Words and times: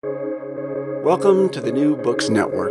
Welcome 0.00 1.48
to 1.48 1.60
the 1.60 1.72
New 1.72 1.96
Books 1.96 2.28
Network. 2.28 2.70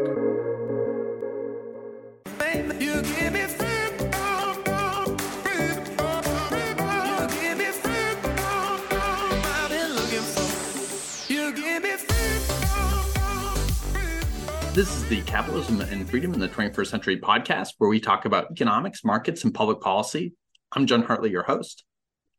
This 14.74 14.96
is 14.96 15.10
the 15.10 15.22
Capitalism 15.26 15.82
and 15.82 16.10
Freedom 16.10 16.34
in 16.34 16.40
the 16.40 16.48
21st 16.48 16.88
Century 16.88 17.20
podcast, 17.20 17.74
where 17.78 17.90
we 17.90 18.00
talk 18.00 18.24
about 18.24 18.52
economics, 18.52 19.04
markets, 19.04 19.44
and 19.44 19.54
public 19.54 19.82
policy. 19.82 20.32
I'm 20.72 20.88
Jon 20.88 21.04
Hartley, 21.04 21.32
your 21.32 21.44
host. 21.44 21.84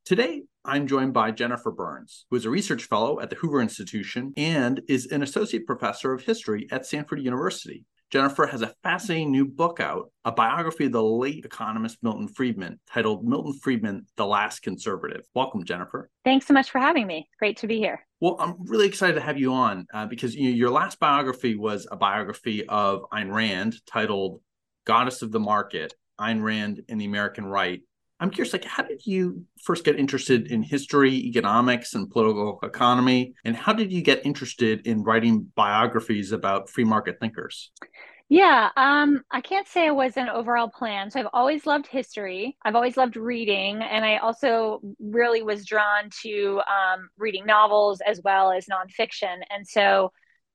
Today, 0.06 0.44
I'm 0.68 0.86
joined 0.86 1.14
by 1.14 1.30
Jennifer 1.30 1.70
Burns, 1.70 2.26
who 2.28 2.36
is 2.36 2.44
a 2.44 2.50
research 2.50 2.84
fellow 2.84 3.20
at 3.20 3.30
the 3.30 3.36
Hoover 3.36 3.62
Institution 3.62 4.34
and 4.36 4.82
is 4.86 5.06
an 5.06 5.22
associate 5.22 5.66
professor 5.66 6.12
of 6.12 6.22
history 6.22 6.68
at 6.70 6.84
Stanford 6.84 7.22
University. 7.22 7.86
Jennifer 8.10 8.46
has 8.46 8.60
a 8.60 8.74
fascinating 8.82 9.32
new 9.32 9.46
book 9.46 9.80
out, 9.80 10.10
a 10.26 10.32
biography 10.32 10.84
of 10.84 10.92
the 10.92 11.02
late 11.02 11.46
economist 11.46 11.96
Milton 12.02 12.28
Friedman, 12.28 12.80
titled 12.86 13.26
Milton 13.26 13.54
Friedman, 13.54 14.04
The 14.16 14.26
Last 14.26 14.60
Conservative. 14.60 15.22
Welcome, 15.34 15.64
Jennifer. 15.64 16.10
Thanks 16.22 16.46
so 16.46 16.52
much 16.52 16.70
for 16.70 16.80
having 16.80 17.06
me. 17.06 17.30
Great 17.38 17.56
to 17.58 17.66
be 17.66 17.78
here. 17.78 18.06
Well, 18.20 18.36
I'm 18.38 18.56
really 18.66 18.86
excited 18.86 19.14
to 19.14 19.22
have 19.22 19.38
you 19.38 19.54
on 19.54 19.86
uh, 19.94 20.04
because 20.04 20.34
you 20.34 20.50
know, 20.50 20.54
your 20.54 20.70
last 20.70 20.98
biography 20.98 21.56
was 21.56 21.88
a 21.90 21.96
biography 21.96 22.66
of 22.66 23.04
Ayn 23.10 23.32
Rand 23.32 23.76
titled 23.86 24.42
Goddess 24.84 25.22
of 25.22 25.32
the 25.32 25.40
Market 25.40 25.94
Ayn 26.20 26.42
Rand 26.42 26.82
and 26.90 27.00
the 27.00 27.06
American 27.06 27.46
Right. 27.46 27.80
I'm 28.20 28.30
curious, 28.30 28.52
like, 28.52 28.64
how 28.64 28.82
did 28.82 29.06
you 29.06 29.44
first 29.62 29.84
get 29.84 29.98
interested 29.98 30.50
in 30.50 30.62
history, 30.62 31.14
economics, 31.14 31.94
and 31.94 32.10
political 32.10 32.58
economy? 32.62 33.34
And 33.44 33.54
how 33.54 33.72
did 33.72 33.92
you 33.92 34.02
get 34.02 34.26
interested 34.26 34.86
in 34.86 35.04
writing 35.04 35.50
biographies 35.54 36.32
about 36.32 36.68
free 36.68 36.84
market 36.84 37.20
thinkers? 37.20 37.70
Yeah, 38.30 38.68
um, 38.76 39.22
I 39.30 39.40
can't 39.40 39.66
say 39.66 39.86
it 39.86 39.94
was 39.94 40.18
an 40.18 40.28
overall 40.28 40.68
plan. 40.68 41.10
So 41.10 41.20
I've 41.20 41.28
always 41.32 41.64
loved 41.64 41.86
history. 41.86 42.58
I've 42.62 42.74
always 42.74 42.96
loved 42.96 43.16
reading, 43.16 43.80
and 43.80 44.04
I 44.04 44.18
also 44.18 44.80
really 45.00 45.42
was 45.42 45.64
drawn 45.64 46.10
to 46.22 46.60
um, 46.68 47.08
reading 47.16 47.46
novels 47.46 48.02
as 48.06 48.20
well 48.22 48.52
as 48.52 48.66
nonfiction. 48.66 49.38
And 49.48 49.66
so 49.66 50.12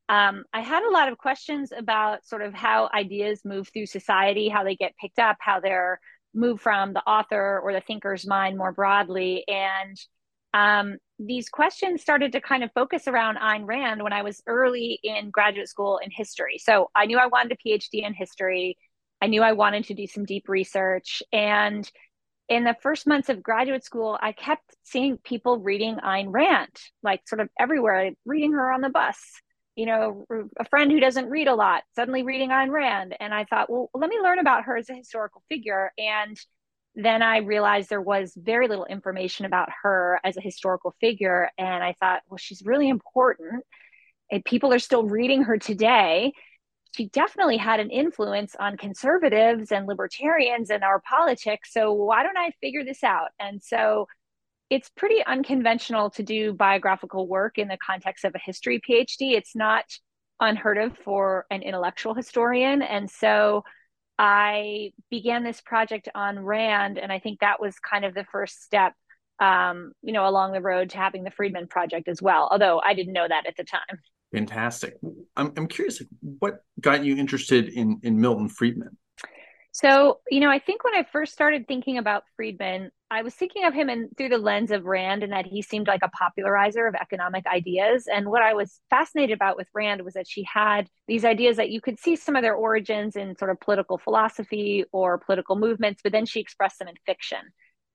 um, 0.08 0.44
I 0.54 0.62
had 0.62 0.84
a 0.84 0.92
lot 0.92 1.12
of 1.12 1.18
questions 1.18 1.72
about 1.76 2.26
sort 2.28 2.44
of 2.44 2.54
how 2.54 2.90
ideas 2.94 3.42
move 3.44 3.70
through 3.70 3.88
society, 3.88 4.50
how 4.50 4.64
they 4.64 4.76
get 4.76 4.98
picked 5.02 5.18
up, 5.18 5.38
how 5.40 5.60
they're 5.60 6.00
move 6.34 6.62
from 6.62 6.94
the 6.94 7.04
author 7.04 7.60
or 7.64 7.74
the 7.74 7.82
thinker's 7.82 8.28
mind 8.28 8.58
more 8.58 8.72
broadly. 8.72 9.44
And 9.48 9.98
um, 10.54 10.98
these 11.20 11.50
questions 11.50 12.02
started 12.02 12.32
to 12.34 12.42
kind 12.42 12.64
of 12.64 12.72
focus 12.74 13.08
around 13.08 13.38
Ayn 13.38 13.66
Rand 13.66 14.04
when 14.04 14.14
I 14.14 14.22
was 14.22 14.42
early 14.48 15.00
in 15.04 15.30
graduate 15.32 15.70
school 15.70 16.00
in 16.04 16.12
history. 16.12 16.58
So 16.58 16.90
I 16.96 17.06
knew 17.06 17.18
I 17.18 17.28
wanted 17.28 17.58
a 17.58 17.68
PhD 17.68 18.06
in 18.06 18.14
history. 18.14 18.78
I 19.22 19.28
knew 19.28 19.42
I 19.42 19.54
wanted 19.54 19.86
to 19.86 19.94
do 19.94 20.06
some 20.08 20.26
deep 20.26 20.50
research. 20.50 21.24
And 21.32 21.90
in 22.50 22.66
the 22.66 22.76
first 22.82 23.08
months 23.08 23.30
of 23.30 23.42
graduate 23.42 23.84
school, 23.84 24.18
I 24.22 24.32
kept 24.34 24.76
seeing 24.84 25.18
people 25.18 25.60
reading 25.60 25.98
Ayn 26.04 26.28
Rand, 26.30 26.76
like 27.02 27.28
sort 27.28 27.40
of 27.40 27.50
everywhere, 27.58 28.12
reading 28.26 28.52
her 28.54 28.72
on 28.72 28.82
the 28.82 28.90
bus, 28.90 29.18
you 29.76 29.86
know, 29.86 30.26
a 30.60 30.66
friend 30.66 30.92
who 30.92 31.00
doesn't 31.00 31.30
read 31.30 31.48
a 31.48 31.56
lot 31.56 31.84
suddenly 31.96 32.24
reading 32.24 32.50
Ayn 32.50 32.70
Rand. 32.70 33.16
And 33.20 33.34
I 33.34 33.46
thought, 33.46 33.70
well, 33.70 33.90
let 33.94 34.10
me 34.10 34.20
learn 34.22 34.40
about 34.40 34.66
her 34.66 34.78
as 34.78 34.90
a 34.90 34.96
historical 34.96 35.44
figure. 35.50 35.92
And 35.98 36.38
then 36.96 37.24
I 37.24 37.38
realized 37.38 37.90
there 37.90 38.02
was 38.02 38.34
very 38.36 38.68
little 38.68 38.86
information 38.86 39.46
about 39.46 39.70
her 39.82 40.20
as 40.24 40.38
a 40.38 40.42
historical 40.42 40.96
figure. 41.02 41.50
And 41.58 41.84
I 41.84 41.96
thought, 42.00 42.22
well, 42.30 42.38
she's 42.38 42.62
really 42.64 42.88
important. 42.88 43.64
And 44.32 44.46
people 44.46 44.72
are 44.74 44.80
still 44.80 45.04
reading 45.04 45.44
her 45.44 45.58
today. 45.58 46.34
She 46.96 47.08
definitely 47.08 47.58
had 47.58 47.80
an 47.80 47.90
influence 47.90 48.56
on 48.60 48.78
conservatives 48.78 49.72
and 49.72 49.88
libertarians 49.88 50.70
and 50.70 50.84
our 50.84 51.02
politics. 51.02 51.74
So 51.74 51.94
why 51.94 52.22
don't 52.22 52.38
I 52.38 52.52
figure 52.62 52.84
this 52.84 53.04
out? 53.04 53.30
And 53.40 53.64
so 53.64 54.08
it's 54.74 54.90
pretty 54.90 55.24
unconventional 55.24 56.10
to 56.10 56.24
do 56.24 56.52
biographical 56.52 57.28
work 57.28 57.60
in 57.60 57.68
the 57.68 57.78
context 57.78 58.26
of 58.26 58.34
a 58.34 58.40
history 58.40 58.82
PhD. 58.82 59.34
It's 59.34 59.56
not 59.56 59.86
unheard 60.40 60.80
of 60.80 60.98
for 60.98 61.46
an 61.52 61.62
intellectual 61.62 62.16
historian. 62.16 62.82
And 62.82 63.08
so 63.08 63.64
I 64.18 64.92
began 65.12 65.44
this 65.44 65.62
project 65.62 66.10
on 66.16 66.40
Rand, 66.40 66.98
and 66.98 67.12
I 67.12 67.20
think 67.20 67.42
that 67.42 67.62
was 67.62 67.78
kind 67.78 68.04
of 68.04 68.16
the 68.16 68.26
first 68.32 68.64
step, 68.64 68.94
um, 69.40 69.92
you 70.02 70.12
know, 70.12 70.28
along 70.28 70.54
the 70.54 70.62
road 70.62 70.90
to 70.90 70.98
having 70.98 71.24
the 71.24 71.30
Friedman 71.30 71.68
Project 71.68 72.08
as 72.08 72.20
well. 72.20 72.50
Although 72.52 72.82
I 72.84 72.96
didn't 72.96 73.14
know 73.14 73.28
that 73.28 73.46
at 73.46 73.56
the 73.56 73.64
time. 73.64 74.00
Fantastic. 74.32 74.96
I'm, 75.36 75.54
I'm 75.56 75.68
curious, 75.68 76.02
what 76.40 76.64
got 76.82 77.06
you 77.06 77.16
interested 77.16 77.70
in 77.70 78.00
in 78.02 78.20
Milton 78.20 78.50
Friedman? 78.50 78.98
So, 79.76 80.20
you 80.30 80.40
know, 80.40 80.52
I 80.52 80.60
think 80.60 80.84
when 80.84 80.94
I 80.94 81.04
first 81.12 81.34
started 81.34 81.68
thinking 81.68 81.98
about 81.98 82.26
Friedman, 82.36 82.92
I 83.10 83.24
was 83.24 83.34
thinking 83.34 83.66
of 83.66 83.74
him 83.74 83.90
in 83.90 84.10
through 84.16 84.30
the 84.30 84.38
lens 84.38 84.70
of 84.70 84.86
Rand 84.86 85.24
and 85.24 85.34
that 85.34 85.48
he 85.48 85.64
seemed 85.64 85.88
like 85.88 86.02
a 86.04 86.10
popularizer 86.10 86.86
of 86.86 86.94
economic 86.94 87.48
ideas. 87.48 88.06
And 88.08 88.30
what 88.30 88.44
I 88.44 88.54
was 88.54 88.80
fascinated 88.92 89.34
about 89.34 89.58
with 89.58 89.68
Rand 89.74 90.04
was 90.04 90.14
that 90.14 90.28
she 90.28 90.44
had 90.44 90.88
these 91.08 91.26
ideas 91.26 91.58
that 91.58 91.72
you 91.72 91.82
could 91.82 92.00
see 92.00 92.16
some 92.16 92.36
of 92.36 92.44
their 92.44 92.54
origins 92.54 93.16
in 93.16 93.36
sort 93.36 93.50
of 93.50 93.60
political 93.62 93.98
philosophy 93.98 94.86
or 94.92 95.18
political 95.18 95.56
movements, 95.56 96.02
but 96.04 96.12
then 96.12 96.28
she 96.28 96.40
expressed 96.40 96.78
them 96.78 96.88
in 96.88 96.96
fiction. 97.08 97.40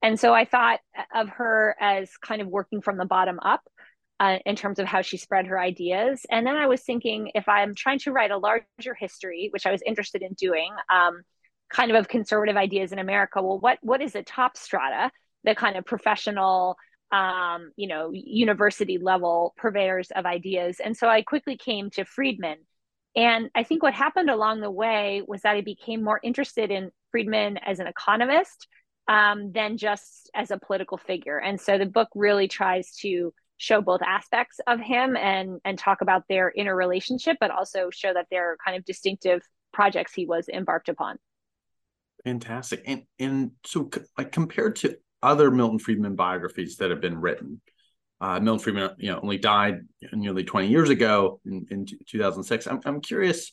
And 0.02 0.18
so 0.18 0.34
I 0.34 0.46
thought 0.46 0.80
of 1.14 1.28
her 1.28 1.76
as 1.80 2.10
kind 2.16 2.42
of 2.42 2.48
working 2.48 2.82
from 2.82 2.98
the 2.98 3.06
bottom 3.06 3.38
up. 3.40 3.62
Uh, 4.20 4.38
in 4.44 4.56
terms 4.56 4.80
of 4.80 4.86
how 4.86 5.00
she 5.00 5.16
spread 5.16 5.46
her 5.46 5.60
ideas. 5.60 6.26
And 6.28 6.44
then 6.44 6.56
I 6.56 6.66
was 6.66 6.82
thinking 6.82 7.30
if 7.36 7.48
I'm 7.48 7.76
trying 7.76 8.00
to 8.00 8.10
write 8.10 8.32
a 8.32 8.36
larger 8.36 8.92
history, 8.98 9.48
which 9.52 9.64
I 9.64 9.70
was 9.70 9.80
interested 9.86 10.22
in 10.22 10.32
doing, 10.32 10.72
um, 10.92 11.22
kind 11.70 11.90
of 11.90 11.96
of 11.96 12.08
conservative 12.08 12.56
ideas 12.56 12.92
in 12.92 12.98
America. 12.98 13.42
Well, 13.42 13.58
what 13.58 13.78
what 13.82 14.00
is 14.00 14.12
the 14.12 14.22
top 14.22 14.56
strata, 14.56 15.10
the 15.44 15.54
kind 15.54 15.76
of 15.76 15.84
professional, 15.84 16.76
um, 17.12 17.72
you 17.76 17.88
know, 17.88 18.10
university 18.12 18.98
level 18.98 19.54
purveyors 19.56 20.10
of 20.10 20.26
ideas? 20.26 20.80
And 20.82 20.96
so 20.96 21.08
I 21.08 21.22
quickly 21.22 21.56
came 21.56 21.90
to 21.90 22.04
Friedman. 22.04 22.58
And 23.16 23.50
I 23.54 23.64
think 23.64 23.82
what 23.82 23.94
happened 23.94 24.30
along 24.30 24.60
the 24.60 24.70
way 24.70 25.22
was 25.26 25.42
that 25.42 25.56
I 25.56 25.62
became 25.62 26.04
more 26.04 26.20
interested 26.22 26.70
in 26.70 26.90
Friedman 27.10 27.58
as 27.58 27.80
an 27.80 27.86
economist 27.86 28.68
um, 29.08 29.50
than 29.52 29.76
just 29.76 30.30
as 30.34 30.50
a 30.50 30.58
political 30.58 30.98
figure. 30.98 31.38
And 31.38 31.60
so 31.60 31.78
the 31.78 31.86
book 31.86 32.08
really 32.14 32.46
tries 32.46 32.94
to 32.96 33.32
show 33.56 33.80
both 33.80 34.02
aspects 34.02 34.60
of 34.66 34.78
him 34.78 35.16
and 35.16 35.60
and 35.64 35.78
talk 35.78 36.00
about 36.00 36.22
their 36.28 36.50
interrelationship, 36.50 37.38
but 37.40 37.50
also 37.50 37.90
show 37.90 38.14
that 38.14 38.26
they're 38.30 38.56
kind 38.64 38.76
of 38.76 38.84
distinctive 38.84 39.42
projects 39.72 40.14
he 40.14 40.26
was 40.26 40.48
embarked 40.48 40.88
upon. 40.88 41.18
Fantastic. 42.24 42.82
And 42.86 43.02
and 43.18 43.52
so 43.64 43.90
like 44.16 44.32
compared 44.32 44.76
to 44.76 44.96
other 45.22 45.50
Milton 45.50 45.78
Friedman 45.78 46.16
biographies 46.16 46.76
that 46.76 46.90
have 46.90 47.00
been 47.00 47.20
written, 47.20 47.60
uh, 48.20 48.40
Milton 48.40 48.62
Friedman, 48.62 48.90
you 48.98 49.10
know, 49.10 49.20
only 49.20 49.38
died 49.38 49.80
nearly 50.12 50.44
20 50.44 50.68
years 50.68 50.90
ago 50.90 51.40
in, 51.46 51.66
in 51.70 51.86
2006. 52.06 52.66
I'm, 52.66 52.80
I'm 52.84 53.00
curious, 53.00 53.52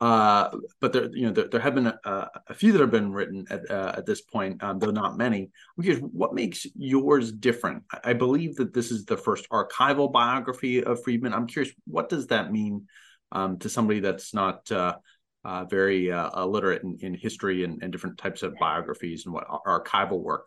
uh, 0.00 0.50
but 0.80 0.92
there, 0.92 1.08
you 1.12 1.26
know, 1.26 1.32
there, 1.32 1.48
there 1.48 1.60
have 1.60 1.74
been 1.74 1.86
a, 1.86 2.28
a, 2.48 2.54
few 2.54 2.72
that 2.72 2.80
have 2.80 2.90
been 2.90 3.12
written 3.12 3.44
at, 3.50 3.70
uh, 3.70 3.94
at 3.96 4.06
this 4.06 4.20
point, 4.20 4.62
um, 4.62 4.78
though 4.78 4.90
not 4.90 5.16
many. 5.16 5.50
I'm 5.76 5.82
curious, 5.82 6.02
what 6.12 6.34
makes 6.34 6.66
yours 6.76 7.32
different? 7.32 7.84
I 8.04 8.12
believe 8.12 8.56
that 8.56 8.74
this 8.74 8.90
is 8.90 9.04
the 9.04 9.16
first 9.16 9.48
archival 9.50 10.12
biography 10.12 10.82
of 10.82 11.02
Friedman. 11.02 11.32
I'm 11.32 11.46
curious, 11.46 11.74
what 11.86 12.08
does 12.08 12.26
that 12.28 12.52
mean 12.52 12.86
um, 13.32 13.58
to 13.60 13.68
somebody 13.68 14.00
that's 14.00 14.34
not 14.34 14.70
uh, 14.70 14.96
uh, 15.44 15.64
very 15.64 16.10
uh, 16.10 16.44
literate 16.44 16.82
in, 16.82 16.96
in 17.00 17.14
history 17.14 17.64
and, 17.64 17.82
and, 17.82 17.92
different 17.92 18.16
types 18.18 18.42
of 18.42 18.54
biographies 18.58 19.26
and 19.26 19.34
what 19.34 19.46
archival 19.66 20.22
work. 20.22 20.46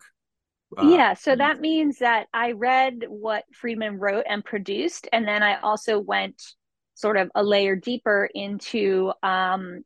Uh, 0.76 0.88
yeah, 0.88 1.14
so 1.14 1.34
that 1.34 1.60
means 1.60 1.98
that 1.98 2.26
I 2.34 2.52
read 2.52 3.04
what 3.08 3.44
Friedman 3.54 3.98
wrote 3.98 4.24
and 4.28 4.44
produced, 4.44 5.08
and 5.12 5.26
then 5.26 5.42
I 5.42 5.60
also 5.60 5.98
went 5.98 6.42
sort 6.94 7.16
of 7.16 7.30
a 7.34 7.42
layer 7.42 7.76
deeper 7.76 8.28
into 8.34 9.12
um, 9.22 9.82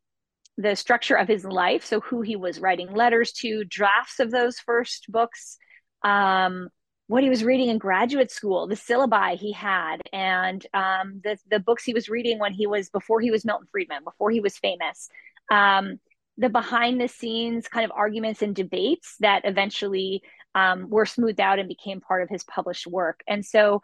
the 0.56 0.75
structure 0.75 1.14
of 1.14 1.28
his 1.28 1.44
life. 1.44 1.84
So, 1.84 2.00
who 2.00 2.22
he 2.22 2.37
was 2.37 2.58
writing 2.58 2.92
letters 2.94 3.32
to, 3.34 3.64
drafts 3.64 4.19
of 4.19 4.31
those 4.31 4.58
first 4.58 5.06
books, 5.08 5.56
um, 6.02 6.69
what 7.12 7.23
he 7.23 7.29
was 7.29 7.44
reading 7.44 7.69
in 7.69 7.76
graduate 7.76 8.31
school, 8.31 8.67
the 8.67 8.75
syllabi 8.75 9.37
he 9.37 9.53
had, 9.53 10.00
and 10.14 10.67
um, 10.73 11.20
the 11.23 11.37
the 11.50 11.61
books 11.61 11.85
he 11.85 11.93
was 11.93 12.09
reading 12.09 12.38
when 12.38 12.55
he 12.55 12.67
was 12.67 12.88
before 12.88 13.20
he 13.20 13.31
was 13.31 13.44
Milton 13.44 13.69
Friedman, 13.70 14.03
before 14.03 14.31
he 14.31 14.41
was 14.41 14.56
famous. 14.56 15.11
Um, 15.50 16.00
the 16.38 16.49
behind 16.49 16.99
the 16.99 17.09
scenes 17.09 17.69
kind 17.69 17.85
of 17.85 17.93
arguments 17.94 18.41
and 18.41 18.56
debates 18.56 19.17
that 19.20 19.43
eventually 19.44 20.23
um, 20.55 20.88
were 20.88 21.05
smoothed 21.05 21.38
out 21.38 21.59
and 21.59 21.69
became 21.69 22.00
part 22.00 22.23
of 22.23 22.31
his 22.31 22.44
published 22.44 22.87
work. 22.87 23.20
And 23.29 23.44
so 23.44 23.82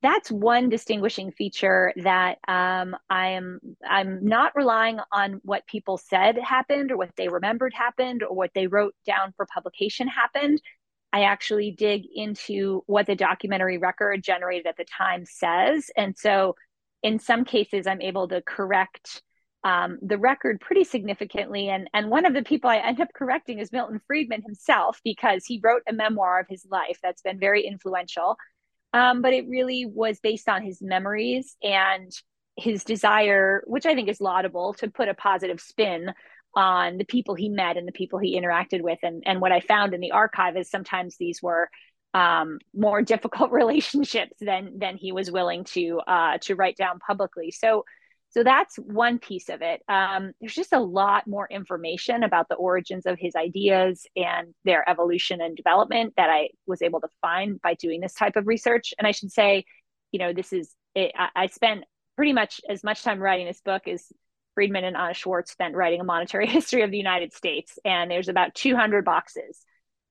that's 0.00 0.30
one 0.30 0.70
distinguishing 0.70 1.30
feature 1.30 1.92
that 1.96 2.38
um, 2.48 2.96
I'm 3.10 3.60
I'm 3.86 4.24
not 4.24 4.56
relying 4.56 4.98
on 5.12 5.42
what 5.44 5.66
people 5.66 5.98
said 5.98 6.38
happened 6.38 6.90
or 6.90 6.96
what 6.96 7.14
they 7.18 7.28
remembered 7.28 7.74
happened 7.74 8.22
or 8.22 8.34
what 8.34 8.52
they 8.54 8.66
wrote 8.66 8.94
down 9.06 9.34
for 9.36 9.46
publication 9.52 10.08
happened. 10.08 10.62
I 11.12 11.24
actually 11.24 11.72
dig 11.72 12.04
into 12.14 12.82
what 12.86 13.06
the 13.06 13.14
documentary 13.14 13.78
record 13.78 14.22
generated 14.22 14.66
at 14.66 14.76
the 14.76 14.84
time 14.84 15.24
says. 15.26 15.90
And 15.96 16.16
so 16.16 16.56
in 17.02 17.18
some 17.18 17.44
cases, 17.44 17.86
I'm 17.86 18.00
able 18.00 18.28
to 18.28 18.42
correct 18.42 19.22
um, 19.64 19.98
the 20.02 20.18
record 20.18 20.60
pretty 20.60 20.84
significantly. 20.84 21.68
And, 21.68 21.88
and 21.92 22.10
one 22.10 22.26
of 22.26 22.34
the 22.34 22.42
people 22.42 22.70
I 22.70 22.78
end 22.78 23.00
up 23.00 23.08
correcting 23.14 23.58
is 23.58 23.70
Milton 23.70 24.00
Friedman 24.06 24.42
himself, 24.42 25.00
because 25.04 25.44
he 25.44 25.60
wrote 25.62 25.82
a 25.88 25.92
memoir 25.92 26.40
of 26.40 26.46
his 26.48 26.66
life 26.70 26.98
that's 27.02 27.22
been 27.22 27.38
very 27.38 27.66
influential. 27.66 28.36
Um, 28.92 29.22
but 29.22 29.32
it 29.32 29.48
really 29.48 29.86
was 29.86 30.18
based 30.20 30.48
on 30.48 30.62
his 30.62 30.82
memories 30.82 31.56
and 31.62 32.10
his 32.56 32.84
desire, 32.84 33.62
which 33.66 33.86
I 33.86 33.94
think 33.94 34.08
is 34.08 34.20
laudable, 34.20 34.74
to 34.74 34.90
put 34.90 35.08
a 35.08 35.14
positive 35.14 35.60
spin 35.60 36.12
on 36.54 36.98
the 36.98 37.04
people 37.04 37.34
he 37.34 37.48
met 37.48 37.76
and 37.76 37.86
the 37.86 37.92
people 37.92 38.18
he 38.18 38.38
interacted 38.38 38.82
with. 38.82 38.98
And, 39.02 39.22
and 39.26 39.40
what 39.40 39.52
I 39.52 39.60
found 39.60 39.94
in 39.94 40.00
the 40.00 40.12
archive 40.12 40.56
is 40.56 40.70
sometimes 40.70 41.16
these 41.16 41.42
were 41.42 41.70
um, 42.14 42.58
more 42.74 43.02
difficult 43.12 43.52
relationships 43.52 44.36
than 44.40 44.78
than 44.78 44.96
he 44.96 45.12
was 45.12 45.30
willing 45.30 45.64
to 45.64 46.00
uh, 46.06 46.38
to 46.42 46.54
write 46.54 46.76
down 46.76 46.98
publicly. 46.98 47.50
So 47.50 47.84
so 48.32 48.42
that's 48.42 48.76
one 48.76 49.18
piece 49.18 49.50
of 49.50 49.60
it. 49.60 49.82
Um, 49.88 50.32
there's 50.40 50.54
just 50.54 50.72
a 50.72 50.80
lot 50.80 51.26
more 51.26 51.46
information 51.50 52.22
about 52.22 52.48
the 52.48 52.54
origins 52.54 53.04
of 53.04 53.18
his 53.18 53.36
ideas 53.36 54.06
and 54.16 54.54
their 54.64 54.88
evolution 54.88 55.42
and 55.42 55.54
development 55.54 56.14
that 56.16 56.30
I 56.30 56.48
was 56.66 56.80
able 56.80 57.02
to 57.02 57.08
find 57.20 57.60
by 57.60 57.74
doing 57.74 58.00
this 58.00 58.14
type 58.14 58.36
of 58.36 58.46
research. 58.46 58.94
And 58.98 59.06
I 59.06 59.10
should 59.10 59.30
say, 59.30 59.66
you 60.12 60.18
know, 60.18 60.32
this 60.32 60.50
is 60.50 60.74
it, 60.94 61.12
I, 61.14 61.28
I 61.36 61.46
spent 61.48 61.84
pretty 62.16 62.32
much 62.32 62.62
as 62.70 62.82
much 62.82 63.02
time 63.02 63.20
writing 63.20 63.46
this 63.46 63.60
book 63.60 63.86
as 63.86 64.10
Friedman 64.54 64.84
and 64.84 64.96
Anna 64.96 65.14
Schwartz 65.14 65.52
spent 65.52 65.74
writing 65.74 66.00
a 66.00 66.04
monetary 66.04 66.46
history 66.48 66.82
of 66.82 66.90
the 66.90 66.98
United 66.98 67.32
States. 67.32 67.78
And 67.84 68.10
there's 68.10 68.28
about 68.28 68.54
200 68.54 69.04
boxes 69.04 69.64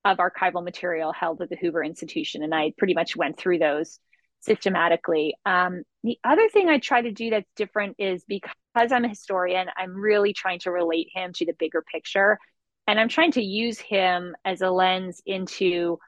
of 0.03 0.17
archival 0.17 0.63
material 0.63 1.13
held 1.13 1.41
at 1.41 1.49
the 1.49 1.57
Hoover 1.57 1.83
Institution. 1.83 2.43
And 2.43 2.53
I 2.53 2.73
pretty 2.77 2.93
much 2.93 3.15
went 3.15 3.37
through 3.37 3.59
those 3.59 3.99
systematically. 4.41 5.35
Um, 5.45 5.83
the 6.03 6.17
other 6.23 6.49
thing 6.49 6.67
I 6.67 6.79
try 6.79 7.01
to 7.01 7.11
do 7.11 7.29
that's 7.29 7.49
different 7.55 7.97
is 7.99 8.23
because 8.27 8.91
I'm 8.91 9.05
a 9.05 9.09
historian, 9.09 9.67
I'm 9.77 9.95
really 9.95 10.33
trying 10.33 10.59
to 10.59 10.71
relate 10.71 11.09
him 11.13 11.31
to 11.33 11.45
the 11.45 11.53
bigger 11.53 11.83
picture. 11.83 12.39
And 12.87 12.99
I'm 12.99 13.09
trying 13.09 13.33
to 13.33 13.43
use 13.43 13.79
him 13.79 14.35
as 14.43 14.61
a 14.61 14.71
lens 14.71 15.21
into 15.25 15.99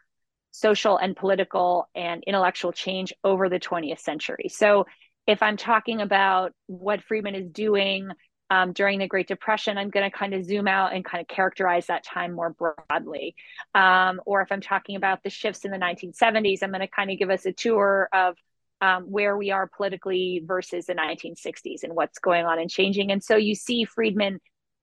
social 0.51 0.97
and 0.97 1.15
political 1.15 1.88
and 1.95 2.24
intellectual 2.25 2.71
change 2.71 3.13
over 3.24 3.50
the 3.50 3.59
20th 3.59 4.00
century. 4.00 4.47
So 4.50 4.85
if 5.28 5.42
I'm 5.42 5.58
talking 5.58 6.02
about 6.02 6.54
what 6.68 7.04
Friedman 7.04 7.36
is 7.36 7.50
doing 7.50 8.10
um, 8.50 8.74
during 8.74 9.00
the 9.00 9.08
Great 9.08 9.28
Depression, 9.28 9.78
I'm 9.78 9.90
going 9.90 10.10
to 10.10 10.16
kind 10.16 10.34
of 10.34 10.46
zoom 10.46 10.68
out 10.68 10.94
and 10.94 11.04
kind 11.04 11.22
of 11.22 11.28
characterize 11.28 11.88
that 11.88 12.04
time 12.04 12.34
more 12.34 12.52
broadly. 12.52 13.36
Um, 13.74 14.22
or 14.25 14.42
if 14.42 14.52
I'm 14.52 14.62
talking 14.62 14.96
about 14.96 15.24
the 15.24 15.30
shifts 15.30 15.66
in 15.66 15.72
the 15.72 15.78
1970s, 15.78 16.62
I'm 16.62 16.70
going 16.72 16.81
to 16.81 16.88
kind 16.88 17.10
of 17.10 17.18
give 17.18 17.30
us 17.30 17.46
a 17.46 17.54
tour 17.54 18.10
of 18.14 18.36
um, 18.81 19.04
where 19.04 19.38
we 19.38 19.52
are 19.52 19.70
politically 19.75 20.44
versus 20.46 20.86
the 20.86 20.94
1960s 20.94 21.84
and 21.84 21.96
what's 21.96 22.19
going 22.19 22.46
on 22.46 22.60
and 22.60 22.69
changing. 22.69 23.12
And 23.12 23.24
so 23.24 23.38
you 23.38 23.56
see 23.56 23.86
Friedman 23.86 24.40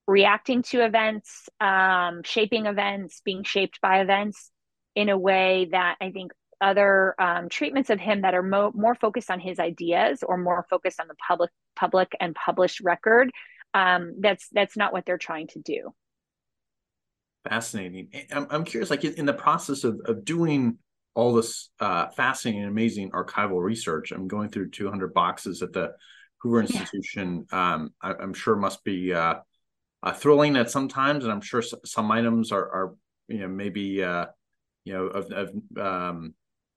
reacting 0.07 0.63
to 0.63 0.85
events, 0.85 1.49
um, 1.61 2.23
shaping 2.25 2.67
events, 2.67 3.21
being 3.25 3.45
shaped 3.45 3.81
by 3.83 4.01
events 4.01 4.51
in 4.97 5.11
a 5.11 5.19
way 5.19 5.69
that 5.71 5.97
I 6.01 6.11
think 6.11 6.33
other 6.61 7.15
um, 7.19 7.49
treatments 7.49 7.91
of 7.91 7.99
him 8.01 8.23
that 8.23 8.35
are 8.35 8.43
mo- 8.43 8.73
more 8.75 8.95
focused 8.95 9.31
on 9.31 9.41
his 9.41 9.59
ideas 9.59 10.23
or 10.23 10.37
more 10.37 10.67
focused 10.69 11.01
on 11.01 11.09
the 11.09 11.15
public 11.27 11.51
public 11.77 12.13
and 12.21 12.35
published 12.35 12.81
record 12.81 13.31
um, 13.75 14.17
that's 14.19 14.49
that's 14.53 14.77
not 14.77 14.93
what 14.93 15.07
they're 15.07 15.19
trying 15.19 15.47
to 15.49 15.61
do. 15.61 15.93
Fascinating. 17.49 18.09
I'm, 18.31 18.47
I'm 18.51 18.65
curious 18.65 18.91
like 18.91 19.05
in 19.05 19.25
the 19.25 19.33
process 19.33 19.85
of, 19.85 20.01
of 20.05 20.25
doing 20.25 20.79
all 21.15 21.33
this 21.33 21.71
uh, 21.81 22.09
fascinating 22.09 22.63
and 22.63 22.71
amazing 22.71 23.11
archival 23.11 23.61
research 23.63 24.13
i'm 24.13 24.29
going 24.29 24.49
through 24.49 24.71
200 24.71 25.13
boxes 25.13 25.63
at 25.63 25.73
the 25.73 25.93
hoover 26.39 26.61
institution. 26.61 27.47
Yeah. 27.53 27.75
um, 27.75 27.93
I, 28.01 28.15
am 28.23 28.33
sure 28.33 28.57
must 28.57 28.85
be 28.85 29.13
uh, 29.13 29.37
uh, 30.03 30.13
thrilling 30.13 30.57
at 30.57 30.71
some 30.71 30.89
times 30.89 31.25
and 31.25 31.33
i'm 31.33 31.41
sure 31.41 31.63
some 31.63 32.11
items 32.11 32.53
are, 32.53 32.63
are 32.63 32.95
you 33.29 33.41
know 33.41 33.49
maybe 33.49 34.03
uh, 34.03 34.27
you 34.85 34.93
know 34.93 35.07
of, 35.07 35.33
of 35.33 35.79
um, 35.79 36.35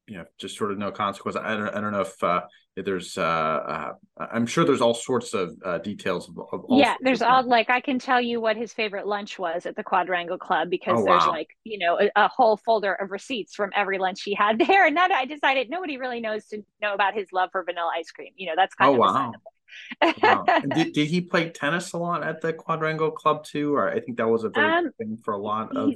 you 0.07 0.17
know 0.17 0.25
just 0.37 0.57
sort 0.57 0.71
of 0.71 0.77
no 0.77 0.91
consequence 0.91 1.37
i 1.37 1.55
don't, 1.55 1.69
I 1.69 1.81
don't 1.81 1.91
know 1.91 2.01
if 2.01 2.21
uh, 2.23 2.41
there's 2.75 3.17
uh, 3.17 3.21
uh, 3.21 3.91
i'm 4.31 4.45
sure 4.45 4.65
there's 4.65 4.81
all 4.81 4.93
sorts 4.93 5.33
of 5.33 5.55
uh, 5.63 5.77
details 5.77 6.29
of, 6.29 6.37
of 6.51 6.65
yeah 6.69 6.95
there's 7.01 7.21
all 7.21 7.43
like 7.43 7.69
i 7.69 7.79
can 7.79 7.99
tell 7.99 8.19
you 8.19 8.41
what 8.41 8.57
his 8.57 8.73
favorite 8.73 9.07
lunch 9.07 9.39
was 9.39 9.65
at 9.65 9.75
the 9.75 9.83
quadrangle 9.83 10.37
club 10.37 10.69
because 10.69 10.99
oh, 10.99 11.05
there's 11.05 11.25
wow. 11.25 11.31
like 11.31 11.49
you 11.63 11.77
know 11.77 11.99
a, 11.99 12.09
a, 12.15 12.27
whole 12.27 12.57
folder 12.57 12.93
of 12.93 13.11
receipts 13.11 13.55
from 13.55 13.69
every 13.75 13.97
lunch 13.97 14.23
he 14.23 14.33
had 14.33 14.59
there 14.67 14.85
and 14.85 14.97
then 14.97 15.11
i 15.11 15.25
decided 15.25 15.69
nobody 15.69 15.97
really 15.97 16.19
knows 16.19 16.45
to 16.47 16.63
know 16.81 16.93
about 16.93 17.13
his 17.13 17.31
love 17.31 17.49
for 17.51 17.63
vanilla 17.63 17.91
ice 17.95 18.11
cream 18.11 18.33
you 18.35 18.47
know 18.47 18.53
that's 18.55 18.75
kind 18.75 18.91
oh, 18.91 18.93
of 18.93 18.99
wow. 18.99 19.31
Wow. 20.21 20.45
Did, 20.75 20.93
did 20.93 21.07
he 21.07 21.21
play 21.21 21.49
tennis 21.49 21.93
a 21.93 21.97
lot 21.97 22.23
at 22.23 22.41
the 22.41 22.53
quadrangle 22.53 23.11
club 23.11 23.43
too 23.43 23.75
or 23.75 23.89
i 23.89 23.99
think 23.99 24.17
that 24.17 24.27
was 24.27 24.43
a 24.43 24.49
big 24.49 24.63
um, 24.63 24.91
thing 24.97 25.17
for 25.23 25.33
a 25.33 25.37
lot 25.37 25.75
of 25.75 25.93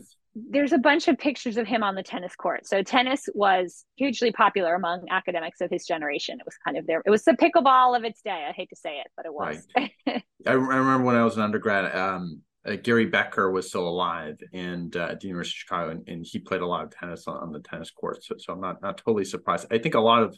there's 0.50 0.72
a 0.72 0.78
bunch 0.78 1.08
of 1.08 1.18
pictures 1.18 1.58
of 1.58 1.68
him 1.68 1.84
on 1.84 1.96
the 1.96 2.04
tennis 2.04 2.36
court. 2.36 2.68
So 2.68 2.84
tennis 2.84 3.28
was 3.34 3.86
hugely 3.96 4.32
popular 4.32 4.76
among 4.76 5.08
academics 5.10 5.62
of 5.62 5.72
his 5.72 5.86
generation. 5.86 6.38
It 6.40 6.46
was 6.46 6.56
kind 6.64 6.78
of 6.78 6.86
there. 6.86 7.02
It 7.06 7.10
was 7.10 7.24
the 7.24 7.32
pickleball 7.32 7.98
of 7.98 8.04
its 8.04 8.22
day. 8.22 8.46
I 8.48 8.52
hate 8.52 8.70
to 8.70 8.76
say 8.76 8.98
it, 9.00 9.08
but 9.16 9.26
it 9.26 9.34
was. 9.34 9.66
Right. 9.76 9.92
I 10.46 10.52
remember 10.52 11.06
when 11.06 11.16
I 11.16 11.24
was 11.24 11.38
an 11.38 11.44
undergrad, 11.44 11.96
um, 11.96 12.42
uh, 12.66 12.76
Gary 12.76 13.06
Becker 13.06 13.52
was 13.52 13.70
still 13.70 13.88
alive 13.88 14.38
and 14.54 14.96
uh, 14.96 15.08
at 15.12 15.20
the 15.22 15.28
University 15.28 15.56
of 15.56 15.60
Chicago, 15.60 15.90
and, 15.92 16.08
and, 16.08 16.26
he 16.26 16.40
played 16.40 16.62
a 16.62 16.66
lot 16.66 16.84
of 16.84 16.92
tennis 16.92 17.28
on, 17.28 17.38
on 17.38 17.52
the 17.52 17.62
tennis 17.62 17.92
court. 17.92 18.24
So, 18.24 18.36
so 18.38 18.54
I'm 18.54 18.60
not 18.60 18.82
not 18.82 18.98
totally 18.98 19.26
surprised. 19.26 19.68
I 19.72 19.78
think 19.78 19.96
a 19.96 20.00
lot 20.00 20.24
of 20.24 20.38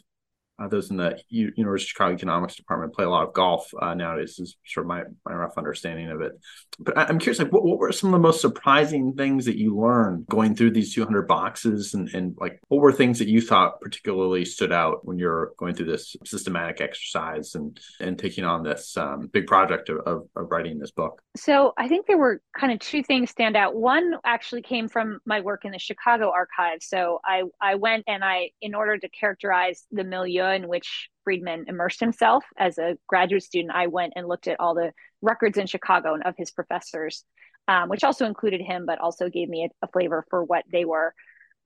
uh, 0.60 0.68
those 0.68 0.90
in 0.90 0.96
the 0.96 1.18
U- 1.28 1.52
University 1.56 1.86
of 1.86 1.88
Chicago 1.88 2.14
economics 2.14 2.56
department 2.56 2.94
play 2.94 3.04
a 3.04 3.10
lot 3.10 3.26
of 3.26 3.32
golf 3.32 3.70
uh, 3.80 3.94
nowadays. 3.94 4.38
Is 4.38 4.56
sort 4.66 4.84
of 4.84 4.88
my, 4.88 5.02
my 5.24 5.34
rough 5.34 5.56
understanding 5.56 6.10
of 6.10 6.20
it. 6.20 6.32
But 6.78 6.98
I, 6.98 7.08
am 7.08 7.18
curious, 7.18 7.38
like, 7.38 7.52
what, 7.52 7.64
what 7.64 7.78
were 7.78 7.92
some 7.92 8.12
of 8.12 8.20
the 8.20 8.26
most 8.26 8.40
surprising 8.40 9.14
things 9.14 9.46
that 9.46 9.56
you 9.56 9.76
learned 9.76 10.26
going 10.26 10.54
through 10.54 10.72
these 10.72 10.94
200 10.94 11.26
boxes, 11.26 11.94
and 11.94 12.08
and 12.10 12.36
like, 12.38 12.60
what 12.68 12.80
were 12.80 12.92
things 12.92 13.18
that 13.20 13.28
you 13.28 13.40
thought 13.40 13.80
particularly 13.80 14.44
stood 14.44 14.72
out 14.72 15.04
when 15.04 15.18
you're 15.18 15.52
going 15.56 15.74
through 15.74 15.86
this 15.86 16.16
systematic 16.24 16.80
exercise 16.80 17.54
and 17.54 17.80
and 18.00 18.18
taking 18.18 18.44
on 18.44 18.62
this 18.62 18.96
um, 18.96 19.28
big 19.32 19.46
project 19.46 19.88
of, 19.88 19.98
of, 20.06 20.28
of 20.36 20.50
writing 20.50 20.78
this 20.78 20.90
book? 20.90 21.22
So 21.36 21.72
I 21.78 21.88
think 21.88 22.06
there 22.06 22.18
were 22.18 22.42
kind 22.58 22.72
of 22.72 22.80
two 22.80 23.02
things 23.02 23.30
stand 23.30 23.56
out. 23.56 23.74
One 23.74 24.14
actually 24.24 24.62
came 24.62 24.88
from 24.88 25.20
my 25.24 25.40
work 25.40 25.64
in 25.64 25.72
the 25.72 25.78
Chicago 25.78 26.30
archive. 26.30 26.82
So 26.82 27.20
I 27.24 27.44
I 27.60 27.76
went 27.76 28.04
and 28.06 28.22
I, 28.22 28.50
in 28.60 28.74
order 28.74 28.98
to 28.98 29.08
characterize 29.08 29.86
the 29.90 30.04
milieu 30.04 30.49
in 30.50 30.68
which 30.68 31.08
Friedman 31.24 31.66
immersed 31.68 32.00
himself 32.00 32.44
as 32.58 32.78
a 32.78 32.96
graduate 33.06 33.42
student, 33.42 33.74
I 33.74 33.86
went 33.86 34.14
and 34.16 34.26
looked 34.28 34.48
at 34.48 34.60
all 34.60 34.74
the 34.74 34.92
records 35.22 35.58
in 35.58 35.66
Chicago 35.66 36.14
and 36.14 36.22
of 36.24 36.34
his 36.36 36.50
professors, 36.50 37.24
um, 37.68 37.88
which 37.88 38.04
also 38.04 38.26
included 38.26 38.60
him, 38.60 38.86
but 38.86 39.00
also 39.00 39.28
gave 39.28 39.48
me 39.48 39.64
a, 39.64 39.86
a 39.86 39.88
flavor 39.88 40.24
for 40.30 40.44
what 40.44 40.64
they 40.70 40.84
were 40.84 41.14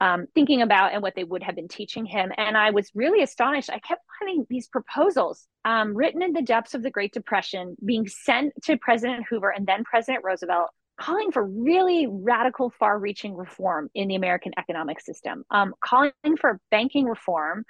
um, 0.00 0.26
thinking 0.34 0.62
about 0.62 0.92
and 0.92 1.02
what 1.02 1.14
they 1.14 1.24
would 1.24 1.42
have 1.42 1.54
been 1.54 1.68
teaching 1.68 2.04
him. 2.04 2.32
And 2.36 2.56
I 2.56 2.70
was 2.70 2.90
really 2.94 3.22
astonished. 3.22 3.70
I 3.70 3.78
kept 3.78 4.02
finding 4.18 4.46
these 4.50 4.68
proposals 4.68 5.46
um, 5.64 5.96
written 5.96 6.22
in 6.22 6.32
the 6.32 6.42
depths 6.42 6.74
of 6.74 6.82
the 6.82 6.90
Great 6.90 7.12
Depression 7.12 7.76
being 7.84 8.06
sent 8.06 8.52
to 8.64 8.76
President 8.76 9.24
Hoover 9.30 9.50
and 9.50 9.66
then 9.66 9.84
President 9.84 10.24
Roosevelt 10.24 10.70
calling 11.00 11.32
for 11.32 11.44
really 11.44 12.06
radical, 12.08 12.70
far 12.70 12.98
reaching 12.98 13.36
reform 13.36 13.88
in 13.94 14.08
the 14.08 14.14
American 14.14 14.52
economic 14.58 15.00
system, 15.00 15.44
um, 15.50 15.74
calling 15.82 16.12
for 16.38 16.60
banking 16.70 17.06
reform, 17.06 17.64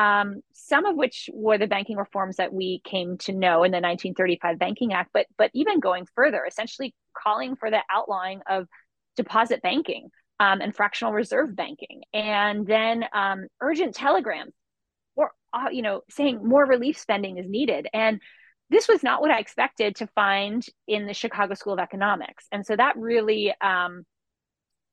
um, 0.00 0.40
some 0.54 0.86
of 0.86 0.96
which 0.96 1.28
were 1.30 1.58
the 1.58 1.66
banking 1.66 1.98
reforms 1.98 2.36
that 2.36 2.54
we 2.54 2.80
came 2.84 3.18
to 3.18 3.32
know 3.32 3.64
in 3.64 3.70
the 3.70 3.80
1935 3.80 4.58
Banking 4.58 4.94
Act, 4.94 5.10
but 5.12 5.26
but 5.36 5.50
even 5.52 5.78
going 5.78 6.06
further, 6.14 6.46
essentially 6.46 6.94
calling 7.14 7.54
for 7.54 7.70
the 7.70 7.82
outlawing 7.90 8.40
of 8.48 8.66
deposit 9.16 9.60
banking 9.60 10.08
um, 10.38 10.62
and 10.62 10.74
fractional 10.74 11.12
reserve 11.12 11.54
banking, 11.54 12.00
and 12.14 12.66
then 12.66 13.04
um, 13.12 13.46
urgent 13.60 13.94
telegrams, 13.94 14.54
or 15.16 15.32
uh, 15.52 15.68
you 15.70 15.82
know, 15.82 16.00
saying 16.08 16.48
more 16.48 16.64
relief 16.64 16.98
spending 16.98 17.36
is 17.36 17.46
needed, 17.46 17.86
and 17.92 18.22
this 18.70 18.88
was 18.88 19.02
not 19.02 19.20
what 19.20 19.30
I 19.30 19.38
expected 19.38 19.96
to 19.96 20.06
find 20.14 20.64
in 20.88 21.06
the 21.06 21.12
Chicago 21.12 21.52
School 21.52 21.74
of 21.74 21.78
Economics, 21.78 22.46
and 22.52 22.64
so 22.64 22.74
that 22.74 22.96
really 22.96 23.52
um, 23.60 24.06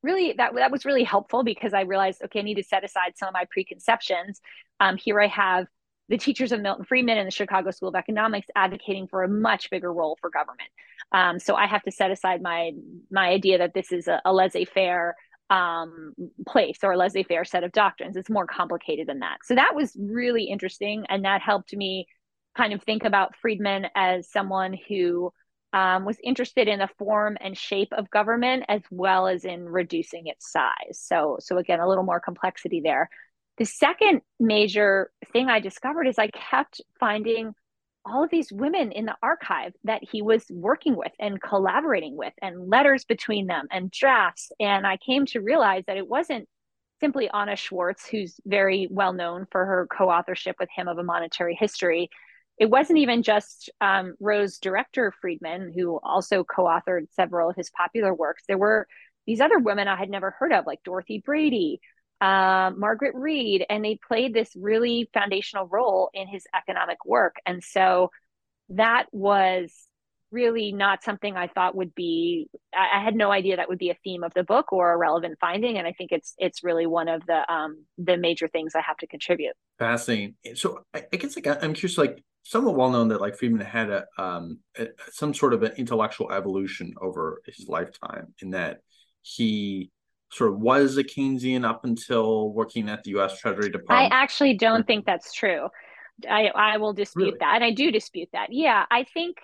really 0.03 0.33
that 0.37 0.53
that 0.55 0.71
was 0.71 0.85
really 0.85 1.03
helpful 1.03 1.43
because 1.43 1.73
I 1.73 1.81
realized 1.81 2.21
okay 2.25 2.39
I 2.39 2.43
need 2.43 2.55
to 2.55 2.63
set 2.63 2.83
aside 2.83 3.13
some 3.15 3.27
of 3.27 3.33
my 3.33 3.45
preconceptions. 3.45 4.39
Um, 4.79 4.97
here 4.97 5.19
I 5.19 5.27
have 5.27 5.67
the 6.09 6.17
teachers 6.17 6.51
of 6.51 6.61
Milton 6.61 6.85
Friedman 6.85 7.17
and 7.17 7.27
the 7.27 7.31
Chicago 7.31 7.71
School 7.71 7.89
of 7.89 7.95
Economics 7.95 8.47
advocating 8.55 9.07
for 9.07 9.23
a 9.23 9.27
much 9.27 9.69
bigger 9.69 9.91
role 9.91 10.17
for 10.21 10.29
government. 10.29 10.69
Um, 11.11 11.39
so 11.39 11.55
I 11.55 11.67
have 11.67 11.83
to 11.83 11.91
set 11.91 12.11
aside 12.11 12.41
my 12.41 12.71
my 13.11 13.27
idea 13.27 13.57
that 13.59 13.73
this 13.73 13.91
is 13.91 14.07
a, 14.07 14.21
a 14.23 14.33
laissez-faire 14.33 15.15
um, 15.49 16.13
place 16.47 16.79
or 16.83 16.91
a 16.91 16.97
laissez-faire 16.97 17.45
set 17.45 17.63
of 17.63 17.71
doctrines. 17.71 18.17
It's 18.17 18.29
more 18.29 18.45
complicated 18.45 19.07
than 19.07 19.19
that. 19.19 19.37
So 19.43 19.55
that 19.55 19.75
was 19.75 19.95
really 19.99 20.45
interesting, 20.45 21.05
and 21.09 21.25
that 21.25 21.41
helped 21.41 21.75
me 21.75 22.07
kind 22.55 22.73
of 22.73 22.83
think 22.83 23.03
about 23.03 23.35
Friedman 23.35 23.87
as 23.95 24.29
someone 24.29 24.75
who 24.87 25.31
um, 25.73 26.05
was 26.05 26.17
interested 26.23 26.67
in 26.67 26.79
the 26.79 26.89
form 26.97 27.37
and 27.41 27.57
shape 27.57 27.89
of 27.91 28.09
government 28.09 28.63
as 28.69 28.81
well 28.89 29.27
as 29.27 29.45
in 29.45 29.65
reducing 29.65 30.27
its 30.27 30.51
size. 30.51 30.99
So, 30.99 31.37
so 31.39 31.57
again, 31.57 31.79
a 31.79 31.87
little 31.87 32.03
more 32.03 32.19
complexity 32.19 32.81
there. 32.81 33.09
The 33.57 33.65
second 33.65 34.21
major 34.39 35.11
thing 35.33 35.49
I 35.49 35.59
discovered 35.59 36.07
is 36.07 36.19
I 36.19 36.27
kept 36.27 36.81
finding 36.99 37.53
all 38.05 38.23
of 38.23 38.29
these 38.29 38.51
women 38.51 38.91
in 38.91 39.05
the 39.05 39.15
archive 39.21 39.73
that 39.83 40.01
he 40.09 40.21
was 40.21 40.45
working 40.49 40.95
with 40.95 41.11
and 41.19 41.41
collaborating 41.41 42.15
with, 42.15 42.33
and 42.41 42.69
letters 42.69 43.03
between 43.03 43.47
them 43.47 43.67
and 43.71 43.91
drafts. 43.91 44.51
And 44.59 44.87
I 44.87 44.97
came 44.97 45.25
to 45.27 45.41
realize 45.41 45.83
that 45.87 45.97
it 45.97 46.07
wasn't 46.07 46.47
simply 46.99 47.29
Anna 47.29 47.55
Schwartz, 47.55 48.07
who's 48.07 48.39
very 48.45 48.87
well 48.89 49.13
known 49.13 49.45
for 49.51 49.65
her 49.65 49.87
co 49.91 50.09
authorship 50.09 50.55
with 50.59 50.69
him 50.75 50.87
of 50.87 50.97
a 50.97 51.03
monetary 51.03 51.55
history. 51.59 52.09
It 52.57 52.69
wasn't 52.69 52.99
even 52.99 53.23
just 53.23 53.69
um, 53.81 54.15
Rose 54.19 54.57
Director 54.57 55.13
Friedman, 55.21 55.73
who 55.75 55.99
also 56.03 56.43
co 56.43 56.63
authored 56.63 57.07
several 57.11 57.49
of 57.49 57.55
his 57.55 57.69
popular 57.69 58.13
works. 58.13 58.43
There 58.47 58.57
were 58.57 58.87
these 59.25 59.41
other 59.41 59.59
women 59.59 59.87
I 59.87 59.95
had 59.95 60.09
never 60.09 60.31
heard 60.31 60.53
of, 60.53 60.65
like 60.65 60.83
Dorothy 60.83 61.21
Brady, 61.23 61.79
uh, 62.21 62.71
Margaret 62.75 63.13
Reed, 63.15 63.65
and 63.69 63.83
they 63.83 63.99
played 64.07 64.33
this 64.33 64.49
really 64.55 65.09
foundational 65.13 65.67
role 65.67 66.09
in 66.13 66.27
his 66.27 66.45
economic 66.55 67.05
work. 67.05 67.35
And 67.45 67.63
so 67.63 68.09
that 68.69 69.05
was 69.11 69.71
really 70.31 70.71
not 70.71 71.03
something 71.03 71.37
I 71.37 71.47
thought 71.47 71.75
would 71.75 71.95
be. 71.95 72.49
I, 72.73 72.99
I 72.99 73.03
had 73.03 73.15
no 73.15 73.31
idea 73.31 73.57
that 73.57 73.69
would 73.69 73.77
be 73.77 73.89
a 73.89 73.97
theme 74.03 74.23
of 74.23 74.33
the 74.33 74.43
book 74.43 74.73
or 74.73 74.91
a 74.91 74.97
relevant 74.97 75.37
finding, 75.39 75.77
and 75.77 75.87
I 75.87 75.93
think 75.93 76.11
it's 76.11 76.33
it's 76.37 76.63
really 76.63 76.85
one 76.85 77.07
of 77.07 77.25
the 77.25 77.51
um, 77.51 77.85
the 77.97 78.17
major 78.17 78.47
things 78.47 78.73
I 78.75 78.81
have 78.81 78.97
to 78.97 79.07
contribute. 79.07 79.53
Fascinating. 79.79 80.35
So 80.55 80.83
I, 80.93 81.05
I 81.13 81.15
guess 81.17 81.35
like 81.35 81.47
I'm 81.47 81.73
curious, 81.73 81.97
like 81.97 82.23
somewhat 82.47 82.77
well 82.77 82.89
known 82.89 83.09
that 83.09 83.19
like 83.19 83.35
Friedman 83.35 83.65
had 83.65 83.89
a, 83.89 84.05
um, 84.17 84.59
a, 84.77 84.87
some 85.11 85.33
sort 85.33 85.53
of 85.53 85.63
an 85.63 85.73
intellectual 85.77 86.31
evolution 86.31 86.93
over 87.01 87.41
his 87.45 87.67
lifetime, 87.67 88.33
in 88.41 88.51
that 88.51 88.79
he 89.21 89.91
sort 90.31 90.53
of 90.53 90.59
was 90.59 90.97
a 90.97 91.03
Keynesian 91.03 91.65
up 91.65 91.83
until 91.83 92.53
working 92.53 92.87
at 92.87 93.03
the 93.03 93.11
U.S. 93.11 93.37
Treasury 93.37 93.69
Department. 93.69 94.13
I 94.13 94.15
actually 94.15 94.53
don't 94.53 94.87
think 94.87 95.05
that's 95.05 95.33
true. 95.33 95.67
I 96.27 96.47
I 96.55 96.77
will 96.77 96.93
dispute 96.93 97.25
really? 97.25 97.37
that, 97.41 97.55
and 97.55 97.63
I 97.65 97.71
do 97.71 97.91
dispute 97.91 98.29
that. 98.31 98.47
Yeah, 98.51 98.85
I 98.89 99.03
think 99.03 99.37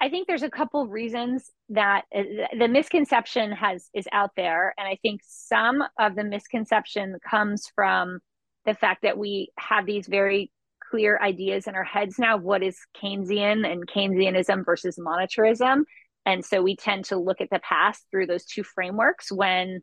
I 0.00 0.08
think 0.08 0.26
there's 0.26 0.42
a 0.42 0.50
couple 0.50 0.86
reasons 0.86 1.50
that 1.68 2.04
uh, 2.14 2.22
the 2.58 2.68
misconception 2.68 3.52
has 3.52 3.90
is 3.92 4.08
out 4.12 4.30
there, 4.34 4.72
and 4.78 4.88
I 4.88 4.98
think 5.02 5.20
some 5.26 5.84
of 5.98 6.16
the 6.16 6.24
misconception 6.24 7.18
comes 7.28 7.70
from 7.74 8.20
the 8.64 8.74
fact 8.74 9.02
that 9.02 9.18
we 9.18 9.50
have 9.58 9.84
these 9.84 10.06
very 10.06 10.50
clear 10.90 11.18
ideas 11.22 11.66
in 11.66 11.74
our 11.74 11.84
heads 11.84 12.18
now 12.18 12.36
what 12.36 12.62
is 12.62 12.78
Keynesian 13.02 13.70
and 13.70 13.86
Keynesianism 13.86 14.64
versus 14.64 14.98
monetarism, 14.98 15.82
and 16.24 16.44
so 16.44 16.62
we 16.62 16.76
tend 16.76 17.06
to 17.06 17.16
look 17.16 17.40
at 17.40 17.50
the 17.50 17.60
past 17.60 18.04
through 18.10 18.26
those 18.26 18.44
two 18.44 18.64
frameworks 18.64 19.30
when 19.30 19.82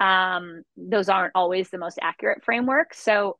um, 0.00 0.62
those 0.76 1.08
aren't 1.08 1.32
always 1.34 1.70
the 1.70 1.78
most 1.78 1.98
accurate 2.00 2.44
frameworks. 2.44 3.02
So 3.02 3.36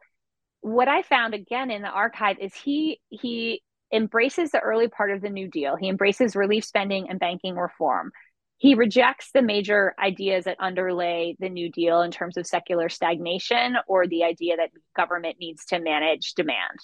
what 0.60 0.88
I 0.88 1.02
found 1.02 1.34
again 1.34 1.70
in 1.70 1.82
the 1.82 1.88
archive 1.88 2.38
is 2.40 2.54
he 2.54 3.00
he 3.10 3.62
embraces 3.92 4.50
the 4.50 4.60
early 4.60 4.88
part 4.88 5.10
of 5.10 5.22
the 5.22 5.30
New 5.30 5.48
Deal. 5.48 5.76
He 5.76 5.88
embraces 5.88 6.36
relief 6.36 6.64
spending 6.64 7.08
and 7.08 7.18
banking 7.18 7.56
reform. 7.56 8.10
He 8.58 8.74
rejects 8.74 9.30
the 9.32 9.42
major 9.42 9.94
ideas 10.02 10.44
that 10.44 10.56
underlay 10.60 11.36
the 11.38 11.48
New 11.48 11.70
Deal 11.70 12.02
in 12.02 12.10
terms 12.10 12.36
of 12.36 12.46
secular 12.46 12.88
stagnation 12.88 13.76
or 13.86 14.06
the 14.06 14.24
idea 14.24 14.56
that 14.56 14.70
government 14.96 15.36
needs 15.40 15.64
to 15.66 15.78
manage 15.78 16.34
demand. 16.34 16.78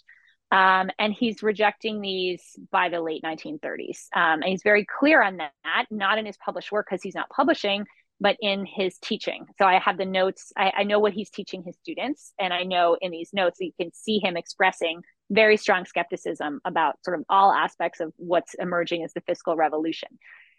Um, 0.53 0.91
and 1.01 1.13
he's 1.13 1.43
rejecting 1.43 2.01
these 2.01 2.41
by 2.71 2.89
the 2.89 3.01
late 3.01 3.23
1930s. 3.25 4.07
Um, 4.15 4.43
and 4.43 4.45
he's 4.45 4.63
very 4.63 4.87
clear 4.87 5.21
on 5.21 5.39
that, 5.39 5.87
not 5.91 6.19
in 6.19 6.27
his 6.27 6.37
published 6.37 6.71
work 6.71 6.87
because 6.89 7.03
he's 7.03 7.17
not 7.17 7.29
publishing, 7.29 7.85
but 8.21 8.37
in 8.41 8.65
his 8.65 8.97
teaching. 8.99 9.47
So 9.59 9.65
I 9.65 9.81
have 9.81 9.99
the 9.99 10.05
notes, 10.05 10.53
I, 10.57 10.73
I 10.79 10.83
know 10.85 11.01
what 11.01 11.13
he's 11.13 11.31
teaching 11.31 11.65
his 11.65 11.77
students. 11.83 12.33
And 12.39 12.53
I 12.55 12.63
know 12.63 12.97
in 13.01 13.11
these 13.11 13.31
notes, 13.33 13.59
you 13.61 13.73
can 13.81 13.93
see 13.93 14.21
him 14.23 14.37
expressing 14.37 15.03
very 15.29 15.57
strong 15.57 15.87
skepticism 15.87 16.61
about 16.65 17.03
sort 17.05 17.19
of 17.19 17.25
all 17.29 17.53
aspects 17.53 17.99
of 17.99 18.13
what's 18.17 18.55
emerging 18.55 19.03
as 19.03 19.13
the 19.13 19.23
fiscal 19.23 19.57
revolution. 19.57 20.09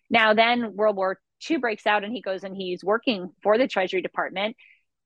Now, 0.09 0.33
then 0.33 0.75
World 0.75 0.95
War 0.95 1.19
II 1.49 1.57
breaks 1.57 1.85
out, 1.85 2.03
and 2.03 2.13
he 2.13 2.21
goes 2.21 2.43
and 2.43 2.55
he's 2.55 2.83
working 2.83 3.29
for 3.41 3.57
the 3.57 3.67
Treasury 3.67 4.01
Department. 4.01 4.55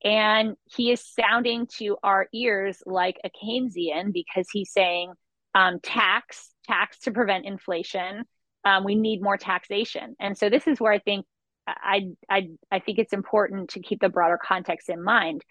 And 0.03 0.55
he 0.65 0.91
is 0.91 1.03
sounding 1.05 1.67
to 1.77 1.97
our 2.03 2.27
ears 2.33 2.81
like 2.85 3.19
a 3.23 3.29
Keynesian 3.29 4.13
because 4.13 4.47
he's 4.51 4.71
saying 4.71 5.11
um, 5.53 5.79
tax, 5.81 6.53
tax 6.65 6.99
to 6.99 7.11
prevent 7.11 7.45
inflation. 7.45 8.23
Um, 8.63 8.83
we 8.85 8.95
need 8.95 9.21
more 9.21 9.37
taxation. 9.37 10.15
And 10.19 10.37
so 10.37 10.49
this 10.49 10.67
is 10.67 10.79
where 10.79 10.93
I 10.93 10.99
think 10.99 11.25
I, 11.67 12.07
I, 12.29 12.49
I 12.71 12.79
think 12.79 12.97
it's 12.99 13.13
important 13.13 13.71
to 13.71 13.81
keep 13.81 13.99
the 13.99 14.09
broader 14.09 14.39
context 14.41 14.89
in 14.89 15.03
mind. 15.03 15.43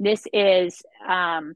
This 0.00 0.26
is 0.32 0.82
um, 1.06 1.54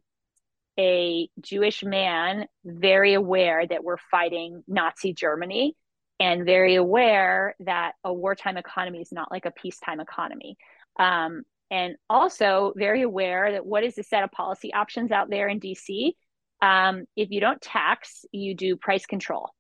a 0.79 1.29
Jewish 1.41 1.83
man 1.83 2.47
very 2.65 3.15
aware 3.15 3.67
that 3.67 3.83
we're 3.83 3.97
fighting 4.11 4.63
Nazi 4.69 5.15
Germany 5.15 5.75
and 6.19 6.45
very 6.45 6.77
aware 6.77 7.55
that 7.61 7.93
a 8.05 8.13
wartime 8.13 8.57
economy 8.57 9.01
is 9.01 9.13
not 9.13 9.31
like 9.31 9.45
a 9.45 9.51
peacetime 9.51 10.01
economy. 10.01 10.57
Um, 10.99 11.43
and 11.71 11.97
also 12.09 12.73
very 12.77 13.03
aware 13.03 13.53
that 13.53 13.67
what 13.67 13.85
is 13.85 13.97
the 13.97 14.03
set 14.03 14.23
of 14.23 14.31
policy 14.31 14.73
options 14.73 15.11
out 15.11 15.29
there 15.29 15.49
in 15.49 15.61
DC? 15.61 16.13
Um, 16.63 17.05
if 17.17 17.31
you 17.31 17.41
don't 17.41 17.61
tax, 17.61 18.25
you 18.33 18.55
do 18.55 18.77
price 18.77 19.05
control. 19.05 19.51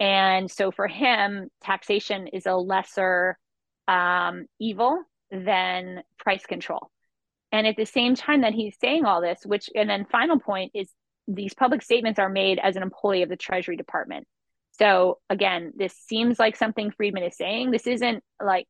And 0.00 0.50
so 0.50 0.70
for 0.70 0.88
him, 0.88 1.48
taxation 1.62 2.26
is 2.28 2.46
a 2.46 2.56
lesser 2.56 3.38
um, 3.86 4.46
evil 4.58 5.02
than 5.30 6.02
price 6.18 6.44
control. 6.46 6.90
And 7.52 7.66
at 7.66 7.76
the 7.76 7.84
same 7.84 8.14
time 8.14 8.40
that 8.40 8.54
he's 8.54 8.76
saying 8.80 9.04
all 9.04 9.20
this, 9.20 9.40
which, 9.44 9.68
and 9.74 9.88
then 9.88 10.06
final 10.06 10.40
point 10.40 10.72
is 10.74 10.88
these 11.28 11.54
public 11.54 11.82
statements 11.82 12.18
are 12.18 12.30
made 12.30 12.58
as 12.58 12.76
an 12.76 12.82
employee 12.82 13.22
of 13.22 13.28
the 13.28 13.36
Treasury 13.36 13.76
Department. 13.76 14.26
So 14.72 15.18
again, 15.28 15.72
this 15.76 15.94
seems 15.94 16.38
like 16.38 16.56
something 16.56 16.90
Friedman 16.90 17.24
is 17.24 17.36
saying. 17.36 17.70
This 17.70 17.86
isn't 17.86 18.22
like, 18.42 18.66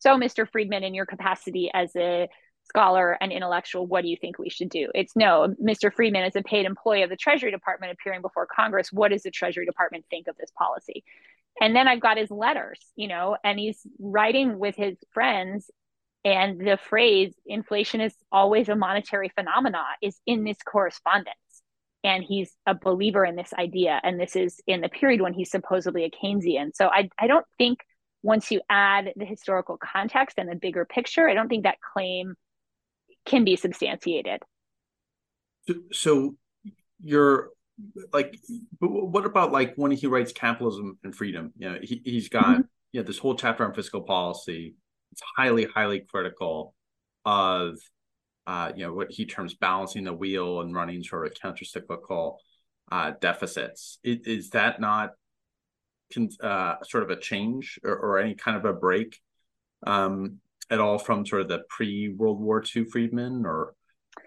so 0.00 0.16
Mr. 0.16 0.48
Friedman, 0.48 0.84
in 0.84 0.94
your 0.94 1.06
capacity 1.06 1.70
as 1.72 1.94
a 1.96 2.28
scholar 2.64 3.16
and 3.20 3.32
intellectual, 3.32 3.86
what 3.86 4.02
do 4.02 4.08
you 4.08 4.16
think 4.20 4.38
we 4.38 4.50
should 4.50 4.68
do? 4.68 4.88
It's 4.94 5.14
no, 5.14 5.54
Mr. 5.62 5.92
Friedman 5.92 6.24
is 6.24 6.36
a 6.36 6.42
paid 6.42 6.66
employee 6.66 7.02
of 7.02 7.10
the 7.10 7.16
Treasury 7.16 7.50
Department 7.50 7.92
appearing 7.92 8.22
before 8.22 8.46
Congress. 8.46 8.92
What 8.92 9.12
does 9.12 9.22
the 9.22 9.30
Treasury 9.30 9.66
Department 9.66 10.04
think 10.10 10.26
of 10.26 10.36
this 10.36 10.50
policy? 10.58 11.04
And 11.60 11.74
then 11.74 11.88
I've 11.88 12.00
got 12.00 12.18
his 12.18 12.30
letters, 12.30 12.80
you 12.96 13.08
know, 13.08 13.36
and 13.42 13.58
he's 13.58 13.80
writing 13.98 14.58
with 14.58 14.76
his 14.76 14.96
friends 15.14 15.70
and 16.26 16.58
the 16.58 16.76
phrase 16.76 17.32
inflation 17.46 18.00
is 18.00 18.12
always 18.32 18.68
a 18.68 18.74
monetary 18.74 19.30
phenomena 19.36 19.84
is 20.02 20.20
in 20.26 20.42
this 20.42 20.58
correspondence. 20.66 21.36
And 22.06 22.24
he's 22.24 22.52
a 22.66 22.74
believer 22.74 23.24
in 23.24 23.36
this 23.36 23.52
idea. 23.52 24.00
And 24.02 24.18
this 24.18 24.36
is 24.36 24.60
in 24.66 24.80
the 24.80 24.88
period 24.88 25.20
when 25.20 25.34
he's 25.34 25.50
supposedly 25.50 26.04
a 26.04 26.10
Keynesian. 26.10 26.70
So 26.74 26.86
I, 26.86 27.10
I 27.18 27.26
don't 27.26 27.44
think 27.58 27.80
once 28.22 28.50
you 28.50 28.60
add 28.70 29.12
the 29.16 29.24
historical 29.24 29.76
context 29.76 30.38
and 30.38 30.48
the 30.48 30.54
bigger 30.54 30.84
picture, 30.84 31.28
I 31.28 31.34
don't 31.34 31.48
think 31.48 31.64
that 31.64 31.78
claim 31.80 32.34
can 33.26 33.44
be 33.44 33.56
substantiated. 33.56 34.40
So, 35.66 35.74
so 35.92 36.36
you're 37.02 37.50
like, 38.12 38.38
but 38.80 38.88
what 38.88 39.26
about 39.26 39.52
like 39.52 39.74
when 39.74 39.90
he 39.90 40.06
writes 40.06 40.32
capitalism 40.32 40.98
and 41.02 41.14
freedom? 41.14 41.52
You 41.58 41.72
know, 41.72 41.78
he, 41.82 42.00
he's 42.04 42.28
got, 42.28 42.46
mm-hmm. 42.46 42.60
you 42.92 43.00
know, 43.00 43.06
this 43.06 43.18
whole 43.18 43.34
chapter 43.34 43.64
on 43.64 43.74
fiscal 43.74 44.00
policy 44.00 44.76
it's 45.12 45.22
highly, 45.36 45.64
highly 45.64 46.00
critical 46.00 46.74
of 47.24 47.78
uh, 48.46 48.72
you 48.74 48.84
know 48.84 48.92
what 48.92 49.10
he 49.10 49.26
terms 49.26 49.54
balancing 49.54 50.04
the 50.04 50.12
wheel 50.12 50.60
and 50.60 50.74
running 50.74 51.02
sort 51.02 51.26
of 51.26 51.34
countercyclical 51.34 52.36
uh, 52.92 53.12
deficits. 53.20 53.98
Is, 54.04 54.18
is, 54.26 54.50
that 54.50 54.80
not 54.80 55.10
uh, 56.40 56.76
sort 56.84 57.02
of 57.02 57.10
a 57.10 57.16
change 57.16 57.80
or, 57.82 57.96
or, 57.96 58.18
any 58.18 58.34
kind 58.34 58.56
of 58.56 58.64
a 58.64 58.72
break 58.72 59.18
um, 59.84 60.38
at 60.70 60.78
all 60.78 60.98
from 60.98 61.26
sort 61.26 61.42
of 61.42 61.48
the 61.48 61.62
pre 61.68 62.08
World 62.08 62.40
War 62.40 62.62
II 62.74 62.84
Friedman 62.84 63.44
or? 63.44 63.74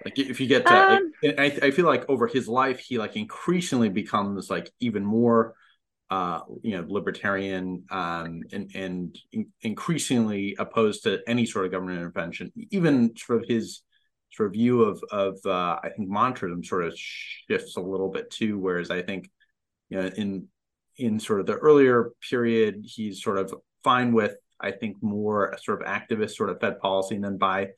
Like 0.06 0.20
if 0.20 0.40
you 0.40 0.48
get 0.48 0.66
to, 0.68 0.74
um, 0.74 1.12
I, 1.24 1.58
I 1.64 1.72
feel 1.72 1.86
like 1.86 2.08
over 2.10 2.28
his 2.28 2.48
life, 2.48 2.80
he 2.80 2.98
like 3.00 3.16
increasingly 3.16 3.90
becomes 3.90 4.50
like 4.50 4.70
even 4.80 5.04
more 5.04 5.56
uh, 6.10 6.42
you 6.64 6.76
know, 6.76 6.86
libertarian 6.88 7.84
um, 7.92 8.42
and 8.52 8.72
and 8.76 9.20
in- 9.32 9.52
increasingly 9.62 10.56
opposed 10.58 11.04
to 11.04 11.20
any 11.28 11.46
sort 11.46 11.66
of 11.66 11.72
government 11.72 12.00
intervention. 12.00 12.52
Even 12.72 13.16
sort 13.16 13.44
of 13.44 13.48
his 13.48 13.82
sort 14.32 14.48
of 14.48 14.54
view 14.54 14.84
of 14.84 15.04
of 15.12 15.38
uh, 15.46 15.80
I 15.84 15.90
think 15.96 16.10
monetarism 16.10 16.66
sort 16.66 16.86
of 16.86 16.94
shifts 16.96 17.78
a 17.78 17.82
little 17.82 18.10
bit 18.10 18.30
too. 18.30 18.58
Whereas 18.58 18.92
I 18.92 19.02
think 19.02 19.30
you 19.90 20.02
know 20.02 20.08
in 20.08 20.48
in 20.98 21.20
sort 21.20 21.40
of 21.40 21.46
the 21.46 21.56
earlier 21.56 22.12
period, 22.30 22.82
he's 22.84 23.24
sort 23.24 23.38
of 23.38 23.54
fine 23.84 24.12
with 24.12 24.36
I 24.60 24.72
think 24.72 24.98
more 25.02 25.56
sort 25.64 25.82
of 25.82 25.88
activist 25.88 26.32
sort 26.32 26.50
of 26.50 26.60
Fed 26.60 26.80
policy, 26.80 27.16
and 27.16 27.24
then 27.24 27.38
by 27.38 27.70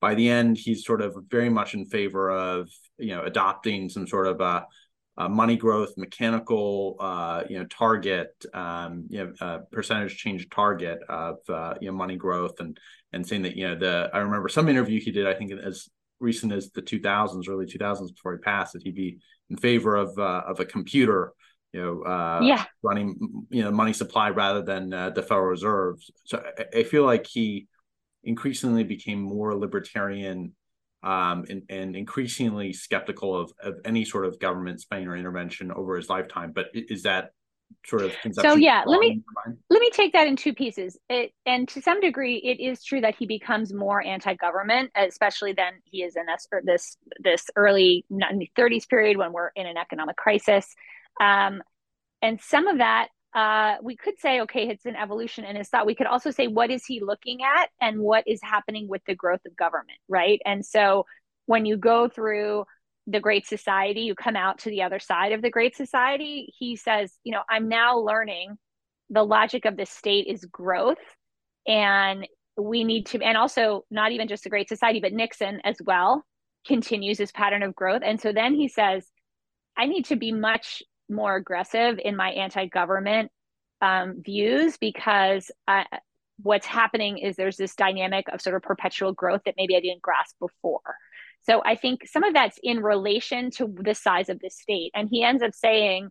by 0.00 0.14
the 0.14 0.28
end, 0.28 0.56
he's 0.56 0.84
sort 0.84 1.02
of 1.02 1.16
very 1.28 1.48
much 1.48 1.74
in 1.74 1.86
favor 1.86 2.30
of 2.30 2.70
you 2.98 3.14
know 3.14 3.22
adopting 3.22 3.88
some 3.88 4.06
sort 4.06 4.26
of 4.26 4.40
a 4.40 4.66
uh, 5.18 5.28
money 5.28 5.56
growth, 5.56 5.92
mechanical, 5.96 6.96
uh, 7.00 7.42
you 7.50 7.58
know, 7.58 7.66
target, 7.66 8.32
um, 8.54 9.04
you 9.10 9.18
know, 9.18 9.32
uh, 9.40 9.58
percentage 9.72 10.16
change 10.16 10.48
target 10.48 11.00
of 11.08 11.38
uh, 11.48 11.74
you 11.80 11.90
know 11.90 11.96
money 11.96 12.16
growth, 12.16 12.60
and 12.60 12.78
and 13.12 13.26
saying 13.26 13.42
that 13.42 13.56
you 13.56 13.66
know 13.66 13.74
the 13.74 14.10
I 14.14 14.18
remember 14.18 14.48
some 14.48 14.68
interview 14.68 15.00
he 15.00 15.10
did 15.10 15.26
I 15.26 15.34
think 15.34 15.50
as 15.52 15.88
recent 16.20 16.52
as 16.52 16.70
the 16.70 16.82
2000s, 16.82 17.48
early 17.48 17.66
2000s 17.66 18.14
before 18.14 18.32
he 18.32 18.38
passed 18.38 18.72
that 18.72 18.82
he'd 18.82 18.94
be 18.94 19.18
in 19.50 19.56
favor 19.56 19.96
of 19.96 20.18
uh, 20.18 20.42
of 20.46 20.60
a 20.60 20.64
computer 20.64 21.32
you 21.72 21.82
know, 21.82 22.02
uh, 22.02 22.40
yeah, 22.42 22.64
running 22.82 23.16
you 23.50 23.62
know 23.62 23.70
money 23.70 23.92
supply 23.92 24.30
rather 24.30 24.62
than 24.62 24.92
uh, 24.92 25.10
the 25.10 25.22
Federal 25.22 25.48
Reserve. 25.48 25.96
So 26.24 26.42
I, 26.58 26.78
I, 26.78 26.82
feel 26.82 27.04
like 27.04 27.26
he 27.26 27.68
increasingly 28.24 28.84
became 28.84 29.20
more 29.20 29.54
libertarian 29.54 30.54
um, 31.02 31.44
and, 31.50 31.62
and 31.68 31.94
increasingly 31.94 32.72
skeptical 32.72 33.36
of, 33.36 33.52
of 33.62 33.74
any 33.84 34.04
sort 34.04 34.24
of 34.24 34.38
government 34.38 34.80
spending 34.80 35.08
or 35.08 35.16
intervention 35.16 35.70
over 35.70 35.96
his 35.96 36.08
lifetime. 36.08 36.52
But 36.52 36.68
is 36.72 37.02
that 37.02 37.30
sort 37.88 38.02
of 38.02 38.12
so 38.32 38.54
yeah 38.54 38.82
let 38.86 39.00
me 39.00 39.22
let 39.70 39.80
me 39.80 39.90
take 39.90 40.12
that 40.12 40.26
in 40.26 40.36
two 40.36 40.52
pieces. 40.52 40.98
It, 41.08 41.32
and 41.46 41.66
to 41.68 41.80
some 41.80 42.00
degree 42.00 42.36
it 42.36 42.62
is 42.62 42.84
true 42.84 43.00
that 43.00 43.14
he 43.14 43.26
becomes 43.26 43.72
more 43.72 44.04
anti-government 44.04 44.90
especially 44.94 45.52
then 45.52 45.74
he 45.84 46.02
is 46.02 46.16
in 46.16 46.26
this 46.26 46.46
this 46.64 46.96
this 47.20 47.46
early 47.56 48.04
30s 48.12 48.88
period 48.88 49.16
when 49.16 49.32
we're 49.32 49.50
in 49.56 49.66
an 49.66 49.76
economic 49.76 50.16
crisis. 50.16 50.66
Um, 51.20 51.62
and 52.20 52.40
some 52.40 52.66
of 52.66 52.78
that 52.78 53.08
uh, 53.34 53.76
we 53.82 53.96
could 53.96 54.18
say 54.18 54.40
okay 54.42 54.68
it's 54.68 54.86
an 54.86 54.96
evolution 54.96 55.44
in 55.44 55.56
his 55.56 55.68
thought 55.68 55.86
we 55.86 55.94
could 55.94 56.06
also 56.06 56.30
say 56.30 56.46
what 56.46 56.70
is 56.70 56.84
he 56.84 57.00
looking 57.00 57.40
at 57.42 57.68
and 57.80 58.00
what 58.00 58.24
is 58.26 58.40
happening 58.42 58.88
with 58.88 59.02
the 59.06 59.14
growth 59.14 59.40
of 59.46 59.56
government 59.56 59.98
right? 60.08 60.40
And 60.44 60.64
so 60.64 61.06
when 61.46 61.64
you 61.64 61.78
go 61.78 62.08
through 62.08 62.64
the 63.10 63.20
great 63.20 63.46
society 63.46 64.02
you 64.02 64.14
come 64.14 64.36
out 64.36 64.58
to 64.58 64.70
the 64.70 64.82
other 64.82 64.98
side 64.98 65.32
of 65.32 65.42
the 65.42 65.50
great 65.50 65.76
society 65.76 66.52
he 66.58 66.76
says 66.76 67.12
you 67.24 67.32
know 67.32 67.42
i'm 67.48 67.68
now 67.68 67.98
learning 67.98 68.56
the 69.10 69.22
logic 69.22 69.64
of 69.64 69.76
the 69.76 69.86
state 69.86 70.26
is 70.28 70.44
growth 70.44 70.98
and 71.66 72.26
we 72.60 72.84
need 72.84 73.06
to 73.06 73.22
and 73.22 73.36
also 73.36 73.84
not 73.90 74.12
even 74.12 74.28
just 74.28 74.44
the 74.44 74.50
great 74.50 74.68
society 74.68 75.00
but 75.00 75.12
nixon 75.12 75.60
as 75.64 75.76
well 75.84 76.24
continues 76.68 77.18
this 77.18 77.32
pattern 77.32 77.62
of 77.62 77.74
growth. 77.74 78.02
And 78.04 78.20
so 78.20 78.32
then 78.32 78.54
he 78.54 78.68
says 78.68 79.06
i 79.76 79.86
need 79.86 80.04
to 80.06 80.16
be 80.16 80.32
much 80.32 80.82
more 81.08 81.36
aggressive 81.36 81.98
in 82.04 82.14
my 82.16 82.30
anti-government 82.30 83.30
um, 83.80 84.20
views 84.24 84.76
because 84.76 85.50
uh, 85.66 85.84
what's 86.42 86.66
happening 86.66 87.18
is 87.18 87.36
there's 87.36 87.56
this 87.56 87.74
dynamic 87.74 88.26
of 88.32 88.40
sort 88.40 88.56
of 88.56 88.62
perpetual 88.62 89.12
growth 89.12 89.40
that 89.46 89.54
maybe 89.56 89.76
i 89.76 89.80
didn't 89.80 90.02
grasp 90.02 90.34
before 90.40 90.96
so 91.48 91.62
I 91.64 91.76
think 91.76 92.06
some 92.06 92.24
of 92.24 92.34
that's 92.34 92.58
in 92.62 92.80
relation 92.80 93.50
to 93.52 93.74
the 93.80 93.94
size 93.94 94.28
of 94.28 94.38
the 94.40 94.50
state. 94.50 94.90
And 94.94 95.08
he 95.10 95.24
ends 95.24 95.42
up 95.42 95.54
saying 95.54 96.10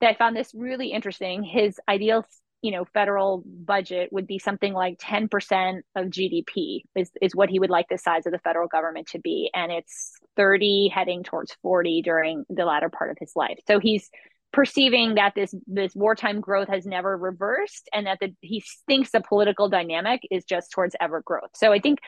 that 0.00 0.10
I 0.10 0.14
found 0.14 0.34
this 0.34 0.52
really 0.54 0.92
interesting. 0.92 1.42
His 1.42 1.78
ideal, 1.86 2.24
you 2.62 2.70
know, 2.70 2.86
federal 2.86 3.42
budget 3.46 4.10
would 4.12 4.26
be 4.26 4.38
something 4.38 4.72
like 4.72 4.98
10% 4.98 5.80
of 5.94 6.06
GDP 6.06 6.82
is, 6.94 7.10
is 7.20 7.34
what 7.34 7.50
he 7.50 7.58
would 7.58 7.70
like 7.70 7.86
the 7.90 7.98
size 7.98 8.24
of 8.24 8.32
the 8.32 8.38
federal 8.38 8.66
government 8.66 9.08
to 9.08 9.18
be. 9.18 9.50
And 9.54 9.70
it's 9.70 10.12
30 10.36 10.88
heading 10.88 11.22
towards 11.22 11.54
40 11.62 12.00
during 12.00 12.44
the 12.48 12.64
latter 12.64 12.88
part 12.88 13.10
of 13.10 13.18
his 13.20 13.32
life. 13.36 13.58
So 13.66 13.78
he's 13.78 14.08
perceiving 14.52 15.16
that 15.16 15.34
this 15.34 15.54
this 15.66 15.94
wartime 15.94 16.40
growth 16.40 16.68
has 16.68 16.86
never 16.86 17.14
reversed 17.14 17.90
and 17.92 18.06
that 18.06 18.18
the, 18.20 18.32
he 18.40 18.64
thinks 18.86 19.10
the 19.10 19.20
political 19.20 19.68
dynamic 19.68 20.22
is 20.30 20.44
just 20.44 20.70
towards 20.70 20.96
ever 20.98 21.20
growth. 21.20 21.50
So 21.54 21.72
I 21.72 21.78
think 21.78 21.98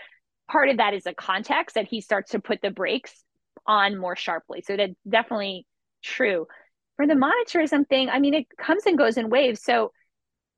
part 0.49 0.69
of 0.69 0.78
that 0.78 0.95
is 0.95 1.07
a 1.07 1.14
context 1.14 1.75
that 1.75 1.87
he 1.87 2.00
starts 2.00 2.33
to 2.33 2.40
put 2.40 2.61
the 2.62 2.71
brakes 2.71 3.12
on 3.67 3.97
more 3.97 4.17
sharply. 4.17 4.62
So 4.67 4.76
that's 4.76 4.95
definitely 5.09 5.67
true. 6.02 6.47
For 6.97 7.07
the 7.07 7.14
monetarism 7.14 7.88
thing, 7.88 8.09
I 8.09 8.19
mean, 8.19 8.35
it 8.35 8.47
comes 8.59 8.87
and 8.87 8.99
goes 8.99 9.17
in 9.17 9.31
waves. 9.31 9.62
So 9.62 9.93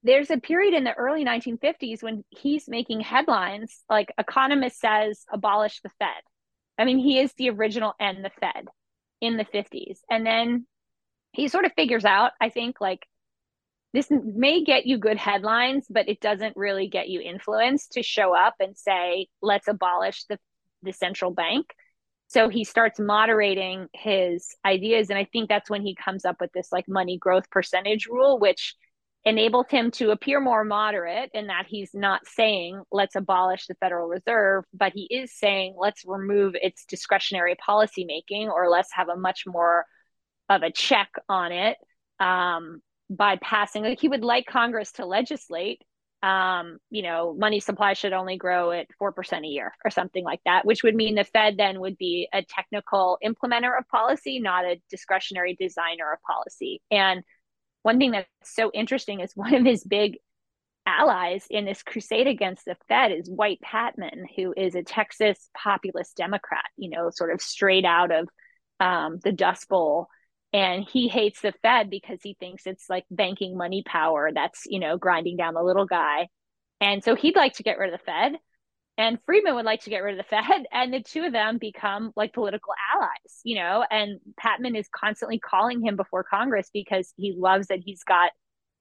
there's 0.02 0.30
a 0.30 0.38
period 0.38 0.72
in 0.72 0.84
the 0.84 0.94
early 0.94 1.24
1950s 1.24 2.02
when 2.02 2.24
he's 2.30 2.68
making 2.68 3.00
headlines 3.00 3.82
like 3.90 4.12
Economist 4.16 4.80
says 4.80 5.24
abolish 5.30 5.80
the 5.82 5.90
Fed. 5.98 6.22
I 6.78 6.84
mean, 6.84 6.98
he 6.98 7.18
is 7.18 7.32
the 7.34 7.50
original 7.50 7.92
and 8.00 8.24
the 8.24 8.30
Fed 8.40 8.68
in 9.20 9.36
the 9.36 9.44
50s. 9.44 9.98
And 10.10 10.24
then 10.24 10.66
he 11.32 11.48
sort 11.48 11.66
of 11.66 11.72
figures 11.76 12.06
out, 12.06 12.32
I 12.40 12.48
think, 12.48 12.80
like 12.80 13.06
this 13.92 14.08
may 14.10 14.62
get 14.62 14.86
you 14.86 14.98
good 14.98 15.16
headlines, 15.16 15.86
but 15.90 16.08
it 16.08 16.20
doesn't 16.20 16.56
really 16.56 16.88
get 16.88 17.08
you 17.08 17.20
influence 17.20 17.88
to 17.88 18.02
show 18.02 18.36
up 18.36 18.54
and 18.60 18.76
say, 18.76 19.26
let's 19.42 19.68
abolish 19.68 20.24
the, 20.24 20.38
the 20.82 20.92
central 20.92 21.32
bank. 21.32 21.66
So 22.28 22.48
he 22.48 22.62
starts 22.62 23.00
moderating 23.00 23.88
his 23.92 24.54
ideas. 24.64 25.10
And 25.10 25.18
I 25.18 25.24
think 25.24 25.48
that's 25.48 25.68
when 25.68 25.82
he 25.82 25.96
comes 25.96 26.24
up 26.24 26.36
with 26.40 26.52
this 26.52 26.68
like 26.70 26.88
money 26.88 27.18
growth 27.18 27.50
percentage 27.50 28.06
rule, 28.06 28.38
which 28.38 28.76
enables 29.24 29.66
him 29.68 29.90
to 29.90 30.12
appear 30.12 30.40
more 30.40 30.64
moderate 30.64 31.30
in 31.34 31.48
that 31.48 31.66
he's 31.68 31.90
not 31.92 32.26
saying, 32.26 32.80
let's 32.92 33.16
abolish 33.16 33.66
the 33.66 33.74
Federal 33.74 34.08
Reserve, 34.08 34.64
but 34.72 34.92
he 34.94 35.08
is 35.10 35.36
saying, 35.36 35.74
let's 35.76 36.04
remove 36.06 36.54
its 36.54 36.84
discretionary 36.86 37.56
policy 37.56 38.04
making 38.04 38.48
or 38.48 38.70
let's 38.70 38.92
have 38.92 39.08
a 39.08 39.16
much 39.16 39.42
more 39.46 39.84
of 40.48 40.62
a 40.62 40.70
check 40.70 41.10
on 41.28 41.52
it. 41.52 41.76
Um, 42.18 42.80
by 43.10 43.36
passing 43.42 43.82
like 43.82 44.00
he 44.00 44.08
would 44.08 44.22
like 44.22 44.46
congress 44.46 44.92
to 44.92 45.04
legislate 45.04 45.82
um, 46.22 46.78
you 46.90 47.02
know, 47.02 47.34
money 47.34 47.60
supply 47.60 47.94
should 47.94 48.12
only 48.12 48.36
grow 48.36 48.72
at 48.72 48.88
4% 49.00 49.44
a 49.44 49.46
year 49.46 49.72
or 49.84 49.90
something 49.90 50.22
like 50.22 50.40
that, 50.44 50.66
which 50.66 50.82
would 50.82 50.94
mean 50.94 51.14
the 51.14 51.24
Fed 51.24 51.56
then 51.56 51.80
would 51.80 51.96
be 51.96 52.28
a 52.32 52.42
technical 52.42 53.18
implementer 53.24 53.76
of 53.78 53.88
policy, 53.88 54.38
not 54.38 54.66
a 54.66 54.80
discretionary 54.90 55.56
designer 55.58 56.12
of 56.12 56.20
policy. 56.22 56.82
And 56.90 57.22
one 57.82 57.98
thing 57.98 58.10
that's 58.10 58.28
so 58.44 58.70
interesting 58.74 59.20
is 59.20 59.32
one 59.34 59.54
of 59.54 59.64
his 59.64 59.82
big 59.82 60.18
allies 60.86 61.46
in 61.48 61.64
this 61.64 61.82
crusade 61.82 62.26
against 62.26 62.66
the 62.66 62.76
Fed 62.88 63.12
is 63.12 63.30
Wright 63.38 63.60
Patman, 63.62 64.26
who 64.36 64.52
is 64.54 64.74
a 64.74 64.82
Texas 64.82 65.48
populist 65.56 66.16
Democrat, 66.16 66.64
you 66.76 66.90
know, 66.90 67.10
sort 67.10 67.32
of 67.32 67.40
straight 67.40 67.86
out 67.86 68.10
of 68.10 68.28
um, 68.78 69.20
the 69.22 69.32
Dust 69.32 69.68
Bowl 69.68 70.08
and 70.52 70.84
he 70.84 71.08
hates 71.08 71.40
the 71.40 71.52
fed 71.62 71.90
because 71.90 72.18
he 72.22 72.36
thinks 72.40 72.66
it's 72.66 72.90
like 72.90 73.04
banking 73.10 73.56
money 73.56 73.82
power 73.86 74.30
that's 74.34 74.62
you 74.66 74.80
know 74.80 74.98
grinding 74.98 75.36
down 75.36 75.54
the 75.54 75.62
little 75.62 75.86
guy. 75.86 76.28
And 76.80 77.04
so 77.04 77.14
he'd 77.14 77.36
like 77.36 77.54
to 77.54 77.62
get 77.62 77.78
rid 77.78 77.92
of 77.92 77.98
the 78.00 78.04
fed 78.04 78.32
and 78.98 79.18
friedman 79.24 79.54
would 79.54 79.64
like 79.64 79.82
to 79.82 79.90
get 79.90 80.02
rid 80.02 80.18
of 80.18 80.24
the 80.24 80.30
fed 80.36 80.66
and 80.72 80.92
the 80.92 81.02
two 81.02 81.24
of 81.24 81.32
them 81.32 81.58
become 81.58 82.12
like 82.16 82.32
political 82.32 82.72
allies 82.94 83.40
you 83.44 83.56
know? 83.56 83.84
And 83.90 84.20
patman 84.38 84.76
is 84.76 84.88
constantly 84.94 85.38
calling 85.38 85.84
him 85.84 85.96
before 85.96 86.24
congress 86.24 86.70
because 86.72 87.12
he 87.16 87.34
loves 87.36 87.68
that 87.68 87.80
he's 87.84 88.02
got 88.04 88.30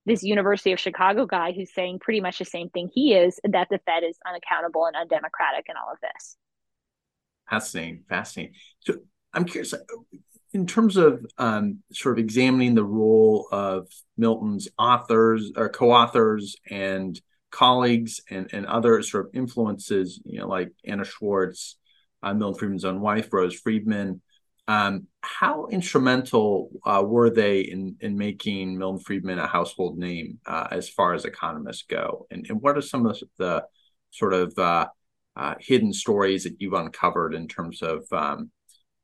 this 0.05 0.23
university 0.23 0.71
of 0.71 0.79
chicago 0.79 1.25
guy 1.25 1.51
who's 1.51 1.73
saying 1.73 1.99
pretty 1.99 2.21
much 2.21 2.39
the 2.39 2.45
same 2.45 2.69
thing 2.69 2.89
he 2.93 3.13
is 3.13 3.39
that 3.43 3.67
the 3.69 3.79
fed 3.85 4.03
is 4.03 4.17
unaccountable 4.27 4.85
and 4.85 4.95
undemocratic 4.95 5.65
and 5.67 5.77
all 5.77 5.91
of 5.91 5.99
this. 6.01 6.37
Fascinating 7.49 8.03
fascinating. 8.09 8.55
So 8.79 8.95
i'm 9.33 9.45
curious 9.45 9.73
uh, 9.73 9.77
in 10.53 10.65
terms 10.65 10.97
of 10.97 11.25
um, 11.37 11.79
sort 11.93 12.17
of 12.17 12.23
examining 12.23 12.75
the 12.75 12.83
role 12.83 13.47
of 13.51 13.87
Milton's 14.17 14.67
authors 14.77 15.51
or 15.55 15.69
co-authors 15.69 16.55
and 16.69 17.19
colleagues 17.51 18.21
and, 18.29 18.49
and 18.51 18.65
other 18.65 19.01
sort 19.01 19.27
of 19.27 19.35
influences, 19.35 20.19
you 20.25 20.39
know, 20.39 20.47
like 20.47 20.71
Anna 20.85 21.05
Schwartz, 21.05 21.77
uh, 22.23 22.33
Milton 22.33 22.59
Friedman's 22.59 22.85
own 22.85 22.99
wife, 22.99 23.31
Rose 23.31 23.59
Friedman, 23.59 24.21
um, 24.67 25.07
how 25.21 25.65
instrumental 25.71 26.69
uh, 26.85 27.03
were 27.03 27.31
they 27.31 27.61
in 27.61 27.95
in 28.01 28.17
making 28.17 28.77
Milton 28.77 28.99
Friedman 28.99 29.39
a 29.39 29.47
household 29.47 29.97
name 29.97 30.37
uh, 30.45 30.67
as 30.69 30.87
far 30.87 31.15
as 31.15 31.25
economists 31.25 31.85
go? 31.89 32.27
And, 32.29 32.45
and 32.49 32.61
what 32.61 32.77
are 32.77 32.81
some 32.81 33.07
of 33.07 33.19
the 33.39 33.65
sort 34.11 34.33
of 34.33 34.57
uh, 34.59 34.87
uh, 35.35 35.55
hidden 35.59 35.91
stories 35.91 36.43
that 36.43 36.57
you've 36.59 36.73
uncovered 36.73 37.33
in 37.33 37.47
terms 37.47 37.81
of 37.81 38.05
um, 38.11 38.51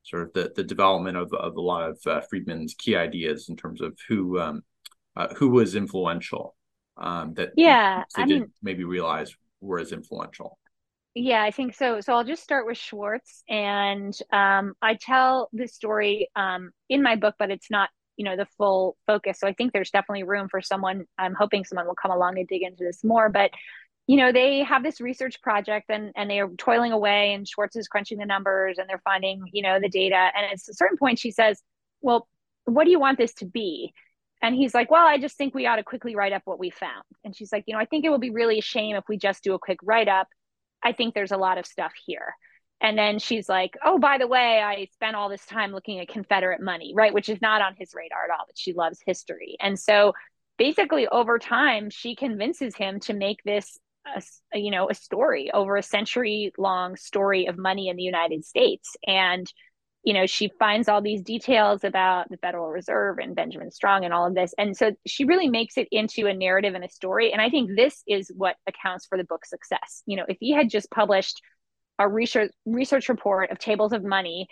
sort 0.06 0.24
of 0.24 0.34
the, 0.34 0.54
the 0.56 0.64
development 0.64 1.18
of, 1.18 1.34
of 1.34 1.58
a 1.58 1.62
lot 1.62 1.90
of 1.90 2.00
uh, 2.06 2.22
Friedman's 2.22 2.76
key 2.78 2.96
ideas 2.96 3.50
in 3.50 3.56
terms 3.56 3.82
of 3.82 3.98
who 4.08 4.40
um, 4.40 4.64
uh, 5.16 5.34
who 5.36 5.50
was 5.50 5.76
influential 5.76 6.56
um, 6.98 7.34
that 7.34 7.50
yeah 7.58 8.04
they 8.16 8.24
I 8.24 8.26
didn't 8.26 8.42
mean, 8.42 8.54
maybe 8.62 8.84
realize 8.84 9.36
were 9.62 9.80
as 9.80 9.92
influential. 9.92 10.58
Yeah, 11.16 11.42
I 11.42 11.52
think 11.52 11.74
so. 11.74 12.02
So 12.02 12.14
I'll 12.14 12.26
just 12.26 12.44
start 12.44 12.66
with 12.66 12.78
Schwartz, 12.78 13.44
and 13.50 14.14
um, 14.32 14.74
I 14.82 14.96
tell 15.00 15.50
this 15.54 15.74
story 15.74 16.30
um, 16.36 16.72
in 16.90 17.02
my 17.02 17.16
book, 17.16 17.36
but 17.40 17.52
it's 17.52 17.72
not 17.72 17.90
you 18.18 18.26
know 18.26 18.36
the 18.36 18.48
full 18.58 18.98
focus. 19.08 19.40
So 19.40 19.48
I 19.48 19.54
think 19.54 19.74
there's 19.74 19.92
definitely 19.92 20.24
room 20.24 20.50
for 20.50 20.62
someone. 20.62 21.06
I'm 21.18 21.34
hoping 21.34 21.64
someone 21.64 21.88
will 21.88 21.96
come 21.96 22.12
along 22.12 22.38
and 22.38 22.48
dig 22.48 22.64
into 22.64 22.84
this 22.84 23.04
more, 23.04 23.30
but 23.30 23.52
you 24.08 24.18
know 24.18 24.32
they 24.32 24.64
have 24.64 24.84
this 24.84 25.02
research 25.02 25.42
project 25.42 25.90
and 25.90 26.12
and 26.16 26.30
they 26.30 26.40
are 26.40 26.50
toiling 26.58 26.92
away 26.92 27.34
and 27.34 27.48
schwartz 27.48 27.76
is 27.76 27.88
crunching 27.88 28.18
the 28.18 28.26
numbers 28.26 28.78
and 28.78 28.88
they're 28.90 29.02
finding 29.04 29.44
you 29.52 29.64
know 29.64 29.80
the 29.80 29.90
data. 29.90 30.16
And 30.16 30.46
at 30.46 30.54
a 30.54 30.74
certain 30.74 30.98
point 30.98 31.20
she 31.20 31.32
says 31.32 31.62
well 32.02 32.28
what 32.66 32.86
do 32.86 32.92
you 32.92 33.00
want 33.00 33.18
this 33.18 33.34
to 33.36 33.46
be? 33.46 33.94
And 34.42 34.56
he's 34.56 34.74
like 34.74 34.92
well 34.92 35.06
i 35.06 35.18
just 35.18 35.38
think 35.38 35.56
we 35.56 35.66
ought 35.66 35.78
to 35.78 35.84
quickly 35.84 36.16
write 36.16 36.34
up 36.34 36.44
what 36.46 36.60
we 36.60 36.70
found. 36.70 37.04
And 37.24 37.36
she's 37.36 37.52
like 37.52 37.64
you 37.68 37.74
know 37.74 37.80
i 37.80 37.86
think 37.86 38.06
it 38.06 38.10
will 38.10 38.20
be 38.20 38.30
really 38.30 38.60
a 38.60 38.64
shame 38.64 38.96
if 38.96 39.06
we 39.10 39.18
just 39.18 39.44
do 39.44 39.54
a 39.54 39.60
quick 39.60 39.80
write 39.84 40.08
up. 40.08 40.28
I 40.84 40.92
think 40.92 41.14
there's 41.16 41.32
a 41.32 41.38
lot 41.38 41.58
of 41.58 41.66
stuff 41.66 41.94
here. 42.06 42.36
And 42.82 42.98
then 42.98 43.18
she's 43.18 43.50
like 43.50 43.76
oh 43.84 43.98
by 43.98 44.20
the 44.20 44.28
way 44.28 44.62
i 44.62 44.88
spent 44.94 45.16
all 45.16 45.30
this 45.30 45.46
time 45.46 45.72
looking 45.72 46.00
at 46.00 46.10
confederate 46.10 46.62
money 46.62 46.94
right 46.96 47.14
which 47.14 47.30
is 47.30 47.42
not 47.42 47.62
on 47.62 47.74
his 47.76 47.94
radar 47.96 48.26
at 48.26 48.30
all 48.30 48.46
but 48.46 48.58
she 48.58 48.74
loves 48.74 49.00
history. 49.04 49.56
And 49.60 49.80
so 49.80 50.14
basically 50.58 51.08
over 51.08 51.40
time 51.40 51.90
she 51.90 52.16
convinces 52.16 52.76
him 52.76 53.00
to 53.00 53.14
make 53.14 53.42
this 53.44 53.80
a, 54.54 54.58
you 54.58 54.72
know 54.72 54.90
a 54.90 54.94
story 54.94 55.52
over 55.54 55.76
a 55.76 55.84
century 55.84 56.52
long 56.58 56.96
story 56.96 57.48
of 57.48 57.58
money 57.58 57.90
in 57.90 57.96
the 57.96 58.04
United 58.04 58.46
States 58.46 58.96
and 59.08 59.52
you 60.06 60.14
know, 60.14 60.28
she 60.28 60.52
finds 60.60 60.88
all 60.88 61.02
these 61.02 61.24
details 61.24 61.84
about 61.84 62.30
the 62.30 62.38
Federal 62.38 62.70
Reserve 62.70 63.18
and 63.18 63.36
Benjamin 63.36 63.72
Strong 63.72 64.06
and 64.06 64.14
all 64.14 64.28
of 64.28 64.36
this. 64.36 64.54
And 64.56 64.78
so 64.78 64.92
she 65.08 65.26
really 65.26 65.50
makes 65.50 65.80
it 65.80 65.88
into 65.92 66.28
a 66.28 66.34
narrative 66.34 66.76
and 66.76 66.84
a 66.84 66.90
story. 66.90 67.34
And 67.34 67.42
I 67.42 67.50
think 67.50 67.72
this 67.76 68.04
is 68.08 68.32
what 68.34 68.56
accounts 68.68 69.08
for 69.08 69.18
the 69.18 69.24
book's 69.24 69.50
success. 69.50 70.04
You 70.06 70.18
know, 70.18 70.26
if 70.30 70.38
he 70.40 70.54
had 70.54 70.70
just 70.70 70.92
published 70.92 71.42
a 71.98 72.08
research 72.08 72.52
research 72.68 73.10
report 73.10 73.50
of 73.50 73.58
tables 73.58 73.94
of 73.94 74.04
money, 74.04 74.48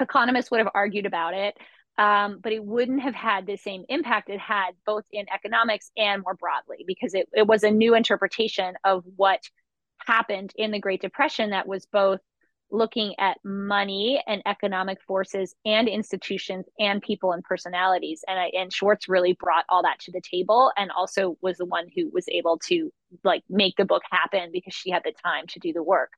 economists 0.00 0.50
would 0.50 0.60
have 0.60 0.68
argued 0.74 1.06
about 1.06 1.32
it. 1.32 1.56
Um, 1.98 2.38
but 2.40 2.52
it 2.52 2.64
wouldn't 2.64 3.02
have 3.02 3.14
had 3.14 3.44
the 3.44 3.56
same 3.56 3.84
impact 3.88 4.30
it 4.30 4.38
had 4.38 4.70
both 4.86 5.04
in 5.10 5.26
economics 5.34 5.90
and 5.96 6.22
more 6.22 6.34
broadly 6.34 6.84
because 6.86 7.12
it, 7.12 7.28
it 7.34 7.46
was 7.46 7.64
a 7.64 7.72
new 7.72 7.96
interpretation 7.96 8.74
of 8.84 9.02
what 9.16 9.40
happened 10.06 10.52
in 10.54 10.70
the 10.70 10.78
Great 10.78 11.00
Depression 11.02 11.50
that 11.50 11.66
was 11.66 11.86
both 11.86 12.20
looking 12.70 13.14
at 13.18 13.38
money 13.44 14.22
and 14.26 14.42
economic 14.46 15.00
forces 15.02 15.54
and 15.64 15.88
institutions 15.88 16.66
and 16.78 17.02
people 17.02 17.32
and 17.32 17.42
personalities. 17.42 18.22
And 18.28 18.38
I, 18.38 18.50
and 18.54 18.72
Schwartz 18.72 19.08
really 19.08 19.32
brought 19.32 19.64
all 19.68 19.82
that 19.82 20.00
to 20.00 20.12
the 20.12 20.20
table 20.20 20.70
and 20.76 20.90
also 20.90 21.36
was 21.40 21.56
the 21.56 21.64
one 21.64 21.86
who 21.96 22.10
was 22.12 22.26
able 22.28 22.58
to 22.68 22.90
like 23.24 23.42
make 23.48 23.76
the 23.76 23.84
book 23.84 24.02
happen 24.10 24.50
because 24.52 24.74
she 24.74 24.90
had 24.90 25.02
the 25.04 25.14
time 25.24 25.46
to 25.48 25.58
do 25.58 25.72
the 25.72 25.82
work. 25.82 26.10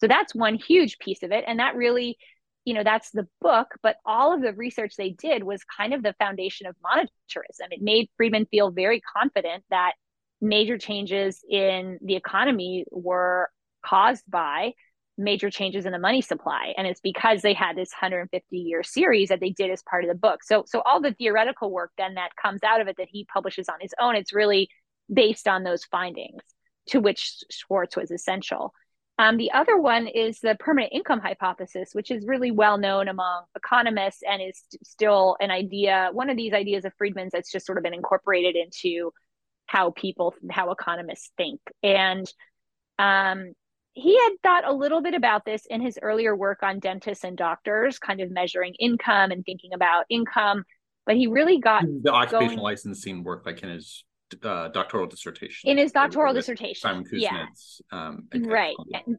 So 0.00 0.08
that's 0.08 0.34
one 0.34 0.56
huge 0.56 0.98
piece 0.98 1.22
of 1.22 1.30
it. 1.30 1.44
And 1.46 1.60
that 1.60 1.76
really 1.76 2.18
you 2.64 2.74
know 2.74 2.84
that's 2.84 3.10
the 3.10 3.26
book 3.40 3.68
but 3.82 3.96
all 4.04 4.34
of 4.34 4.40
the 4.40 4.52
research 4.52 4.94
they 4.96 5.10
did 5.10 5.42
was 5.42 5.64
kind 5.64 5.92
of 5.94 6.02
the 6.02 6.14
foundation 6.18 6.66
of 6.66 6.76
monetarism. 6.84 7.68
It 7.70 7.82
made 7.82 8.08
friedman 8.16 8.46
feel 8.46 8.70
very 8.70 9.00
confident 9.00 9.64
that 9.70 9.92
major 10.40 10.78
changes 10.78 11.40
in 11.48 11.98
the 12.02 12.16
economy 12.16 12.84
were 12.90 13.48
caused 13.84 14.24
by 14.28 14.72
major 15.18 15.50
changes 15.50 15.86
in 15.86 15.92
the 15.92 15.98
money 15.98 16.22
supply. 16.22 16.72
And 16.76 16.86
it's 16.86 17.00
because 17.00 17.42
they 17.42 17.52
had 17.52 17.76
this 17.76 17.90
150 17.92 18.56
year 18.56 18.82
series 18.82 19.28
that 19.28 19.40
they 19.40 19.50
did 19.50 19.70
as 19.70 19.82
part 19.82 20.04
of 20.04 20.08
the 20.08 20.16
book. 20.16 20.42
So 20.42 20.64
so 20.66 20.80
all 20.82 21.00
the 21.00 21.12
theoretical 21.12 21.70
work 21.70 21.92
then 21.98 22.14
that 22.14 22.30
comes 22.40 22.62
out 22.62 22.80
of 22.80 22.88
it 22.88 22.96
that 22.98 23.08
he 23.10 23.24
publishes 23.32 23.68
on 23.68 23.76
his 23.80 23.94
own 24.00 24.16
it's 24.16 24.32
really 24.32 24.68
based 25.12 25.46
on 25.48 25.62
those 25.62 25.84
findings 25.84 26.42
to 26.88 27.00
which 27.00 27.42
schwartz 27.50 27.96
was 27.96 28.10
essential 28.10 28.72
um, 29.18 29.36
the 29.36 29.52
other 29.52 29.76
one 29.76 30.06
is 30.06 30.40
the 30.40 30.56
permanent 30.58 30.92
income 30.92 31.20
hypothesis 31.20 31.90
which 31.92 32.10
is 32.10 32.26
really 32.26 32.50
well 32.50 32.78
known 32.78 33.08
among 33.08 33.44
economists 33.56 34.22
and 34.28 34.42
is 34.42 34.62
st- 34.68 34.86
still 34.86 35.36
an 35.40 35.50
idea 35.50 36.08
one 36.12 36.30
of 36.30 36.36
these 36.36 36.52
ideas 36.52 36.84
of 36.84 36.92
friedman's 36.98 37.32
that's 37.32 37.52
just 37.52 37.66
sort 37.66 37.78
of 37.78 37.84
been 37.84 37.94
incorporated 37.94 38.56
into 38.56 39.12
how 39.66 39.90
people 39.90 40.34
how 40.50 40.70
economists 40.70 41.30
think 41.36 41.60
and 41.82 42.32
um, 42.98 43.52
he 43.94 44.16
had 44.16 44.32
thought 44.42 44.66
a 44.66 44.72
little 44.72 45.02
bit 45.02 45.14
about 45.14 45.44
this 45.44 45.66
in 45.66 45.80
his 45.80 45.98
earlier 46.00 46.34
work 46.34 46.62
on 46.62 46.78
dentists 46.78 47.24
and 47.24 47.36
doctors, 47.36 47.98
kind 47.98 48.20
of 48.20 48.30
measuring 48.30 48.74
income 48.78 49.30
and 49.30 49.44
thinking 49.44 49.72
about 49.74 50.06
income. 50.08 50.64
But 51.04 51.16
he 51.16 51.26
really 51.26 51.58
got 51.58 51.84
the 51.84 52.12
occupational 52.12 52.48
going, 52.48 52.58
licensing 52.58 53.24
work, 53.24 53.44
like 53.44 53.62
in 53.62 53.68
his 53.68 54.04
uh, 54.42 54.68
doctoral 54.68 55.06
dissertation. 55.06 55.70
In 55.70 55.78
his 55.78 55.92
doctoral 55.92 56.34
dissertation, 56.34 56.80
Simon 56.80 57.04
Kuznets, 57.04 57.80
yeah. 57.92 58.08
Um, 58.08 58.28
right. 58.44 58.76
And, 59.06 59.18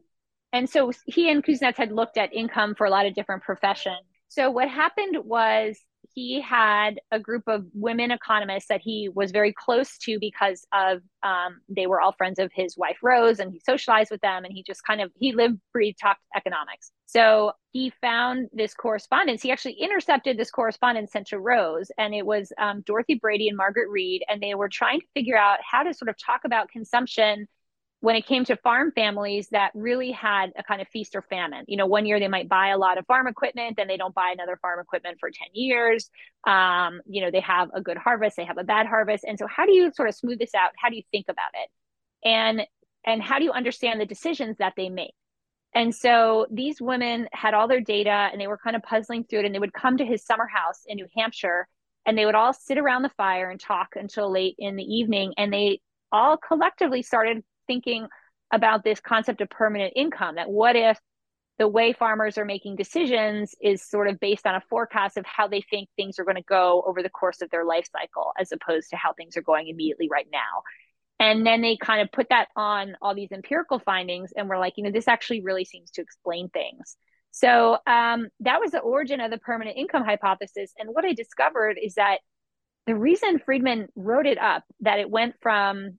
and 0.52 0.70
so 0.70 0.92
he 1.06 1.30
and 1.30 1.44
Kuznets 1.44 1.76
had 1.76 1.92
looked 1.92 2.16
at 2.16 2.32
income 2.32 2.74
for 2.74 2.86
a 2.86 2.90
lot 2.90 3.06
of 3.06 3.14
different 3.14 3.42
professions. 3.42 4.06
So 4.28 4.50
what 4.50 4.68
happened 4.68 5.16
was 5.24 5.78
he 6.14 6.40
had 6.40 7.00
a 7.10 7.18
group 7.18 7.44
of 7.46 7.66
women 7.74 8.10
economists 8.10 8.68
that 8.68 8.80
he 8.80 9.08
was 9.12 9.32
very 9.32 9.52
close 9.52 9.98
to 9.98 10.18
because 10.20 10.66
of 10.72 11.02
um, 11.22 11.60
they 11.68 11.86
were 11.86 12.00
all 12.00 12.12
friends 12.12 12.38
of 12.38 12.52
his 12.52 12.76
wife 12.76 12.98
Rose, 13.02 13.40
and 13.40 13.52
he 13.52 13.60
socialized 13.60 14.10
with 14.10 14.20
them, 14.20 14.44
and 14.44 14.52
he 14.52 14.62
just 14.62 14.84
kind 14.84 15.00
of 15.00 15.10
he 15.18 15.32
lived, 15.32 15.58
breathed, 15.72 15.98
talked 16.00 16.20
economics. 16.36 16.92
So 17.06 17.52
he 17.72 17.92
found 18.00 18.48
this 18.52 18.74
correspondence. 18.74 19.42
He 19.42 19.50
actually 19.50 19.74
intercepted 19.74 20.36
this 20.38 20.50
correspondence 20.50 21.12
sent 21.12 21.28
to 21.28 21.38
Rose, 21.38 21.90
and 21.98 22.14
it 22.14 22.24
was 22.24 22.52
um, 22.58 22.82
Dorothy 22.82 23.14
Brady 23.14 23.48
and 23.48 23.56
Margaret 23.56 23.88
Reed, 23.90 24.24
and 24.28 24.42
they 24.42 24.54
were 24.54 24.68
trying 24.68 25.00
to 25.00 25.06
figure 25.14 25.36
out 25.36 25.58
how 25.68 25.82
to 25.82 25.92
sort 25.92 26.08
of 26.08 26.16
talk 26.18 26.42
about 26.44 26.70
consumption 26.70 27.46
when 28.04 28.16
it 28.16 28.26
came 28.26 28.44
to 28.44 28.54
farm 28.56 28.92
families 28.94 29.48
that 29.48 29.70
really 29.74 30.12
had 30.12 30.52
a 30.58 30.62
kind 30.62 30.82
of 30.82 30.88
feast 30.88 31.16
or 31.16 31.22
famine. 31.22 31.64
You 31.66 31.78
know, 31.78 31.86
one 31.86 32.04
year 32.04 32.20
they 32.20 32.28
might 32.28 32.50
buy 32.50 32.68
a 32.68 32.76
lot 32.76 32.98
of 32.98 33.06
farm 33.06 33.26
equipment, 33.26 33.78
then 33.78 33.88
they 33.88 33.96
don't 33.96 34.14
buy 34.14 34.30
another 34.34 34.58
farm 34.60 34.78
equipment 34.78 35.16
for 35.18 35.30
10 35.30 35.48
years. 35.54 36.10
Um, 36.46 37.00
you 37.06 37.22
know, 37.22 37.30
they 37.30 37.40
have 37.40 37.70
a 37.72 37.80
good 37.80 37.96
harvest, 37.96 38.36
they 38.36 38.44
have 38.44 38.58
a 38.58 38.64
bad 38.64 38.86
harvest. 38.86 39.24
And 39.26 39.38
so 39.38 39.46
how 39.46 39.64
do 39.64 39.72
you 39.72 39.90
sort 39.94 40.10
of 40.10 40.14
smooth 40.14 40.38
this 40.38 40.54
out? 40.54 40.72
How 40.76 40.90
do 40.90 40.96
you 40.96 41.02
think 41.12 41.26
about 41.30 41.52
it? 41.54 41.70
And 42.28 42.66
and 43.06 43.22
how 43.22 43.38
do 43.38 43.44
you 43.44 43.52
understand 43.52 44.00
the 44.00 44.06
decisions 44.06 44.58
that 44.58 44.74
they 44.76 44.90
make? 44.90 45.14
And 45.74 45.94
so 45.94 46.46
these 46.50 46.80
women 46.80 47.28
had 47.32 47.52
all 47.52 47.66
their 47.66 47.80
data 47.80 48.28
and 48.30 48.40
they 48.40 48.46
were 48.46 48.58
kind 48.58 48.76
of 48.76 48.82
puzzling 48.82 49.24
through 49.24 49.40
it 49.40 49.44
and 49.46 49.54
they 49.54 49.58
would 49.58 49.72
come 49.72 49.96
to 49.96 50.04
his 50.04 50.24
summer 50.24 50.46
house 50.46 50.82
in 50.86 50.96
New 50.96 51.08
Hampshire 51.16 51.66
and 52.06 52.16
they 52.16 52.26
would 52.26 52.34
all 52.34 52.52
sit 52.52 52.78
around 52.78 53.02
the 53.02 53.10
fire 53.10 53.50
and 53.50 53.58
talk 53.58 53.94
until 53.96 54.30
late 54.30 54.54
in 54.58 54.76
the 54.76 54.84
evening 54.84 55.34
and 55.36 55.52
they 55.52 55.80
all 56.12 56.36
collectively 56.36 57.02
started 57.02 57.42
thinking 57.66 58.06
about 58.52 58.84
this 58.84 59.00
concept 59.00 59.40
of 59.40 59.50
permanent 59.50 59.92
income 59.96 60.36
that 60.36 60.48
what 60.48 60.76
if 60.76 60.98
the 61.58 61.66
way 61.68 61.92
farmers 61.92 62.36
are 62.36 62.44
making 62.44 62.76
decisions 62.76 63.54
is 63.60 63.82
sort 63.82 64.08
of 64.08 64.18
based 64.20 64.46
on 64.46 64.54
a 64.54 64.62
forecast 64.68 65.16
of 65.16 65.24
how 65.24 65.46
they 65.48 65.60
think 65.70 65.88
things 65.96 66.18
are 66.18 66.24
going 66.24 66.36
to 66.36 66.42
go 66.42 66.84
over 66.86 67.02
the 67.02 67.08
course 67.08 67.42
of 67.42 67.50
their 67.50 67.64
life 67.64 67.88
cycle 67.90 68.32
as 68.38 68.52
opposed 68.52 68.90
to 68.90 68.96
how 68.96 69.12
things 69.12 69.36
are 69.36 69.42
going 69.42 69.68
immediately 69.68 70.08
right 70.10 70.26
now 70.32 70.62
and 71.24 71.46
then 71.46 71.62
they 71.62 71.76
kind 71.76 72.02
of 72.02 72.12
put 72.12 72.28
that 72.28 72.48
on 72.54 72.96
all 73.00 73.14
these 73.14 73.32
empirical 73.32 73.78
findings 73.78 74.32
and 74.36 74.48
we're 74.48 74.58
like 74.58 74.74
you 74.76 74.84
know 74.84 74.90
this 74.90 75.08
actually 75.08 75.40
really 75.40 75.64
seems 75.64 75.90
to 75.90 76.02
explain 76.02 76.48
things 76.50 76.96
so 77.30 77.78
um, 77.86 78.28
that 78.40 78.60
was 78.60 78.70
the 78.70 78.78
origin 78.78 79.20
of 79.20 79.30
the 79.30 79.38
permanent 79.38 79.76
income 79.76 80.04
hypothesis 80.04 80.72
and 80.78 80.88
what 80.92 81.04
i 81.04 81.12
discovered 81.12 81.78
is 81.82 81.94
that 81.94 82.18
the 82.86 82.94
reason 82.94 83.38
friedman 83.38 83.88
wrote 83.96 84.26
it 84.26 84.38
up 84.38 84.64
that 84.80 84.98
it 84.98 85.10
went 85.10 85.34
from 85.40 85.98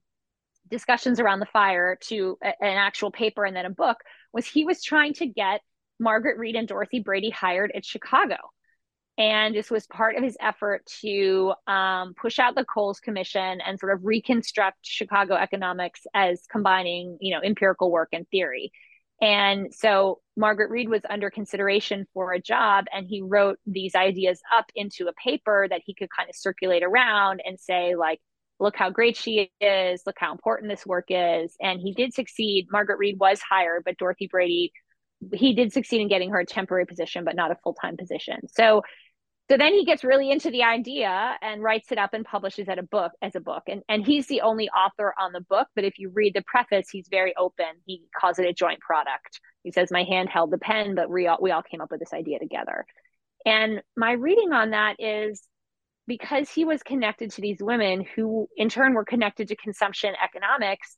discussions 0.69 1.19
around 1.19 1.39
the 1.39 1.45
fire 1.47 1.97
to 2.01 2.38
a, 2.43 2.47
an 2.63 2.77
actual 2.77 3.11
paper 3.11 3.45
and 3.45 3.55
then 3.55 3.65
a 3.65 3.69
book 3.69 3.97
was 4.31 4.45
he 4.45 4.63
was 4.63 4.83
trying 4.83 5.13
to 5.13 5.25
get 5.25 5.61
Margaret 5.99 6.38
Reed 6.38 6.55
and 6.55 6.67
Dorothy 6.67 6.99
Brady 6.99 7.29
hired 7.29 7.71
at 7.73 7.85
Chicago. 7.85 8.35
And 9.17 9.56
this 9.56 9.71
was 9.71 9.88
part 9.88 10.17
of 10.17 10.23
his 10.23 10.36
effort 10.41 10.86
to 11.01 11.54
um, 11.67 12.13
push 12.19 12.38
out 12.38 12.56
the 12.56 12.65
Cowles 12.65 12.99
Commission 12.99 13.62
and 13.62 13.80
sort 13.80 13.93
of 13.93 14.04
reconstruct 14.04 14.80
Chicago 14.82 15.36
economics 15.36 16.01
as 16.13 16.43
combining, 16.51 17.17
you 17.21 17.34
know, 17.34 17.41
empirical 17.41 17.91
work 17.91 18.10
and 18.12 18.28
theory. 18.30 18.71
And 19.21 19.73
so 19.73 20.19
Margaret 20.36 20.69
Reed 20.69 20.89
was 20.89 21.04
under 21.10 21.30
consideration 21.30 22.06
for 22.13 22.34
a 22.34 22.41
job, 22.41 22.86
and 22.91 23.08
he 23.08 23.21
wrote 23.21 23.58
these 23.65 23.95
ideas 23.95 24.41
up 24.54 24.65
into 24.75 25.08
a 25.08 25.13
paper 25.13 25.67
that 25.69 25.82
he 25.86 25.93
could 25.93 26.10
kind 26.15 26.30
of 26.30 26.36
circulate 26.36 26.84
around 26.84 27.41
and 27.45 27.58
say, 27.58 27.95
like, 27.95 28.19
look 28.60 28.75
how 28.75 28.89
great 28.89 29.15
she 29.15 29.51
is, 29.62 30.01
look 30.06 30.17
how 30.19 30.32
important 30.32 30.69
this 30.69 30.86
work 30.86 31.06
is. 31.10 31.56
And 31.62 31.80
he 31.80 31.93
did 31.93 32.13
succeed. 32.13 32.67
Margaret 32.69 32.97
Reed 32.97 33.17
was 33.19 33.41
hired, 33.41 33.84
but 33.86 33.97
Dorothy 33.97 34.28
Brady, 34.28 34.73
he 35.34 35.54
did 35.54 35.71
succeed 35.71 36.01
in 36.01 36.10
getting 36.10 36.32
her 36.32 36.39
a 36.39 36.45
temporary 36.45 36.86
position, 36.86 37.23
but 37.23 37.36
not 37.36 37.51
a 37.51 37.58
full 37.63 37.73
time 37.73 37.95
position. 37.95 38.47
So, 38.49 38.82
so 39.49 39.58
then 39.58 39.73
he 39.73 39.86
gets 39.86 40.03
really 40.03 40.31
into 40.31 40.49
the 40.49 40.63
idea 40.63 41.38
and 41.41 41.62
writes 41.62 41.91
it 41.91 41.97
up 41.97 42.13
and 42.13 42.25
publishes 42.25 42.67
it 42.67 42.79
a 42.79 42.84
book 42.84 43.12
as 43.21 43.36
a 43.36 43.39
book. 43.39 43.63
And 43.67 43.84
and 43.88 44.05
he's 44.05 44.27
the 44.27 44.41
only 44.41 44.69
author 44.69 45.13
on 45.19 45.34
the 45.34 45.41
book. 45.41 45.67
But 45.75 45.84
if 45.84 45.99
you 45.99 46.10
read 46.10 46.34
the 46.34 46.43
preface, 46.45 46.89
he's 46.89 47.08
very 47.10 47.36
open. 47.36 47.65
He 47.86 48.03
calls 48.19 48.39
it 48.39 48.47
a 48.47 48.53
joint 48.53 48.79
product. 48.79 49.39
He 49.63 49.71
says, 49.71 49.91
"My 49.91 50.03
hand 50.03 50.29
held 50.29 50.51
the 50.51 50.58
pen, 50.58 50.95
but 50.95 51.10
we 51.10 51.27
all 51.27 51.38
we 51.41 51.51
all 51.51 51.63
came 51.63 51.81
up 51.81 51.91
with 51.91 51.99
this 51.99 52.13
idea 52.13 52.39
together." 52.39 52.86
And 53.45 53.81
my 53.95 54.13
reading 54.13 54.51
on 54.53 54.71
that 54.71 54.95
is 54.99 55.43
because 56.08 56.49
he 56.49 56.65
was 56.65 56.84
connected 56.84 57.31
to 57.31 57.41
these 57.41 57.62
women 57.62 58.05
who 58.15 58.47
in 58.58 58.69
turn 58.69 58.93
were 58.93 59.05
connected 59.05 59.47
to 59.49 59.55
consumption 59.55 60.13
economics 60.23 60.97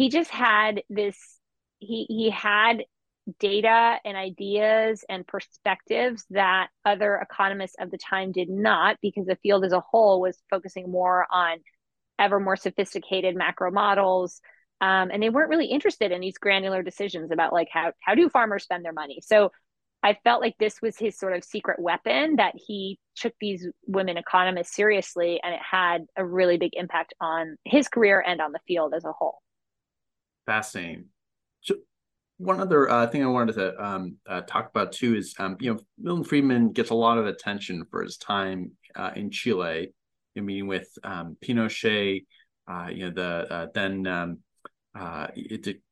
he 0.00 0.08
just 0.08 0.30
had 0.30 0.82
this 0.88 1.16
he 1.78 2.06
he 2.08 2.30
had 2.30 2.84
data 3.38 3.96
and 4.04 4.16
ideas 4.16 5.04
and 5.08 5.26
perspectives 5.26 6.24
that 6.30 6.68
other 6.84 7.16
economists 7.16 7.76
of 7.78 7.90
the 7.90 7.98
time 7.98 8.32
did 8.32 8.48
not 8.48 8.96
because 9.00 9.26
the 9.26 9.38
field 9.42 9.64
as 9.64 9.72
a 9.72 9.80
whole 9.80 10.20
was 10.20 10.38
focusing 10.50 10.90
more 10.90 11.26
on 11.30 11.58
ever 12.18 12.40
more 12.40 12.56
sophisticated 12.56 13.36
macro 13.36 13.70
models 13.70 14.40
um, 14.82 15.10
and 15.12 15.22
they 15.22 15.30
weren't 15.30 15.50
really 15.50 15.66
interested 15.66 16.10
in 16.10 16.20
these 16.20 16.38
granular 16.38 16.82
decisions 16.82 17.30
about 17.30 17.52
like 17.52 17.68
how 17.72 17.92
how 18.02 18.14
do 18.14 18.28
farmers 18.28 18.64
spend 18.64 18.84
their 18.84 18.92
money 18.92 19.20
so 19.22 19.50
I 20.02 20.16
felt 20.24 20.40
like 20.40 20.56
this 20.58 20.80
was 20.80 20.96
his 20.96 21.18
sort 21.18 21.36
of 21.36 21.44
secret 21.44 21.78
weapon 21.78 22.36
that 22.36 22.54
he 22.54 22.98
took 23.16 23.34
these 23.40 23.68
women 23.86 24.16
economists 24.16 24.74
seriously, 24.74 25.40
and 25.42 25.54
it 25.54 25.60
had 25.60 26.06
a 26.16 26.24
really 26.24 26.56
big 26.56 26.70
impact 26.72 27.12
on 27.20 27.56
his 27.64 27.88
career 27.88 28.22
and 28.26 28.40
on 28.40 28.52
the 28.52 28.60
field 28.66 28.94
as 28.94 29.04
a 29.04 29.12
whole. 29.12 29.42
Fascinating. 30.46 31.06
So, 31.60 31.76
one 32.40 32.58
other 32.58 32.88
uh, 32.88 33.06
thing 33.06 33.22
I 33.22 33.26
wanted 33.26 33.56
to 33.56 33.84
um, 33.84 34.16
uh, 34.26 34.40
talk 34.40 34.70
about 34.70 34.92
too 34.92 35.14
is, 35.14 35.34
um, 35.38 35.58
you 35.60 35.74
know, 35.74 35.80
Milton 35.98 36.24
Friedman 36.24 36.72
gets 36.72 36.88
a 36.88 36.94
lot 36.94 37.18
of 37.18 37.26
attention 37.26 37.84
for 37.90 38.02
his 38.02 38.16
time 38.16 38.72
uh, 38.96 39.10
in 39.14 39.30
Chile, 39.30 39.92
in 40.34 40.46
meeting 40.46 40.66
with 40.66 40.88
um, 41.04 41.36
Pinochet, 41.44 42.24
uh, 42.66 42.88
you 42.90 43.04
know, 43.04 43.10
the 43.10 43.54
uh, 43.54 43.66
then 43.74 44.06
um, 44.06 44.38
uh, 44.94 45.26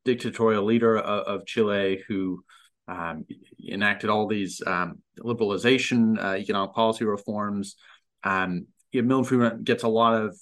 dictatorial 0.06 0.64
leader 0.64 0.96
of, 0.96 1.40
of 1.40 1.46
Chile, 1.46 2.02
who 2.08 2.42
um, 2.88 3.26
enacted 3.70 4.08
all 4.08 4.26
these 4.26 4.62
um, 4.66 5.02
liberalization 5.20 6.18
economic 6.34 6.74
policy 6.74 7.04
reforms. 7.04 7.76
Um, 8.24 8.68
you 8.90 9.02
know, 9.02 9.08
Milton 9.08 9.24
Friedman 9.26 9.64
gets 9.64 9.82
a 9.82 9.88
lot 9.88 10.14
of 10.14 10.38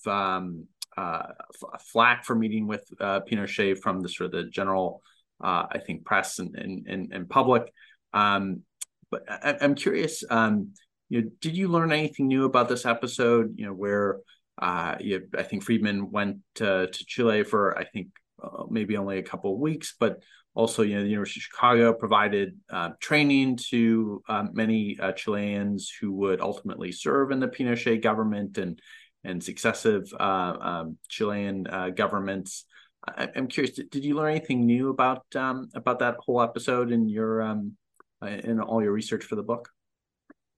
uh, 0.96 1.32
flack 1.80 2.24
for 2.24 2.36
meeting 2.36 2.68
with 2.68 2.88
Pinochet 3.00 3.80
from 3.80 4.02
the 4.02 4.08
sort 4.08 4.26
of 4.26 4.32
the 4.44 4.50
general, 4.50 5.02
uh, 5.42 5.66
I 5.70 5.78
think, 5.78 6.04
press 6.04 6.38
and 6.38 6.54
and, 6.56 7.12
and, 7.12 7.28
public. 7.28 7.72
Um, 8.12 8.62
but 9.10 9.24
I, 9.28 9.56
am 9.60 9.74
curious, 9.74 10.24
um, 10.30 10.72
you 11.08 11.22
know, 11.22 11.30
did 11.40 11.56
you 11.56 11.68
learn 11.68 11.92
anything 11.92 12.26
new 12.26 12.44
about 12.44 12.68
this 12.68 12.86
episode? 12.86 13.54
You 13.56 13.66
know, 13.66 13.72
where 13.72 14.18
uh, 14.60 14.96
you, 15.00 15.28
I 15.36 15.42
think 15.42 15.62
Friedman 15.62 16.10
went 16.10 16.38
to, 16.56 16.88
to 16.88 17.04
Chile 17.06 17.44
for 17.44 17.78
I 17.78 17.84
think 17.84 18.08
uh, 18.42 18.64
maybe 18.70 18.96
only 18.96 19.18
a 19.18 19.22
couple 19.22 19.52
of 19.54 19.60
weeks, 19.60 19.94
but 19.98 20.22
also, 20.56 20.82
you 20.82 20.96
know, 20.96 21.02
the 21.02 21.10
University 21.10 21.40
of 21.40 21.44
Chicago 21.44 21.92
provided 21.92 22.58
uh, 22.70 22.90
training 22.98 23.58
to 23.68 24.22
um, 24.26 24.50
many 24.54 24.98
uh, 24.98 25.12
Chileans 25.12 25.92
who 26.00 26.12
would 26.12 26.40
ultimately 26.40 26.92
serve 26.92 27.30
in 27.30 27.40
the 27.40 27.48
Pinochet 27.48 28.02
government 28.02 28.58
and 28.58 28.80
and 29.22 29.42
successive 29.42 30.10
uh, 30.18 30.56
um, 30.60 30.98
Chilean 31.08 31.66
uh, 31.66 31.90
governments. 31.90 32.64
I, 33.06 33.28
am 33.34 33.46
curious, 33.48 33.76
did, 33.76 33.90
did, 33.90 34.04
you 34.04 34.14
learn 34.14 34.30
anything 34.30 34.66
new 34.66 34.90
about 34.90 35.24
um, 35.36 35.68
about 35.74 35.98
that 36.00 36.16
whole 36.18 36.42
episode 36.42 36.90
in 36.92 37.08
your 37.08 37.42
um, 37.42 37.76
uh, 38.22 38.26
in 38.26 38.60
all 38.60 38.82
your 38.82 38.92
research 38.92 39.24
for 39.24 39.36
the 39.36 39.42
book? 39.42 39.70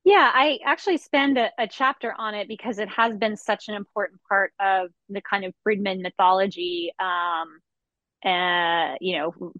Yeah, 0.04 0.30
I 0.32 0.58
actually 0.64 0.96
spend 0.96 1.36
a, 1.36 1.50
a, 1.58 1.66
chapter 1.66 2.14
on 2.16 2.34
it 2.34 2.48
because 2.48 2.78
it 2.78 2.88
has 2.88 3.16
been 3.16 3.36
such 3.36 3.68
an 3.68 3.74
important 3.74 4.20
part 4.26 4.52
of 4.58 4.88
the 5.10 5.20
kind 5.20 5.44
of 5.44 5.52
Friedman 5.62 6.00
mythology. 6.00 6.92
Um, 6.98 7.60
uh, 8.24 8.94
you 9.00 9.18
know, 9.18 9.52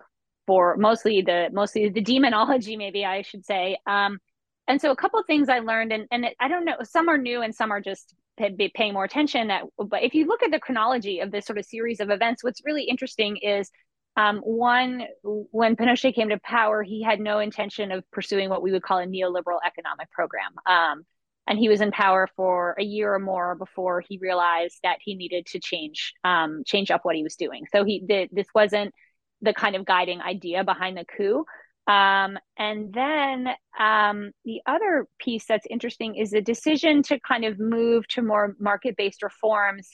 for 0.46 0.76
mostly 0.76 1.20
the 1.22 1.50
mostly 1.52 1.88
the 1.90 2.00
demonology, 2.00 2.76
maybe 2.76 3.04
I 3.04 3.22
should 3.22 3.44
say. 3.44 3.78
Um, 3.86 4.18
and 4.66 4.80
so 4.80 4.90
a 4.90 4.96
couple 4.96 5.22
things 5.24 5.48
I 5.48 5.58
learned, 5.60 5.92
and 5.92 6.06
and 6.10 6.24
it, 6.24 6.36
I 6.40 6.48
don't 6.48 6.64
know, 6.64 6.76
some 6.82 7.08
are 7.08 7.18
new 7.18 7.42
and 7.42 7.54
some 7.54 7.70
are 7.70 7.80
just 7.80 8.14
be 8.56 8.70
paying 8.74 8.92
more 8.92 9.04
attention. 9.04 9.48
That, 9.48 9.64
but 9.78 10.02
if 10.02 10.14
you 10.14 10.26
look 10.26 10.42
at 10.42 10.50
the 10.50 10.60
chronology 10.60 11.20
of 11.20 11.30
this 11.30 11.46
sort 11.46 11.58
of 11.58 11.64
series 11.64 12.00
of 12.00 12.10
events, 12.10 12.42
what's 12.42 12.64
really 12.64 12.84
interesting 12.84 13.36
is 13.38 13.70
um, 14.16 14.38
one, 14.38 15.04
when 15.22 15.76
Pinochet 15.76 16.14
came 16.14 16.30
to 16.30 16.38
power, 16.40 16.82
he 16.82 17.02
had 17.02 17.20
no 17.20 17.38
intention 17.38 17.92
of 17.92 18.02
pursuing 18.10 18.48
what 18.48 18.62
we 18.62 18.72
would 18.72 18.82
call 18.82 18.98
a 18.98 19.06
neoliberal 19.06 19.58
economic 19.64 20.10
program. 20.10 20.52
Um, 20.66 21.04
and 21.46 21.58
he 21.58 21.68
was 21.68 21.80
in 21.80 21.90
power 21.92 22.28
for 22.36 22.74
a 22.78 22.82
year 22.82 23.14
or 23.14 23.18
more 23.18 23.54
before 23.54 24.02
he 24.06 24.18
realized 24.18 24.78
that 24.82 24.98
he 25.00 25.14
needed 25.14 25.46
to 25.46 25.60
change 25.60 26.12
um, 26.22 26.62
change 26.66 26.90
up 26.90 27.04
what 27.04 27.16
he 27.16 27.22
was 27.22 27.36
doing. 27.36 27.64
So 27.72 27.84
he 27.84 28.00
did. 28.00 28.28
This 28.32 28.48
wasn't 28.54 28.92
the 29.40 29.54
kind 29.54 29.74
of 29.74 29.86
guiding 29.86 30.20
idea 30.20 30.62
behind 30.62 30.96
the 30.96 31.04
coup. 31.04 31.44
Um, 31.88 32.38
and 32.58 32.92
then 32.92 33.48
um, 33.80 34.30
the 34.44 34.60
other 34.66 35.06
piece 35.18 35.46
that's 35.46 35.66
interesting 35.70 36.16
is 36.16 36.30
the 36.30 36.42
decision 36.42 37.02
to 37.04 37.18
kind 37.20 37.46
of 37.46 37.58
move 37.58 38.06
to 38.08 38.22
more 38.22 38.54
market 38.60 38.94
based 38.96 39.22
reforms 39.22 39.88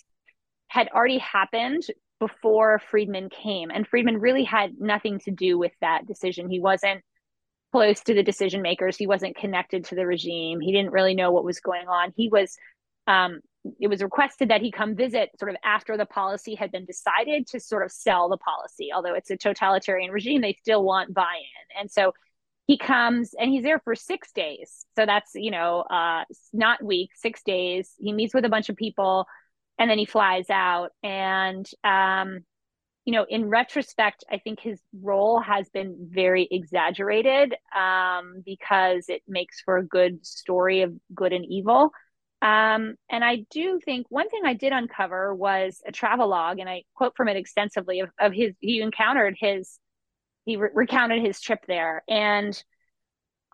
had 0.66 0.88
already 0.88 1.18
happened 1.18 1.84
before 2.18 2.80
Friedman 2.90 3.28
came. 3.30 3.70
And 3.70 3.86
Friedman 3.86 4.18
really 4.18 4.42
had 4.42 4.72
nothing 4.80 5.20
to 5.20 5.30
do 5.30 5.56
with 5.56 5.72
that 5.80 6.04
decision. 6.06 6.50
He 6.50 6.58
wasn't 6.58 7.00
close 7.70 8.00
to 8.00 8.14
the 8.14 8.22
decision 8.22 8.60
makers, 8.60 8.96
he 8.96 9.06
wasn't 9.06 9.36
connected 9.36 9.84
to 9.84 9.94
the 9.94 10.06
regime, 10.06 10.60
he 10.60 10.72
didn't 10.72 10.92
really 10.92 11.14
know 11.14 11.32
what 11.32 11.44
was 11.44 11.60
going 11.60 11.88
on. 11.88 12.12
He 12.16 12.28
was 12.28 12.56
um, 13.06 13.40
it 13.80 13.88
was 13.88 14.02
requested 14.02 14.50
that 14.50 14.60
he 14.60 14.70
come 14.70 14.94
visit 14.94 15.30
sort 15.38 15.50
of 15.50 15.56
after 15.64 15.96
the 15.96 16.06
policy 16.06 16.54
had 16.54 16.70
been 16.70 16.84
decided 16.84 17.46
to 17.46 17.60
sort 17.60 17.84
of 17.84 17.90
sell 17.90 18.28
the 18.28 18.36
policy. 18.36 18.90
Although 18.94 19.14
it's 19.14 19.30
a 19.30 19.36
totalitarian 19.36 20.10
regime, 20.10 20.42
they 20.42 20.56
still 20.60 20.84
want 20.84 21.14
buy-in. 21.14 21.80
And 21.80 21.90
so 21.90 22.12
he 22.66 22.78
comes 22.78 23.34
and 23.38 23.50
he's 23.50 23.62
there 23.62 23.80
for 23.80 23.94
six 23.94 24.32
days. 24.32 24.86
So 24.96 25.06
that's, 25.06 25.32
you 25.34 25.50
know, 25.50 25.80
uh, 25.80 26.24
not 26.52 26.82
week, 26.82 27.10
six 27.14 27.42
days. 27.42 27.90
He 27.98 28.12
meets 28.12 28.34
with 28.34 28.44
a 28.44 28.50
bunch 28.50 28.68
of 28.68 28.76
people 28.76 29.26
and 29.78 29.90
then 29.90 29.98
he 29.98 30.06
flies 30.06 30.50
out. 30.50 30.90
And, 31.02 31.68
um, 31.82 32.40
you 33.04 33.12
know, 33.12 33.26
in 33.28 33.50
retrospect, 33.50 34.24
I 34.30 34.38
think 34.38 34.60
his 34.60 34.80
role 35.02 35.40
has 35.40 35.68
been 35.68 36.08
very 36.10 36.48
exaggerated 36.50 37.54
um, 37.76 38.42
because 38.44 39.06
it 39.08 39.22
makes 39.28 39.60
for 39.60 39.76
a 39.76 39.84
good 39.84 40.24
story 40.24 40.82
of 40.82 40.94
good 41.14 41.34
and 41.34 41.44
evil. 41.44 41.90
Um, 42.44 42.96
and 43.08 43.24
I 43.24 43.46
do 43.50 43.80
think 43.82 44.06
one 44.10 44.28
thing 44.28 44.42
I 44.44 44.52
did 44.52 44.74
uncover 44.74 45.34
was 45.34 45.80
a 45.86 45.92
travel 45.92 46.28
log, 46.28 46.58
and 46.58 46.68
I 46.68 46.82
quote 46.94 47.16
from 47.16 47.28
it 47.28 47.38
extensively 47.38 48.00
of, 48.00 48.10
of 48.20 48.34
his, 48.34 48.52
he 48.60 48.82
encountered 48.82 49.34
his, 49.38 49.78
he 50.44 50.56
re- 50.56 50.68
recounted 50.74 51.22
his 51.24 51.40
trip 51.40 51.60
there. 51.66 52.04
And 52.06 52.62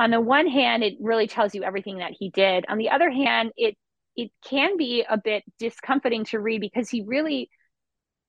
on 0.00 0.10
the 0.10 0.20
one 0.20 0.48
hand, 0.48 0.82
it 0.82 0.94
really 0.98 1.28
tells 1.28 1.54
you 1.54 1.62
everything 1.62 1.98
that 1.98 2.16
he 2.18 2.30
did. 2.30 2.64
On 2.68 2.78
the 2.78 2.90
other 2.90 3.10
hand, 3.10 3.52
it, 3.56 3.76
it 4.16 4.32
can 4.44 4.76
be 4.76 5.04
a 5.08 5.16
bit 5.16 5.44
discomforting 5.60 6.24
to 6.24 6.40
read 6.40 6.60
because 6.60 6.90
he 6.90 7.04
really, 7.06 7.48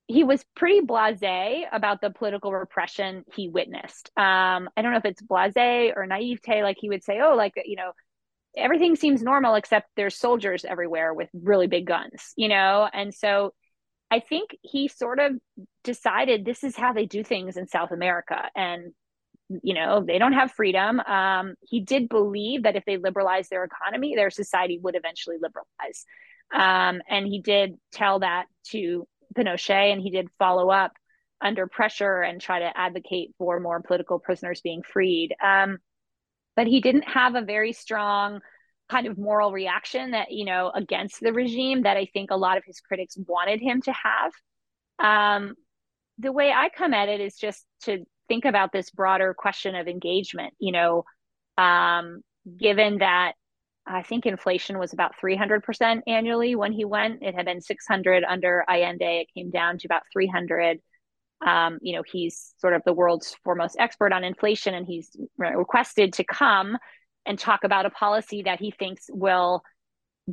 he 0.06 0.22
was 0.22 0.44
pretty 0.54 0.86
blasé 0.86 1.64
about 1.72 2.00
the 2.00 2.10
political 2.10 2.52
repression 2.52 3.24
he 3.34 3.48
witnessed. 3.48 4.10
Um, 4.16 4.70
I 4.76 4.82
don't 4.82 4.92
know 4.92 4.98
if 4.98 5.06
it's 5.06 5.22
blasé 5.22 5.92
or 5.96 6.06
naivete, 6.06 6.62
like 6.62 6.76
he 6.78 6.88
would 6.88 7.02
say, 7.02 7.20
oh, 7.20 7.34
like, 7.34 7.54
you 7.64 7.74
know, 7.74 7.90
everything 8.56 8.96
seems 8.96 9.22
normal 9.22 9.54
except 9.54 9.88
there's 9.96 10.16
soldiers 10.16 10.64
everywhere 10.64 11.14
with 11.14 11.28
really 11.32 11.66
big 11.66 11.86
guns, 11.86 12.32
you 12.36 12.48
know? 12.48 12.88
And 12.92 13.14
so 13.14 13.52
I 14.10 14.20
think 14.20 14.56
he 14.62 14.88
sort 14.88 15.18
of 15.18 15.32
decided 15.84 16.44
this 16.44 16.64
is 16.64 16.76
how 16.76 16.92
they 16.92 17.06
do 17.06 17.24
things 17.24 17.56
in 17.56 17.66
South 17.66 17.92
America. 17.92 18.50
And, 18.54 18.92
you 19.62 19.74
know, 19.74 20.04
they 20.06 20.18
don't 20.18 20.34
have 20.34 20.52
freedom. 20.52 21.00
Um, 21.00 21.54
he 21.62 21.80
did 21.80 22.08
believe 22.08 22.64
that 22.64 22.76
if 22.76 22.84
they 22.84 22.98
liberalized 22.98 23.50
their 23.50 23.64
economy, 23.64 24.14
their 24.14 24.30
society 24.30 24.78
would 24.82 24.96
eventually 24.96 25.36
liberalize. 25.40 26.04
Um, 26.52 27.00
and 27.08 27.26
he 27.26 27.40
did 27.40 27.78
tell 27.92 28.18
that 28.18 28.46
to 28.70 29.06
Pinochet 29.34 29.92
and 29.92 30.02
he 30.02 30.10
did 30.10 30.28
follow 30.38 30.70
up 30.70 30.92
under 31.40 31.66
pressure 31.66 32.20
and 32.20 32.40
try 32.40 32.60
to 32.60 32.78
advocate 32.78 33.30
for 33.38 33.60
more 33.60 33.80
political 33.80 34.18
prisoners 34.18 34.60
being 34.60 34.82
freed. 34.82 35.34
Um, 35.42 35.78
but 36.56 36.66
he 36.66 36.80
didn't 36.80 37.08
have 37.08 37.34
a 37.34 37.42
very 37.42 37.72
strong 37.72 38.40
kind 38.90 39.06
of 39.06 39.16
moral 39.18 39.52
reaction 39.52 40.10
that 40.10 40.30
you 40.30 40.44
know 40.44 40.70
against 40.74 41.20
the 41.20 41.32
regime 41.32 41.82
that 41.82 41.96
i 41.96 42.06
think 42.12 42.30
a 42.30 42.36
lot 42.36 42.58
of 42.58 42.64
his 42.66 42.80
critics 42.80 43.16
wanted 43.26 43.60
him 43.60 43.80
to 43.82 43.92
have. 43.92 44.32
Um, 44.98 45.54
the 46.18 46.32
way 46.32 46.52
i 46.52 46.68
come 46.68 46.92
at 46.92 47.08
it 47.08 47.20
is 47.20 47.36
just 47.36 47.64
to 47.84 48.04
think 48.28 48.44
about 48.44 48.70
this 48.72 48.90
broader 48.90 49.34
question 49.34 49.74
of 49.74 49.88
engagement 49.88 50.54
you 50.58 50.72
know 50.72 51.04
um, 51.58 52.22
given 52.58 52.98
that 52.98 53.32
i 53.86 54.02
think 54.02 54.26
inflation 54.26 54.78
was 54.78 54.92
about 54.92 55.12
300% 55.22 56.02
annually 56.06 56.54
when 56.54 56.72
he 56.72 56.84
went 56.84 57.22
it 57.22 57.34
had 57.34 57.46
been 57.46 57.60
600 57.60 58.24
under 58.24 58.64
allende 58.68 59.22
it 59.22 59.28
came 59.34 59.50
down 59.50 59.78
to 59.78 59.88
about 59.88 60.02
300 60.12 60.78
um, 61.46 61.78
you 61.82 61.96
know, 61.96 62.02
he's 62.10 62.54
sort 62.58 62.74
of 62.74 62.82
the 62.84 62.92
world's 62.92 63.34
foremost 63.44 63.76
expert 63.78 64.12
on 64.12 64.24
inflation, 64.24 64.74
and 64.74 64.86
he's 64.86 65.10
requested 65.38 66.14
to 66.14 66.24
come 66.24 66.76
and 67.26 67.38
talk 67.38 67.64
about 67.64 67.86
a 67.86 67.90
policy 67.90 68.42
that 68.42 68.60
he 68.60 68.70
thinks 68.70 69.06
will 69.10 69.62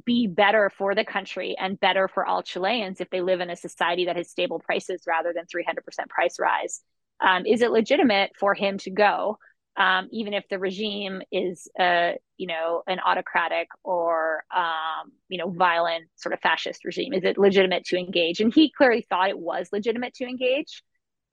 be 0.05 0.27
better 0.27 0.71
for 0.77 0.93
the 0.93 1.03
country 1.03 1.55
and 1.59 1.79
better 1.79 2.07
for 2.07 2.25
all 2.25 2.43
Chileans 2.43 3.01
if 3.01 3.09
they 3.09 3.21
live 3.21 3.41
in 3.41 3.49
a 3.49 3.55
society 3.55 4.05
that 4.05 4.17
has 4.17 4.29
stable 4.29 4.59
prices 4.59 5.03
rather 5.07 5.33
than 5.33 5.45
300% 5.45 6.09
price 6.09 6.37
rise. 6.39 6.81
Um, 7.19 7.45
is 7.45 7.61
it 7.61 7.71
legitimate 7.71 8.31
for 8.39 8.53
him 8.53 8.77
to 8.79 8.91
go, 8.91 9.39
um, 9.77 10.07
even 10.11 10.33
if 10.33 10.47
the 10.49 10.59
regime 10.59 11.21
is, 11.31 11.67
uh, 11.79 12.11
you 12.37 12.47
know, 12.47 12.83
an 12.87 12.99
autocratic 12.99 13.67
or, 13.83 14.43
um, 14.55 15.11
you 15.27 15.37
know, 15.37 15.49
violent 15.49 16.05
sort 16.15 16.33
of 16.33 16.39
fascist 16.39 16.85
regime? 16.85 17.13
Is 17.13 17.23
it 17.23 17.37
legitimate 17.37 17.85
to 17.85 17.97
engage? 17.97 18.41
And 18.41 18.53
he 18.53 18.71
clearly 18.71 19.05
thought 19.09 19.29
it 19.29 19.39
was 19.39 19.69
legitimate 19.73 20.13
to 20.15 20.25
engage. 20.25 20.83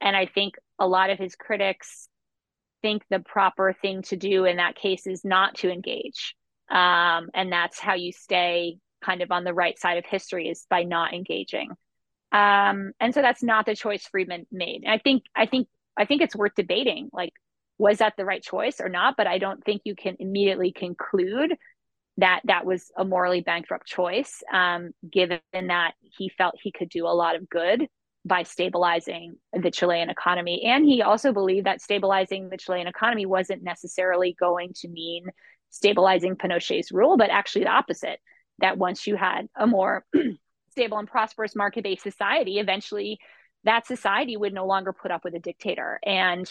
And 0.00 0.16
I 0.16 0.26
think 0.26 0.54
a 0.78 0.86
lot 0.86 1.10
of 1.10 1.18
his 1.18 1.34
critics 1.34 2.08
think 2.82 3.02
the 3.10 3.20
proper 3.20 3.74
thing 3.80 4.02
to 4.02 4.16
do 4.16 4.44
in 4.44 4.58
that 4.58 4.76
case 4.76 5.06
is 5.06 5.24
not 5.24 5.56
to 5.56 5.70
engage. 5.70 6.34
Um, 6.70 7.28
and 7.34 7.50
that's 7.50 7.78
how 7.78 7.94
you 7.94 8.12
stay 8.12 8.78
kind 9.04 9.22
of 9.22 9.30
on 9.30 9.44
the 9.44 9.54
right 9.54 9.78
side 9.78 9.98
of 9.98 10.04
history 10.04 10.48
is 10.48 10.66
by 10.68 10.82
not 10.82 11.14
engaging. 11.14 11.70
Um, 12.32 12.92
and 13.00 13.14
so 13.14 13.22
that's 13.22 13.42
not 13.42 13.66
the 13.66 13.76
choice 13.76 14.06
Friedman 14.06 14.46
made. 14.50 14.82
And 14.84 14.92
I 14.92 14.98
think 14.98 15.24
I 15.34 15.46
think 15.46 15.68
I 15.96 16.04
think 16.04 16.22
it's 16.22 16.36
worth 16.36 16.54
debating. 16.56 17.08
Like, 17.12 17.32
was 17.78 17.98
that 17.98 18.14
the 18.16 18.24
right 18.24 18.42
choice 18.42 18.80
or 18.80 18.88
not? 18.88 19.14
But 19.16 19.26
I 19.26 19.38
don't 19.38 19.64
think 19.64 19.82
you 19.84 19.94
can 19.94 20.16
immediately 20.18 20.72
conclude 20.72 21.54
that 22.18 22.40
that 22.44 22.64
was 22.64 22.90
a 22.96 23.04
morally 23.04 23.42
bankrupt 23.42 23.86
choice, 23.86 24.42
um, 24.52 24.90
given 25.10 25.40
that 25.52 25.92
he 26.00 26.30
felt 26.30 26.54
he 26.60 26.72
could 26.72 26.88
do 26.88 27.06
a 27.06 27.08
lot 27.08 27.36
of 27.36 27.48
good 27.48 27.86
by 28.26 28.42
stabilizing 28.42 29.36
the 29.52 29.70
Chilean 29.70 30.10
economy. 30.10 30.64
And 30.64 30.84
he 30.84 31.02
also 31.02 31.32
believed 31.32 31.66
that 31.66 31.80
stabilizing 31.80 32.48
the 32.48 32.56
Chilean 32.56 32.88
economy 32.88 33.24
wasn't 33.24 33.62
necessarily 33.62 34.36
going 34.38 34.72
to 34.80 34.88
mean 34.88 35.26
stabilizing 35.70 36.36
Pinochet's 36.36 36.90
rule, 36.90 37.16
but 37.16 37.30
actually 37.30 37.64
the 37.64 37.70
opposite. 37.70 38.18
That 38.58 38.78
once 38.78 39.06
you 39.06 39.16
had 39.16 39.48
a 39.54 39.66
more 39.66 40.04
stable 40.70 40.98
and 40.98 41.06
prosperous 41.06 41.54
market 41.54 41.84
based 41.84 42.02
society, 42.02 42.58
eventually 42.58 43.18
that 43.64 43.86
society 43.86 44.36
would 44.36 44.54
no 44.54 44.66
longer 44.66 44.94
put 44.94 45.10
up 45.10 45.24
with 45.24 45.34
a 45.34 45.38
dictator. 45.38 46.00
And 46.04 46.50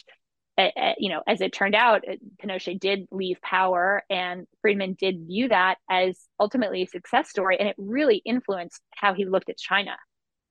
you 0.97 1.09
know, 1.09 1.21
as 1.27 1.41
it 1.41 1.51
turned 1.51 1.75
out, 1.75 2.03
Pinochet 2.41 2.79
did 2.79 3.07
leave 3.11 3.41
power, 3.41 4.03
and 4.09 4.47
Friedman 4.61 4.95
did 4.97 5.27
view 5.27 5.49
that 5.49 5.75
as 5.89 6.17
ultimately 6.39 6.83
a 6.83 6.87
success 6.87 7.29
story, 7.29 7.59
and 7.59 7.67
it 7.67 7.75
really 7.77 8.21
influenced 8.23 8.81
how 8.91 9.13
he 9.13 9.25
looked 9.25 9.49
at 9.49 9.57
China. 9.57 9.97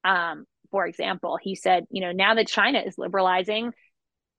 Um, 0.04 0.44
for 0.74 0.88
example, 0.88 1.38
he 1.40 1.54
said, 1.54 1.84
you 1.88 2.00
know, 2.00 2.10
now 2.10 2.34
that 2.34 2.48
China 2.48 2.80
is 2.80 2.98
liberalizing, 2.98 3.70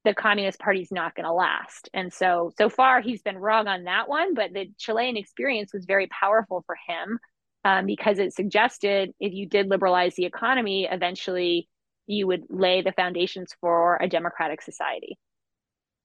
the 0.03 0.13
Communist 0.13 0.59
Party 0.59 0.81
is 0.81 0.91
not 0.91 1.15
going 1.15 1.23
to 1.23 1.31
last. 1.31 1.87
And 1.93 2.11
so, 2.11 2.51
so 2.57 2.67
far, 2.67 2.99
he's 2.99 3.21
been 3.21 3.37
wrong 3.37 3.69
on 3.69 3.85
that 3.85 4.09
one, 4.09 4.33
but 4.33 4.51
the 4.51 4.69
Chilean 4.77 5.15
experience 5.15 5.71
was 5.73 5.85
very 5.85 6.07
powerful 6.07 6.61
for 6.65 6.75
him 6.89 7.19
um, 7.63 7.85
because 7.85 8.19
it 8.19 8.33
suggested 8.33 9.11
if 9.17 9.31
you 9.31 9.47
did 9.47 9.69
liberalize 9.69 10.15
the 10.15 10.25
economy, 10.25 10.89
eventually 10.91 11.69
you 12.05 12.27
would 12.27 12.43
lay 12.49 12.81
the 12.81 12.91
foundations 12.91 13.53
for 13.61 13.97
a 14.01 14.09
democratic 14.09 14.61
society. 14.61 15.17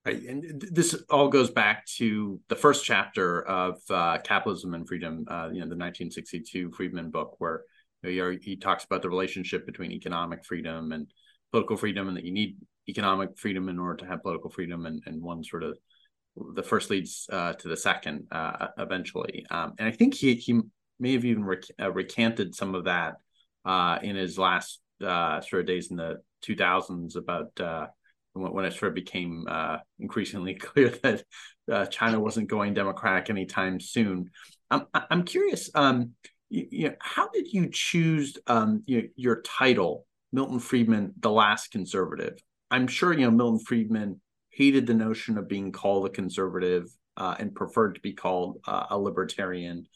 Right. 0.07 0.23
And 0.23 0.63
this 0.71 0.95
all 1.11 1.27
goes 1.27 1.51
back 1.51 1.87
to 1.97 2.39
the 2.47 2.55
first 2.55 2.85
chapter 2.85 3.43
of 3.43 3.81
uh, 3.91 4.19
Capitalism 4.19 4.75
and 4.75 4.87
Freedom, 4.87 5.25
uh, 5.29 5.49
you 5.49 5.59
know, 5.59 5.67
the 5.67 5.77
1962 5.77 6.71
Friedman 6.71 7.11
book, 7.11 7.35
where 7.39 7.65
you 8.03 8.23
know, 8.23 8.37
he 8.41 8.57
talks 8.57 8.85
about 8.85 9.03
the 9.03 9.09
relationship 9.09 9.67
between 9.67 9.93
economic 9.93 10.45
freedom 10.45 10.93
and 10.93 11.07
political 11.51 11.77
freedom, 11.77 12.09
and 12.09 12.17
that 12.17 12.25
you 12.25 12.33
need 12.33 12.57
economic 12.89 13.39
freedom 13.39 13.69
in 13.69 13.79
order 13.79 13.97
to 13.97 14.07
have 14.07 14.23
political 14.23 14.51
freedom, 14.51 14.87
and, 14.87 15.03
and 15.07 15.23
one 15.23 15.45
sort 15.45 15.63
of 15.63 15.79
the 16.55 16.63
first 16.63 16.91
leads 16.91 17.27
uh, 17.33 17.53
to 17.55 17.69
the 17.69 17.77
second 17.77 18.27
uh, 18.31 18.69
eventually. 18.79 19.45
Um, 19.51 19.75
and 19.79 19.89
I 19.89 19.91
think 19.93 20.15
he 20.15 20.35
he 20.35 20.61
may 20.99 21.13
have 21.13 21.25
even 21.25 21.45
rec- 21.45 21.65
uh, 21.81 21.93
recanted 21.93 22.55
some 22.55 22.75
of 22.75 22.85
that 22.85 23.15
uh, 23.65 23.99
in 24.03 24.17
his 24.17 24.39
last 24.39 24.81
sort 25.01 25.55
of 25.55 25.67
days 25.67 25.91
in 25.91 25.97
the 25.97 26.21
2000s 26.43 27.17
about 27.17 27.59
when 28.33 28.65
it 28.65 28.73
sort 28.73 28.91
of 28.91 28.95
became 28.95 29.45
uh, 29.49 29.79
increasingly 29.99 30.55
clear 30.55 30.91
that 31.03 31.25
uh, 31.71 31.87
China 31.87 32.21
wasn't 32.21 32.49
going 32.49 32.75
democratic 32.75 33.31
anytime 33.31 33.81
soon. 33.81 34.31
I'm 34.71 34.87
I'm 34.93 35.25
curious. 35.25 35.71
Um, 35.75 36.13
you, 36.51 36.67
you 36.71 36.89
know, 36.89 36.95
how 37.01 37.29
did 37.29 37.53
you 37.53 37.69
choose 37.73 38.37
um, 38.47 38.83
your 38.87 39.41
title, 39.43 40.07
Milton 40.33 40.59
Friedman, 40.59 41.15
the 41.19 41.31
last 41.31 41.71
conservative? 41.71 42.39
I'm 42.71 42.87
sure 42.87 43.13
you 43.13 43.25
know 43.25 43.31
Milton 43.31 43.65
Friedman 43.65 44.21
hated 44.51 44.87
the 44.87 44.95
notion 44.95 45.39
of 45.39 45.49
being 45.49 45.73
called 45.73 46.07
a 46.07 46.11
conservative 46.11 46.87
uh, 47.17 47.37
and 47.39 47.55
preferred 47.55 47.95
to 47.95 48.01
be 48.01 48.13
called 48.13 48.61
uh, 48.67 48.87
a 48.91 48.99
libertarian. 48.99 49.87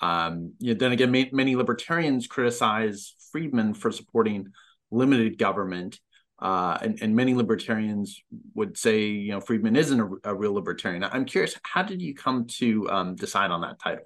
Um, 0.00 0.54
you 0.58 0.72
know, 0.72 0.78
then 0.78 0.92
again, 0.92 1.12
ma- 1.12 1.30
many 1.32 1.56
libertarians 1.56 2.26
criticize 2.26 3.14
Friedman 3.30 3.74
for 3.74 3.92
supporting 3.92 4.48
limited 4.90 5.38
government 5.38 5.98
uh, 6.40 6.76
and, 6.82 6.98
and 7.00 7.14
many 7.14 7.34
libertarians 7.34 8.22
would 8.54 8.76
say, 8.76 9.06
you 9.06 9.32
know, 9.32 9.40
Friedman 9.40 9.76
isn't 9.76 10.00
a, 10.00 10.08
a 10.24 10.34
real 10.34 10.52
libertarian. 10.52 11.04
I'm 11.04 11.24
curious, 11.24 11.56
how 11.62 11.82
did 11.82 12.02
you 12.02 12.14
come 12.14 12.46
to 12.58 12.90
um, 12.90 13.14
decide 13.14 13.50
on 13.50 13.60
that 13.62 13.78
title? 13.78 14.04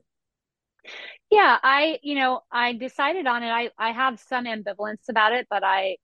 Yeah, 1.31 1.59
I, 1.63 1.99
you 2.03 2.15
know, 2.15 2.41
I 2.51 2.73
decided 2.73 3.27
on 3.27 3.43
it. 3.43 3.49
I, 3.51 3.71
I 3.79 3.93
have 3.93 4.19
some 4.19 4.47
ambivalence 4.47 5.09
about 5.11 5.33
it, 5.33 5.47
but 5.51 5.63
I 5.63 5.97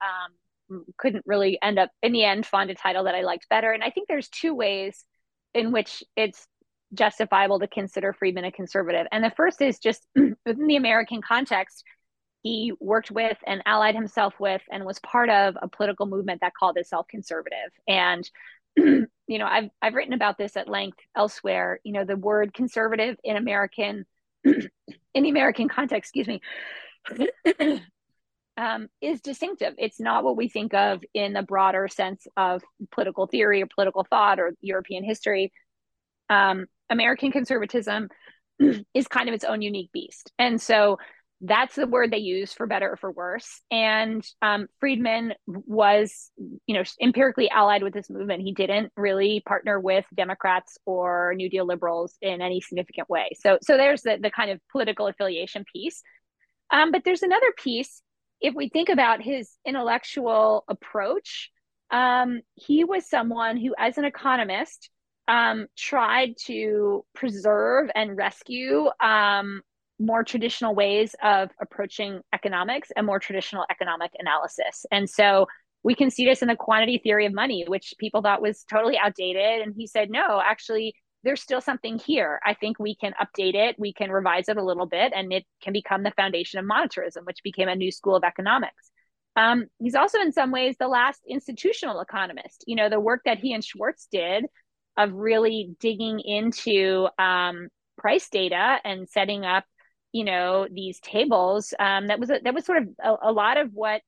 um, 0.71 0.85
couldn't 0.99 1.25
really 1.27 1.59
end 1.63 1.79
up 1.79 1.91
in 2.03 2.13
the 2.13 2.25
end 2.25 2.45
find 2.47 2.71
a 2.71 2.75
title 2.75 3.05
that 3.05 3.15
I 3.15 3.23
liked 3.23 3.49
better. 3.49 3.73
And 3.73 3.83
I 3.83 3.91
think 3.91 4.07
there's 4.09 4.29
two 4.29 4.55
ways 4.55 5.03
in 5.55 5.73
which 5.73 6.03
it's 6.15 6.47
justifiable 6.93 7.59
to 7.61 7.67
consider 7.69 8.13
Friedman 8.13 8.45
a 8.45 8.53
conservative. 8.53 9.07
And 9.13 9.25
the 9.25 9.31
first 9.31 9.63
is 9.63 9.79
just 9.79 10.07
within 10.15 10.67
the 10.67 10.77
American 10.77 11.23
context, 11.23 11.85
he 12.43 12.73
worked 12.79 13.11
with 13.11 13.39
and 13.47 13.63
allied 13.67 13.95
himself 13.95 14.35
with 14.39 14.63
and 14.71 14.85
was 14.85 14.99
part 15.01 15.31
of 15.31 15.57
a 15.63 15.69
political 15.69 16.07
movement 16.07 16.43
that 16.43 16.55
called 16.55 16.77
itself 16.77 17.07
conservative 17.09 17.73
and 17.89 18.31
you 18.77 19.09
know 19.29 19.47
i've 19.47 19.71
i've 19.81 19.95
written 19.95 20.13
about 20.13 20.37
this 20.37 20.57
at 20.57 20.69
length 20.69 20.99
elsewhere 21.17 21.81
you 21.85 21.93
know 21.93 22.05
the 22.05 22.17
word 22.17 22.53
conservative 22.53 23.17
in 23.25 23.37
american 23.37 24.05
in 25.15 25.23
the 25.23 25.31
american 25.31 25.69
context 25.69 26.11
excuse 26.11 26.27
me 26.27 26.41
um, 28.57 28.89
is 29.01 29.21
distinctive. 29.21 29.75
It's 29.79 30.01
not 30.01 30.25
what 30.25 30.37
we 30.37 30.49
think 30.49 30.75
of 30.75 31.03
in 31.13 31.33
the 31.33 31.43
broader 31.43 31.89
sense 31.89 32.27
of 32.37 32.63
political 32.93 33.27
theory 33.27 33.63
or 33.63 33.67
political 33.67 34.05
thought 34.09 34.39
or 34.39 34.55
european 34.61 35.05
history. 35.05 35.53
Um, 36.31 36.67
american 36.91 37.33
conservatism 37.33 38.09
is 38.95 39.09
kind 39.09 39.29
of 39.29 39.35
its 39.35 39.45
own 39.45 39.63
unique 39.63 39.91
beast. 39.93 40.33
And 40.39 40.61
so 40.61 40.99
that's 41.41 41.75
the 41.75 41.87
word 41.87 42.11
they 42.11 42.19
use 42.19 42.53
for 42.53 42.67
better 42.67 42.93
or 42.93 42.97
for 42.97 43.11
worse. 43.11 43.61
And 43.71 44.25
um, 44.41 44.67
Friedman 44.81 45.35
was, 45.47 46.31
you 46.67 46.75
know, 46.75 46.83
empirically 47.01 47.51
allied 47.51 47.83
with 47.83 47.93
this 47.93 48.09
movement. 48.09 48.43
He 48.43 48.53
didn't 48.53 48.93
really 48.97 49.43
partner 49.47 49.79
with 49.79 50.05
Democrats 50.15 50.79
or 50.87 51.35
New 51.37 51.51
Deal 51.51 51.67
liberals 51.67 52.17
in 52.23 52.41
any 52.41 52.61
significant 52.61 53.11
way. 53.11 53.31
So, 53.39 53.59
so 53.63 53.77
there's 53.77 54.03
the 54.03 54.19
the 54.21 54.31
kind 54.31 54.51
of 54.51 54.61
political 54.73 55.07
affiliation 55.07 55.65
piece. 55.71 56.03
Um, 56.71 56.93
but 56.93 57.03
there's 57.05 57.23
another 57.23 57.53
piece. 57.57 58.01
If 58.41 58.55
we 58.55 58.69
think 58.69 58.89
about 58.89 59.23
his 59.23 59.51
intellectual 59.67 60.65
approach, 60.69 61.51
um, 61.91 62.41
he 62.55 62.85
was 62.85 63.09
someone 63.09 63.57
who, 63.57 63.75
as 63.79 63.99
an 63.99 64.05
economist, 64.05 64.91
um, 65.29 65.67
tried 65.77 66.35
to 66.47 67.05
preserve 67.15 67.91
and 67.95 68.17
rescue 68.17 68.89
um, 69.03 69.63
more 69.99 70.25
traditional 70.25 70.75
ways 70.75 71.15
of 71.23 71.51
approaching 71.61 72.21
economics 72.33 72.91
and 72.97 73.07
more 73.07 73.19
traditional 73.19 73.65
economic 73.71 74.11
analysis. 74.19 74.87
And 74.91 75.09
so 75.09 75.47
we 75.83 75.95
can 75.95 76.11
see 76.11 76.25
this 76.25 76.43
in 76.43 76.49
the 76.49 76.57
quantity 76.57 76.99
theory 76.99 77.27
of 77.27 77.35
money, 77.35 77.65
which 77.69 77.95
people 77.99 78.23
thought 78.23 78.43
was 78.43 78.65
totally 78.65 78.99
outdated. 78.99 79.63
And 79.63 79.75
he 79.77 79.87
said, 79.87 80.11
no, 80.11 80.41
actually, 80.45 80.95
there's 81.23 81.43
still 81.43 81.61
something 81.61 81.99
here. 81.99 82.41
I 82.45 82.55
think 82.55 82.79
we 82.79 82.97
can 82.97 83.15
update 83.21 83.55
it, 83.55 83.77
we 83.79 83.93
can 83.93 84.11
revise 84.11 84.49
it 84.49 84.57
a 84.57 84.65
little 84.65 84.87
bit, 84.87 85.13
and 85.15 85.33
it 85.33 85.45
can 85.63 85.73
become 85.73 86.03
the 86.03 86.11
foundation 86.11 86.59
of 86.59 86.67
monetarism, 86.67 87.25
which 87.25 87.43
became 87.43 87.69
a 87.69 87.77
new 87.77 87.91
school 87.91 88.17
of 88.17 88.25
economics. 88.25 88.91
Um, 89.37 89.67
he's 89.79 89.95
also, 89.95 90.21
in 90.21 90.33
some 90.33 90.51
ways, 90.51 90.77
the 90.79 90.89
last 90.89 91.21
institutional 91.29 92.01
economist. 92.01 92.65
You 92.67 92.77
know, 92.77 92.89
the 92.89 93.01
work 93.01 93.23
that 93.25 93.39
he 93.39 93.53
and 93.53 93.65
Schwartz 93.65 94.07
did 94.11 94.47
of 94.97 95.13
really 95.13 95.75
digging 95.81 96.21
into 96.21 97.09
um, 97.19 97.69
price 97.99 98.29
data 98.29 98.79
and 98.85 99.09
setting 99.09 99.45
up 99.45 99.65
you 100.15 100.23
know 100.23 100.69
these 100.71 101.01
tables 101.01 101.75
um, 101.79 102.07
that 102.07 102.21
was 102.21 102.31
a, 102.31 102.39
that 102.45 102.55
was 102.55 102.65
sort 102.65 102.83
of 102.83 102.89
a, 103.03 103.31
a, 103.31 103.33
lot 103.33 103.57
of 103.57 103.71
what 103.73 104.01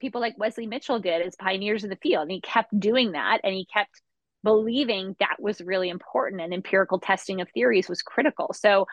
people 0.00 0.20
like 0.20 0.36
wesley 0.36 0.66
mitchell 0.66 0.98
did 0.98 1.24
as 1.24 1.36
pioneers 1.36 1.84
in 1.84 1.88
the 1.88 1.96
field. 1.96 2.22
And 2.22 2.32
he 2.32 2.40
kept 2.40 2.78
doing 2.78 3.12
that 3.12 3.38
and 3.44 3.54
he 3.54 3.64
kept 3.72 4.02
believing 4.42 5.14
that 5.20 5.36
was 5.38 5.60
really 5.60 5.88
important 5.88 6.42
and 6.42 6.52
empirical 6.52 6.98
testing 6.98 7.40
of 7.40 7.48
theories 7.54 7.88
was 7.88 8.02
critical. 8.02 8.52
So 8.52 8.86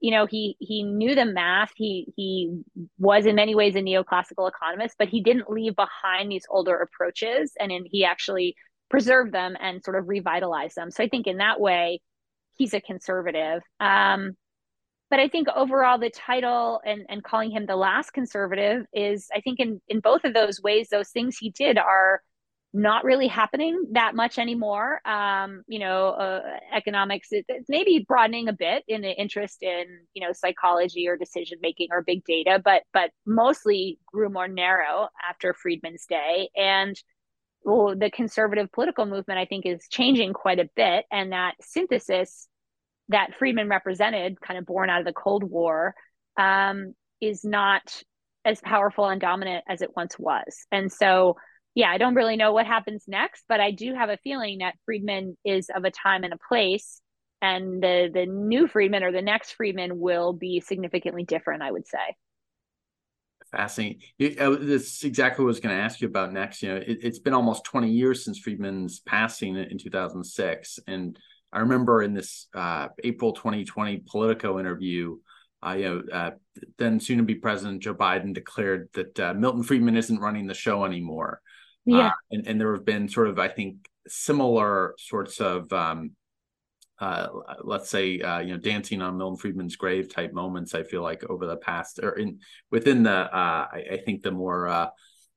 you 0.00 0.10
know 0.10 0.26
he 0.26 0.56
he 0.58 0.82
knew 0.82 1.14
the 1.14 1.24
math. 1.24 1.70
He 1.76 2.12
he 2.16 2.60
was 2.98 3.24
in 3.24 3.36
many 3.36 3.54
ways 3.54 3.76
a 3.76 3.80
neoclassical 3.80 4.50
economist 4.50 4.96
but 4.98 5.08
he 5.08 5.22
didn't 5.22 5.48
leave 5.48 5.76
behind 5.76 6.30
these 6.30 6.44
older 6.50 6.76
approaches 6.76 7.52
and 7.58 7.70
in, 7.70 7.84
he 7.88 8.04
actually 8.04 8.56
preserved 8.90 9.32
them 9.32 9.56
and 9.60 9.84
sort 9.84 9.96
of 9.96 10.08
revitalized 10.08 10.74
them. 10.74 10.90
So 10.90 11.04
i 11.04 11.08
think 11.08 11.28
in 11.28 11.36
that 11.36 11.60
way 11.60 12.00
he's 12.56 12.74
a 12.74 12.80
conservative. 12.80 13.62
Um, 13.78 14.36
but 15.10 15.20
I 15.20 15.28
think 15.28 15.48
overall 15.54 15.98
the 15.98 16.10
title 16.10 16.80
and, 16.84 17.06
and 17.08 17.24
calling 17.24 17.50
him 17.50 17.66
the 17.66 17.76
last 17.76 18.12
conservative 18.12 18.84
is 18.92 19.28
I 19.34 19.40
think 19.40 19.58
in, 19.60 19.80
in 19.88 20.00
both 20.00 20.24
of 20.24 20.34
those 20.34 20.60
ways, 20.60 20.88
those 20.90 21.10
things 21.10 21.36
he 21.38 21.50
did 21.50 21.78
are 21.78 22.22
not 22.74 23.04
really 23.04 23.28
happening 23.28 23.86
that 23.92 24.14
much 24.14 24.38
anymore. 24.38 25.00
Um, 25.06 25.62
you 25.66 25.78
know, 25.78 26.10
uh, 26.10 26.42
economics 26.74 27.28
it, 27.30 27.46
it's 27.48 27.68
maybe 27.68 28.04
broadening 28.06 28.48
a 28.48 28.52
bit 28.52 28.84
in 28.86 29.00
the 29.00 29.10
interest 29.10 29.62
in 29.62 29.84
you 30.12 30.26
know 30.26 30.32
psychology 30.32 31.08
or 31.08 31.16
decision 31.16 31.58
making 31.62 31.88
or 31.90 32.02
big 32.02 32.24
data, 32.24 32.60
but 32.62 32.82
but 32.92 33.10
mostly 33.26 33.98
grew 34.06 34.28
more 34.28 34.48
narrow 34.48 35.08
after 35.26 35.54
Friedman's 35.54 36.04
day. 36.06 36.50
And 36.54 36.94
well, 37.64 37.96
the 37.96 38.10
conservative 38.10 38.70
political 38.72 39.06
movement 39.06 39.40
I 39.40 39.46
think 39.46 39.64
is 39.64 39.86
changing 39.90 40.34
quite 40.34 40.58
a 40.58 40.68
bit, 40.76 41.06
and 41.10 41.32
that 41.32 41.54
synthesis 41.62 42.48
that 43.08 43.34
Friedman 43.38 43.68
represented, 43.68 44.40
kind 44.40 44.58
of 44.58 44.66
born 44.66 44.90
out 44.90 45.00
of 45.00 45.06
the 45.06 45.12
Cold 45.12 45.44
War, 45.44 45.94
um, 46.36 46.94
is 47.20 47.44
not 47.44 48.02
as 48.44 48.60
powerful 48.60 49.06
and 49.06 49.20
dominant 49.20 49.64
as 49.68 49.82
it 49.82 49.90
once 49.96 50.18
was. 50.18 50.66
And 50.70 50.90
so, 50.92 51.36
yeah, 51.74 51.90
I 51.90 51.98
don't 51.98 52.14
really 52.14 52.36
know 52.36 52.52
what 52.52 52.66
happens 52.66 53.04
next, 53.06 53.44
but 53.48 53.60
I 53.60 53.70
do 53.70 53.94
have 53.94 54.08
a 54.08 54.18
feeling 54.24 54.58
that 54.58 54.74
Friedman 54.84 55.36
is 55.44 55.70
of 55.74 55.84
a 55.84 55.90
time 55.90 56.24
and 56.24 56.32
a 56.32 56.38
place, 56.48 57.00
and 57.40 57.82
the 57.82 58.10
the 58.12 58.26
new 58.26 58.66
Friedman 58.66 59.04
or 59.04 59.12
the 59.12 59.22
next 59.22 59.52
Friedman 59.52 59.98
will 59.98 60.32
be 60.32 60.60
significantly 60.60 61.24
different. 61.24 61.62
I 61.62 61.70
would 61.70 61.86
say. 61.86 62.16
Fascinating. 63.50 64.02
Uh, 64.38 64.56
this 64.60 65.04
exactly 65.04 65.42
what 65.42 65.48
I 65.48 65.52
was 65.52 65.60
going 65.60 65.74
to 65.74 65.82
ask 65.82 66.00
you 66.00 66.08
about 66.08 66.32
next. 66.32 66.62
You 66.62 66.70
know, 66.70 66.82
it, 66.84 67.02
has 67.02 67.18
been 67.18 67.32
almost 67.32 67.64
20 67.64 67.90
years 67.90 68.24
since 68.24 68.38
Friedman's 68.38 69.00
passing 69.00 69.56
in 69.56 69.78
2006, 69.78 70.80
and 70.86 71.18
I 71.52 71.60
remember 71.60 72.02
in 72.02 72.14
this 72.14 72.46
uh, 72.54 72.88
April 73.02 73.32
2020 73.32 73.98
Politico 74.06 74.58
interview, 74.58 75.18
uh, 75.66 75.72
you 75.72 75.84
know, 75.84 76.02
uh, 76.12 76.30
then 76.76 77.00
soon 77.00 77.18
to 77.18 77.24
be 77.24 77.34
President 77.34 77.82
Joe 77.82 77.94
Biden 77.94 78.34
declared 78.34 78.88
that 78.94 79.18
uh, 79.18 79.34
Milton 79.34 79.62
Friedman 79.62 79.96
isn't 79.96 80.20
running 80.20 80.46
the 80.46 80.54
show 80.54 80.84
anymore. 80.84 81.40
Yeah, 81.84 82.08
uh, 82.08 82.10
and, 82.30 82.46
and 82.46 82.60
there 82.60 82.74
have 82.74 82.84
been 82.84 83.08
sort 83.08 83.28
of, 83.28 83.38
I 83.38 83.48
think, 83.48 83.88
similar 84.06 84.94
sorts 84.98 85.40
of 85.40 85.72
um, 85.72 86.12
uh, 87.00 87.28
let's 87.62 87.88
say 87.88 88.20
uh, 88.20 88.40
you 88.40 88.52
know 88.52 88.58
dancing 88.58 89.00
on 89.02 89.16
Milton 89.16 89.38
Friedman's 89.38 89.76
grave 89.76 90.12
type 90.12 90.32
moments. 90.32 90.74
I 90.74 90.82
feel 90.82 91.02
like 91.02 91.24
over 91.28 91.46
the 91.46 91.56
past 91.56 92.00
or 92.02 92.10
in 92.10 92.40
within 92.70 93.04
the 93.04 93.12
uh, 93.12 93.66
I, 93.72 93.84
I, 93.92 93.96
think 94.04 94.22
the 94.22 94.32
more 94.32 94.66
uh, 94.66 94.88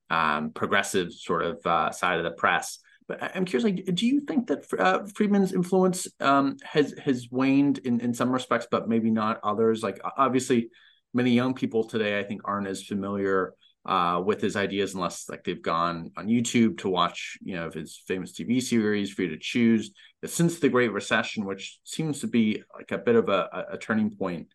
um, 0.09 0.51
progressive 0.51 1.13
sort 1.13 1.43
of 1.43 1.65
uh, 1.65 1.91
side 1.91 2.17
of 2.17 2.23
the 2.23 2.31
press. 2.31 2.79
But 3.11 3.35
I'm 3.35 3.43
curious, 3.43 3.65
like, 3.65 3.93
do 3.93 4.07
you 4.07 4.21
think 4.21 4.47
that 4.47 4.65
uh, 4.79 5.05
Friedman's 5.15 5.51
influence 5.51 6.07
um, 6.21 6.55
has 6.63 6.93
has 7.03 7.27
waned 7.29 7.79
in 7.79 7.99
in 7.99 8.13
some 8.13 8.31
respects, 8.31 8.67
but 8.71 8.87
maybe 8.87 9.11
not 9.11 9.41
others? 9.43 9.83
Like 9.83 9.99
obviously, 10.17 10.69
many 11.13 11.31
young 11.31 11.53
people 11.53 11.83
today 11.83 12.17
I 12.17 12.23
think 12.23 12.41
aren't 12.45 12.67
as 12.67 12.83
familiar 12.83 13.53
uh, 13.85 14.21
with 14.25 14.39
his 14.39 14.55
ideas 14.55 14.93
unless 14.93 15.27
like 15.27 15.43
they've 15.43 15.61
gone 15.61 16.11
on 16.15 16.27
YouTube 16.27 16.77
to 16.79 16.89
watch, 16.89 17.37
you 17.43 17.55
know, 17.55 17.69
his 17.69 18.01
famous 18.07 18.31
TV 18.31 18.61
series, 18.61 19.11
Free 19.11 19.27
to 19.27 19.37
Choose. 19.37 19.91
Since 20.23 20.59
the 20.59 20.69
Great 20.69 20.93
Recession, 20.93 21.43
which 21.43 21.79
seems 21.83 22.21
to 22.21 22.27
be 22.27 22.63
like 22.73 22.93
a 22.93 22.97
bit 22.97 23.17
of 23.17 23.27
a, 23.27 23.65
a 23.73 23.77
turning 23.77 24.15
point, 24.15 24.47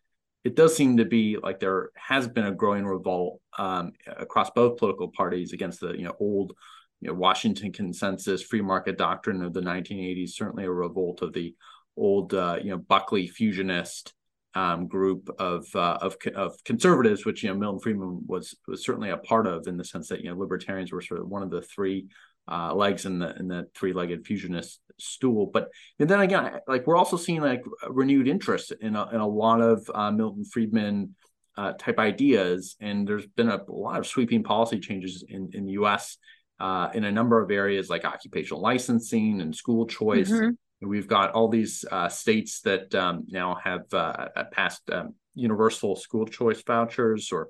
it 0.43 0.55
does 0.55 0.75
seem 0.75 0.97
to 0.97 1.05
be 1.05 1.37
like 1.43 1.59
there 1.59 1.91
has 1.95 2.27
been 2.27 2.45
a 2.45 2.55
growing 2.55 2.87
revolt 2.87 3.39
um, 3.59 3.91
across 4.07 4.49
both 4.49 4.79
political 4.79 5.09
parties 5.09 5.53
against 5.53 5.79
the 5.79 5.91
you 5.91 6.05
know 6.05 6.15
old 6.19 6.53
you 7.01 7.09
know 7.09 7.13
Washington 7.13 7.71
consensus 7.71 8.43
free 8.43 8.61
market 8.61 8.97
doctrine 8.97 9.43
of 9.43 9.53
the 9.53 9.61
1980s. 9.61 10.31
Certainly 10.31 10.65
a 10.65 10.71
revolt 10.71 11.21
of 11.21 11.33
the 11.33 11.55
old 11.95 12.33
uh, 12.33 12.57
you 12.61 12.71
know 12.71 12.77
Buckley 12.77 13.27
fusionist 13.27 14.13
um, 14.53 14.87
group 14.87 15.29
of, 15.39 15.67
uh, 15.75 15.99
of 16.01 16.15
of 16.35 16.63
conservatives, 16.63 17.25
which 17.25 17.43
you 17.43 17.49
know 17.49 17.55
Milton 17.55 17.79
Friedman 17.79 18.21
was 18.25 18.55
was 18.67 18.83
certainly 18.83 19.11
a 19.11 19.17
part 19.17 19.47
of, 19.47 19.67
in 19.67 19.77
the 19.77 19.83
sense 19.83 20.09
that 20.09 20.21
you 20.21 20.29
know 20.29 20.39
libertarians 20.39 20.91
were 20.91 21.01
sort 21.01 21.21
of 21.21 21.27
one 21.27 21.43
of 21.43 21.51
the 21.51 21.61
three 21.61 22.07
uh, 22.47 22.73
legs 22.73 23.05
in 23.05 23.19
the 23.19 23.35
in 23.37 23.47
the 23.47 23.67
three 23.75 23.93
legged 23.93 24.25
fusionist 24.25 24.79
stool. 24.99 25.47
But 25.47 25.69
and 25.99 26.09
then 26.09 26.21
again, 26.21 26.59
like 26.67 26.87
we're 26.87 26.97
also 26.97 27.17
seeing 27.17 27.41
like 27.41 27.63
renewed 27.87 28.27
interest 28.27 28.73
in 28.81 28.95
a, 28.95 29.07
in 29.09 29.19
a 29.19 29.27
lot 29.27 29.61
of 29.61 29.89
uh, 29.93 30.11
Milton 30.11 30.45
Friedman 30.45 31.15
uh, 31.57 31.73
type 31.73 31.99
ideas, 31.99 32.77
and 32.79 33.07
there's 33.07 33.27
been 33.27 33.49
a, 33.49 33.57
a, 33.57 33.71
lot 33.71 33.99
of 33.99 34.07
sweeping 34.07 34.43
policy 34.43 34.79
changes 34.79 35.23
in 35.27 35.49
in 35.53 35.65
the 35.65 35.73
U.S. 35.73 36.17
Uh, 36.59 36.89
in 36.95 37.03
a 37.03 37.11
number 37.11 37.39
of 37.39 37.51
areas 37.51 37.87
like 37.87 38.03
occupational 38.03 38.59
licensing 38.59 39.41
and 39.41 39.55
school 39.55 39.85
choice. 39.85 40.31
Mm-hmm 40.31 40.49
We've 40.81 41.07
got 41.07 41.31
all 41.31 41.47
these 41.47 41.85
uh, 41.91 42.07
states 42.07 42.61
that 42.61 42.93
um, 42.93 43.25
now 43.29 43.57
have 43.63 43.91
uh, 43.91 44.27
passed 44.51 44.89
um, 44.91 45.15
universal 45.33 45.95
school 45.95 46.27
choice 46.27 46.61
vouchers 46.61 47.31
or 47.31 47.47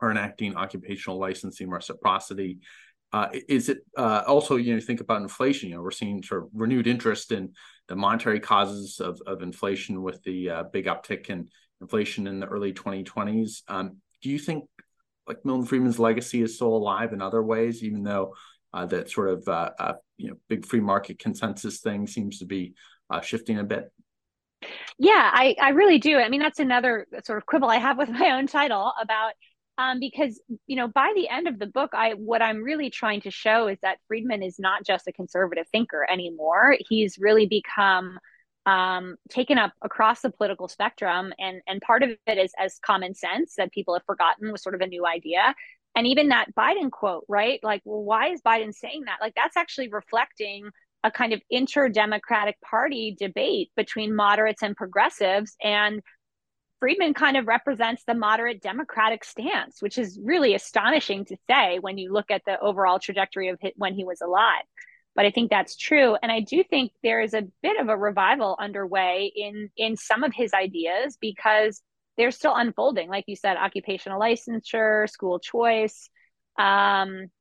are 0.00 0.12
enacting 0.12 0.54
occupational 0.54 1.18
licensing 1.18 1.68
reciprocity. 1.68 2.58
Uh, 3.12 3.28
is 3.48 3.68
it 3.68 3.78
uh, 3.96 4.22
also, 4.26 4.54
you 4.54 4.74
know, 4.74 4.80
think 4.80 5.00
about 5.00 5.22
inflation? 5.22 5.70
You 5.70 5.76
know, 5.76 5.82
we're 5.82 5.90
seeing 5.90 6.22
sort 6.22 6.44
of 6.44 6.50
renewed 6.52 6.86
interest 6.86 7.32
in 7.32 7.54
the 7.88 7.96
monetary 7.96 8.38
causes 8.38 9.00
of, 9.00 9.20
of 9.26 9.42
inflation 9.42 10.02
with 10.02 10.22
the 10.22 10.50
uh, 10.50 10.62
big 10.72 10.86
uptick 10.86 11.30
in 11.30 11.48
inflation 11.80 12.28
in 12.28 12.38
the 12.38 12.46
early 12.46 12.72
2020s. 12.72 13.62
Um, 13.66 13.96
do 14.22 14.30
you 14.30 14.38
think 14.38 14.64
like 15.28 15.44
Milton 15.44 15.66
Friedman's 15.66 15.98
legacy 15.98 16.42
is 16.42 16.56
still 16.56 16.74
alive 16.74 17.12
in 17.12 17.22
other 17.22 17.42
ways, 17.42 17.84
even 17.84 18.02
though 18.02 18.34
uh, 18.72 18.86
that 18.86 19.10
sort 19.10 19.28
of 19.28 19.46
uh, 19.46 19.70
uh, 19.78 19.92
you 20.16 20.30
know 20.30 20.36
big 20.48 20.66
free 20.66 20.80
market 20.80 21.18
consensus 21.18 21.80
thing 21.80 22.06
seems 22.06 22.38
to 22.38 22.46
be 22.46 22.74
uh, 23.10 23.20
shifting 23.20 23.58
a 23.58 23.64
bit. 23.64 23.92
Yeah, 24.98 25.30
I 25.32 25.54
I 25.60 25.70
really 25.70 25.98
do. 25.98 26.18
I 26.18 26.28
mean, 26.28 26.40
that's 26.40 26.58
another 26.58 27.06
sort 27.24 27.38
of 27.38 27.46
quibble 27.46 27.68
I 27.68 27.76
have 27.76 27.98
with 27.98 28.08
my 28.08 28.30
own 28.32 28.46
title 28.46 28.92
about 29.00 29.34
um, 29.78 30.00
because 30.00 30.40
you 30.66 30.76
know 30.76 30.88
by 30.88 31.12
the 31.14 31.28
end 31.28 31.48
of 31.48 31.58
the 31.58 31.66
book 31.66 31.90
i 31.94 32.10
what 32.10 32.42
i'm 32.42 32.62
really 32.62 32.90
trying 32.90 33.20
to 33.20 33.30
show 33.30 33.68
is 33.68 33.78
that 33.80 33.98
friedman 34.08 34.42
is 34.42 34.58
not 34.58 34.84
just 34.84 35.06
a 35.06 35.12
conservative 35.12 35.66
thinker 35.70 36.06
anymore 36.10 36.76
he's 36.88 37.18
really 37.18 37.46
become 37.46 38.18
um, 38.68 39.16
taken 39.30 39.56
up 39.56 39.72
across 39.82 40.20
the 40.20 40.30
political 40.30 40.68
spectrum 40.68 41.32
and 41.38 41.62
and 41.66 41.80
part 41.80 42.02
of 42.02 42.10
it 42.26 42.38
is 42.38 42.52
as 42.58 42.78
common 42.84 43.14
sense 43.14 43.54
that 43.56 43.72
people 43.72 43.94
have 43.94 44.04
forgotten 44.04 44.52
was 44.52 44.62
sort 44.62 44.74
of 44.74 44.80
a 44.80 44.86
new 44.86 45.06
idea 45.06 45.54
and 45.96 46.06
even 46.06 46.28
that 46.28 46.54
Biden 46.54 46.90
quote, 46.90 47.24
right? 47.28 47.60
Like, 47.62 47.82
well, 47.84 48.02
why 48.02 48.28
is 48.28 48.42
Biden 48.42 48.74
saying 48.74 49.04
that? 49.06 49.18
Like, 49.20 49.34
that's 49.34 49.56
actually 49.56 49.88
reflecting 49.88 50.70
a 51.02 51.10
kind 51.10 51.32
of 51.32 51.40
inter-democratic 51.50 52.60
party 52.60 53.16
debate 53.18 53.70
between 53.76 54.14
moderates 54.14 54.62
and 54.62 54.76
progressives 54.76 55.56
and 55.62 56.02
Friedman 56.80 57.14
kind 57.14 57.36
of 57.36 57.48
represents 57.48 58.04
the 58.06 58.14
moderate 58.14 58.62
democratic 58.62 59.24
stance, 59.24 59.82
which 59.82 59.98
is 59.98 60.20
really 60.22 60.54
astonishing 60.54 61.24
to 61.24 61.36
say 61.50 61.80
when 61.80 61.98
you 61.98 62.12
look 62.12 62.30
at 62.30 62.42
the 62.46 62.60
overall 62.60 63.00
trajectory 63.00 63.48
of 63.48 63.58
when 63.74 63.94
he 63.94 64.04
was 64.04 64.20
alive. 64.20 64.62
But 65.18 65.26
I 65.26 65.32
think 65.32 65.50
that's 65.50 65.74
true, 65.74 66.16
and 66.22 66.30
I 66.30 66.38
do 66.38 66.62
think 66.62 66.92
there 67.02 67.20
is 67.20 67.34
a 67.34 67.42
bit 67.60 67.80
of 67.80 67.88
a 67.88 67.96
revival 67.96 68.56
underway 68.60 69.32
in 69.34 69.68
in 69.76 69.96
some 69.96 70.22
of 70.22 70.32
his 70.32 70.54
ideas 70.54 71.18
because 71.20 71.82
they're 72.16 72.30
still 72.30 72.54
unfolding. 72.54 73.08
Like 73.08 73.24
you 73.26 73.34
said, 73.34 73.56
occupational 73.56 74.20
licensure, 74.20 75.10
school 75.10 75.40
choice. 75.40 76.08
Um, 76.56 77.32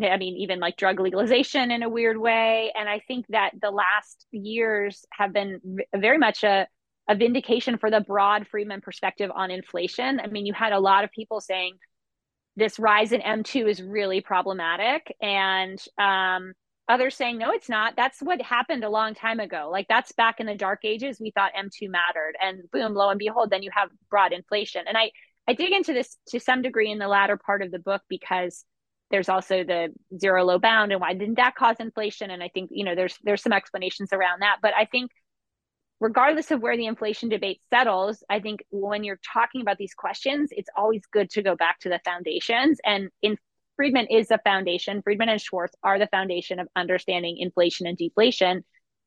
I 0.00 0.16
mean, 0.16 0.36
even 0.36 0.60
like 0.60 0.76
drug 0.76 1.00
legalization 1.00 1.72
in 1.72 1.82
a 1.82 1.88
weird 1.88 2.18
way. 2.18 2.72
And 2.78 2.88
I 2.88 3.00
think 3.00 3.26
that 3.30 3.50
the 3.60 3.72
last 3.72 4.26
years 4.30 5.04
have 5.10 5.32
been 5.32 5.60
very 5.92 6.18
much 6.18 6.44
a, 6.44 6.68
a 7.08 7.16
vindication 7.16 7.78
for 7.78 7.90
the 7.90 8.00
broad 8.00 8.46
Friedman 8.46 8.80
perspective 8.80 9.32
on 9.34 9.50
inflation. 9.50 10.20
I 10.20 10.28
mean, 10.28 10.46
you 10.46 10.52
had 10.52 10.72
a 10.72 10.78
lot 10.78 11.02
of 11.02 11.10
people 11.10 11.40
saying 11.40 11.78
this 12.54 12.78
rise 12.78 13.10
in 13.10 13.22
M2 13.22 13.68
is 13.68 13.82
really 13.82 14.20
problematic. 14.20 15.12
And 15.20 15.82
um, 15.98 16.54
others 16.88 17.14
saying 17.14 17.38
no 17.38 17.50
it's 17.50 17.68
not. 17.68 17.94
That's 17.96 18.20
what 18.20 18.40
happened 18.42 18.84
a 18.84 18.90
long 18.90 19.14
time 19.14 19.40
ago. 19.40 19.68
Like 19.72 19.86
that's 19.88 20.12
back 20.12 20.40
in 20.40 20.46
the 20.46 20.54
dark 20.54 20.80
ages 20.84 21.18
we 21.20 21.30
thought 21.30 21.52
m2 21.58 21.88
mattered 21.88 22.34
and 22.40 22.70
boom 22.70 22.94
lo 22.94 23.08
and 23.08 23.18
behold 23.18 23.50
then 23.50 23.62
you 23.62 23.70
have 23.74 23.88
broad 24.10 24.32
inflation. 24.32 24.84
And 24.86 24.96
i 24.96 25.10
i 25.48 25.54
dig 25.54 25.72
into 25.72 25.92
this 25.92 26.16
to 26.28 26.40
some 26.40 26.62
degree 26.62 26.90
in 26.90 26.98
the 26.98 27.08
latter 27.08 27.36
part 27.36 27.62
of 27.62 27.70
the 27.70 27.78
book 27.78 28.02
because 28.08 28.64
there's 29.10 29.28
also 29.28 29.64
the 29.64 29.92
zero 30.18 30.44
low 30.44 30.58
bound 30.58 30.92
and 30.92 31.00
why 31.00 31.14
didn't 31.14 31.36
that 31.36 31.54
cause 31.54 31.76
inflation? 31.80 32.30
And 32.30 32.42
i 32.42 32.48
think 32.48 32.70
you 32.72 32.84
know 32.84 32.94
there's 32.94 33.18
there's 33.22 33.42
some 33.42 33.52
explanations 33.52 34.12
around 34.12 34.40
that. 34.40 34.58
But 34.62 34.74
i 34.76 34.84
think 34.84 35.10
regardless 36.00 36.50
of 36.50 36.60
where 36.60 36.76
the 36.76 36.86
inflation 36.86 37.28
debate 37.28 37.60
settles 37.70 38.22
i 38.28 38.40
think 38.40 38.64
when 38.70 39.04
you're 39.04 39.20
talking 39.32 39.60
about 39.60 39.78
these 39.78 39.94
questions 39.94 40.48
it's 40.50 40.68
always 40.76 41.02
good 41.12 41.30
to 41.30 41.40
go 41.40 41.54
back 41.56 41.78
to 41.80 41.88
the 41.88 42.00
foundations. 42.04 42.78
And 42.84 43.10
in 43.22 43.38
Friedman 43.76 44.06
is 44.10 44.28
the 44.28 44.40
foundation. 44.44 45.02
Friedman 45.02 45.28
and 45.28 45.40
Schwartz 45.40 45.74
are 45.82 45.98
the 45.98 46.06
foundation 46.06 46.60
of 46.60 46.68
understanding 46.76 47.38
inflation 47.38 47.86
and 47.86 47.96
deflation 47.96 48.64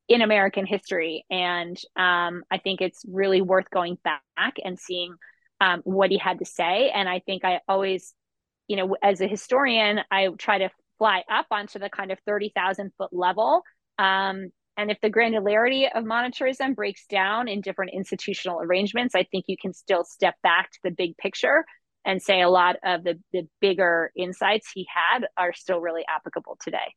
in 0.08 0.22
American 0.22 0.66
history. 0.66 1.24
And 1.30 1.76
um, 1.96 2.42
I 2.50 2.58
think 2.58 2.80
it's 2.80 3.04
really 3.06 3.42
worth 3.42 3.70
going 3.70 3.98
back 4.04 4.56
and 4.64 4.78
seeing 4.78 5.14
um, 5.60 5.80
what 5.84 6.10
he 6.10 6.18
had 6.18 6.38
to 6.38 6.44
say. 6.44 6.90
And 6.90 7.08
I 7.08 7.20
think 7.20 7.44
I 7.44 7.60
always, 7.68 8.14
you 8.68 8.76
know, 8.76 8.96
as 9.02 9.20
a 9.20 9.26
historian, 9.26 10.00
I 10.10 10.28
try 10.38 10.58
to 10.58 10.70
fly 10.98 11.24
up 11.30 11.46
onto 11.50 11.78
the 11.78 11.90
kind 11.90 12.10
of 12.10 12.18
30,000 12.26 12.92
foot 12.96 13.12
level. 13.12 13.62
Um, 13.98 14.50
and 14.76 14.90
if 14.90 15.00
the 15.00 15.10
granularity 15.10 15.88
of 15.92 16.04
monetarism 16.04 16.74
breaks 16.74 17.04
down 17.06 17.48
in 17.48 17.60
different 17.60 17.92
institutional 17.94 18.60
arrangements, 18.60 19.14
I 19.14 19.24
think 19.24 19.46
you 19.48 19.56
can 19.60 19.74
still 19.74 20.04
step 20.04 20.36
back 20.42 20.70
to 20.70 20.78
the 20.84 20.90
big 20.90 21.16
picture 21.16 21.64
and 22.08 22.22
say 22.22 22.40
a 22.40 22.48
lot 22.48 22.76
of 22.82 23.04
the, 23.04 23.20
the 23.34 23.46
bigger 23.60 24.10
insights 24.16 24.70
he 24.72 24.88
had 24.92 25.26
are 25.36 25.52
still 25.52 25.78
really 25.78 26.04
applicable 26.08 26.56
today. 26.64 26.94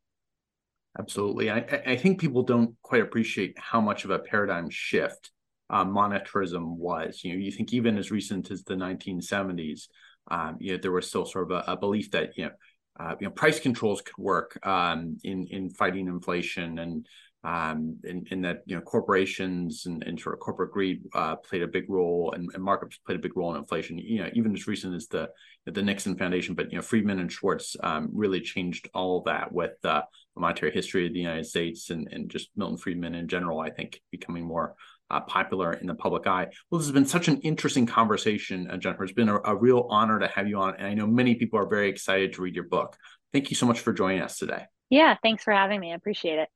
Absolutely. 0.98 1.52
I, 1.52 1.58
I 1.86 1.96
think 1.98 2.20
people 2.20 2.44
don't 2.44 2.76
quite 2.82 3.02
appreciate 3.02 3.60
how 3.60 3.82
much 3.82 4.06
of 4.06 4.10
a 4.10 4.20
paradigm 4.20 4.70
shift 4.70 5.32
uh, 5.70 5.84
monetarism 5.84 6.78
was. 6.78 7.22
You 7.24 7.34
know, 7.34 7.40
you 7.40 7.52
think 7.52 7.74
even 7.74 7.98
as 7.98 8.10
recent 8.10 8.52
as 8.52 8.64
the 8.64 8.76
1970s, 8.76 9.90
um, 10.30 10.56
you 10.62 10.72
know, 10.72 10.78
there 10.82 10.94
was 10.94 11.08
still 11.08 11.26
sort 11.26 11.52
of 11.52 11.58
a, 11.68 11.72
a 11.74 11.78
belief 11.78 12.12
that 12.12 12.38
you 12.38 12.46
know, 12.46 12.52
uh, 12.98 13.16
you 13.20 13.28
know, 13.28 13.32
price 13.32 13.60
controls 13.60 14.02
could 14.02 14.18
work 14.18 14.66
um, 14.66 15.18
in 15.24 15.48
in 15.48 15.70
fighting 15.70 16.08
inflation, 16.08 16.80
and 16.80 17.06
um, 17.44 17.98
in, 18.04 18.26
in 18.30 18.42
that 18.42 18.62
you 18.66 18.76
know 18.76 18.82
corporations 18.82 19.86
and, 19.88 20.04
and 20.04 20.20
sort 20.20 20.34
of 20.34 20.40
corporate 20.40 20.72
greed 20.72 21.02
uh, 21.14 21.36
played 21.38 21.64
a 21.64 21.68
big 21.68 21.90
role 21.90 22.34
and, 22.36 22.50
and, 22.54 22.64
markets 22.64 23.00
played 23.06 23.18
a 23.18 23.22
big 23.22 23.36
role 23.36 23.52
in 23.52 23.58
inflation. 23.58 23.98
You 23.98 24.24
know, 24.24 24.30
even 24.34 24.54
as 24.54 24.68
recent 24.68 24.96
as 24.96 25.08
the 25.08 25.30
the 25.66 25.82
Nixon 25.82 26.18
Foundation, 26.18 26.54
but 26.54 26.72
you 26.72 26.78
know 26.78 26.84
Friedman 26.84 27.20
and 27.20 27.32
Schwartz 27.32 27.76
um, 27.82 28.10
really 28.14 28.42
changed 28.42 28.90
all 28.94 29.20
of 29.20 29.26
that 29.26 29.52
with 29.52 29.74
uh, 29.84 30.02
the 30.36 30.42
monetary 30.42 30.72
history 30.72 31.08
of 31.08 31.14
the 31.14 31.20
United 31.20 31.46
States 31.46 31.90
and 31.90 32.08
and 32.12 32.30
just 32.30 32.50
Milton 32.56 32.78
Friedman 32.78 33.16
in 33.16 33.28
general. 33.28 33.60
I 33.60 33.72
think 33.72 34.00
becoming 34.12 34.46
more 34.46 34.76
uh, 35.10 35.22
popular 35.22 35.74
in 35.74 35.88
the 35.88 35.96
public 35.96 36.28
eye. 36.28 36.48
Well, 36.70 36.80
this 36.80 36.88
has 36.88 36.94
been 36.94 37.06
such 37.06 37.28
an 37.28 37.42
interesting 37.42 37.88
conversation, 37.88 38.70
uh, 38.70 38.78
Jennifer. 38.78 39.04
It's 39.04 39.14
been 39.14 39.30
a, 39.30 39.40
a 39.44 39.56
real 39.56 39.88
honor 39.90 40.20
to 40.20 40.28
have 40.28 40.48
you 40.48 40.60
on, 40.60 40.76
and 40.76 40.88
I 40.88 40.94
know 40.94 41.08
many 41.08 41.36
people 41.36 41.60
are 41.60 41.66
very 41.66 41.90
excited 41.90 42.34
to 42.34 42.42
read 42.44 42.56
your 42.56 42.66
book. 42.66 42.96
Thank 43.34 43.50
you 43.50 43.56
so 43.56 43.66
much 43.66 43.80
for 43.80 43.94
joining 43.94 44.22
us 44.22 44.38
today. 44.38 44.66
Yeah, 44.90 45.16
thanks 45.24 45.44
for 45.44 45.54
having 45.54 45.80
me. 45.80 45.92
I 45.92 45.96
appreciate 45.96 46.38
it. 46.40 46.50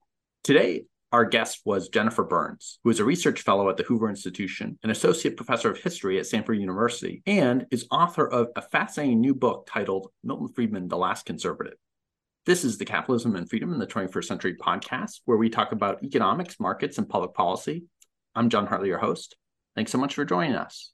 Today, 0.46 0.84
our 1.12 1.26
guest 1.26 1.62
was 1.66 1.90
Jennifer 1.90 2.24
Burns, 2.24 2.78
who 2.84 2.92
is 2.92 3.00
a 3.00 3.04
research 3.04 3.42
fellow 3.42 3.68
at 3.68 3.78
the 3.78 3.84
Hoover 3.84 4.08
Institution, 4.10 4.78
an 4.84 4.92
associate 4.92 5.38
professor 5.38 5.72
of 5.72 5.80
history 5.80 6.20
at 6.20 6.28
Stanford 6.28 6.60
University, 6.60 7.24
and 7.26 7.66
is 7.72 7.88
author 7.90 8.28
of 8.28 8.50
a 8.56 8.62
fascinating 8.62 9.22
new 9.22 9.34
book 9.34 9.68
titled 9.68 10.12
Milton 10.24 10.50
Friedman, 10.50 10.88
The 10.88 10.98
Last 10.98 11.26
Conservative. 11.26 11.74
This 12.46 12.64
is 12.64 12.78
the 12.78 12.86
Capitalism 12.86 13.36
and 13.36 13.50
Freedom 13.50 13.74
in 13.74 13.80
the 13.80 13.88
21st 13.88 14.26
Century 14.26 14.56
podcast, 14.56 15.22
where 15.26 15.40
we 15.40 15.50
talk 15.50 15.72
about 15.72 16.04
economics, 16.04 16.60
markets, 16.60 17.00
and 17.00 17.10
public 17.10 17.34
policy. 17.34 17.86
I'm 18.36 18.50
Jon 18.52 18.68
Hartley, 18.68 18.90
your 18.90 19.00
host. 19.00 19.36
Thanks 19.76 19.92
so 19.92 19.98
much 19.98 20.14
for 20.14 20.26
joining 20.26 20.54
us. 20.54 20.92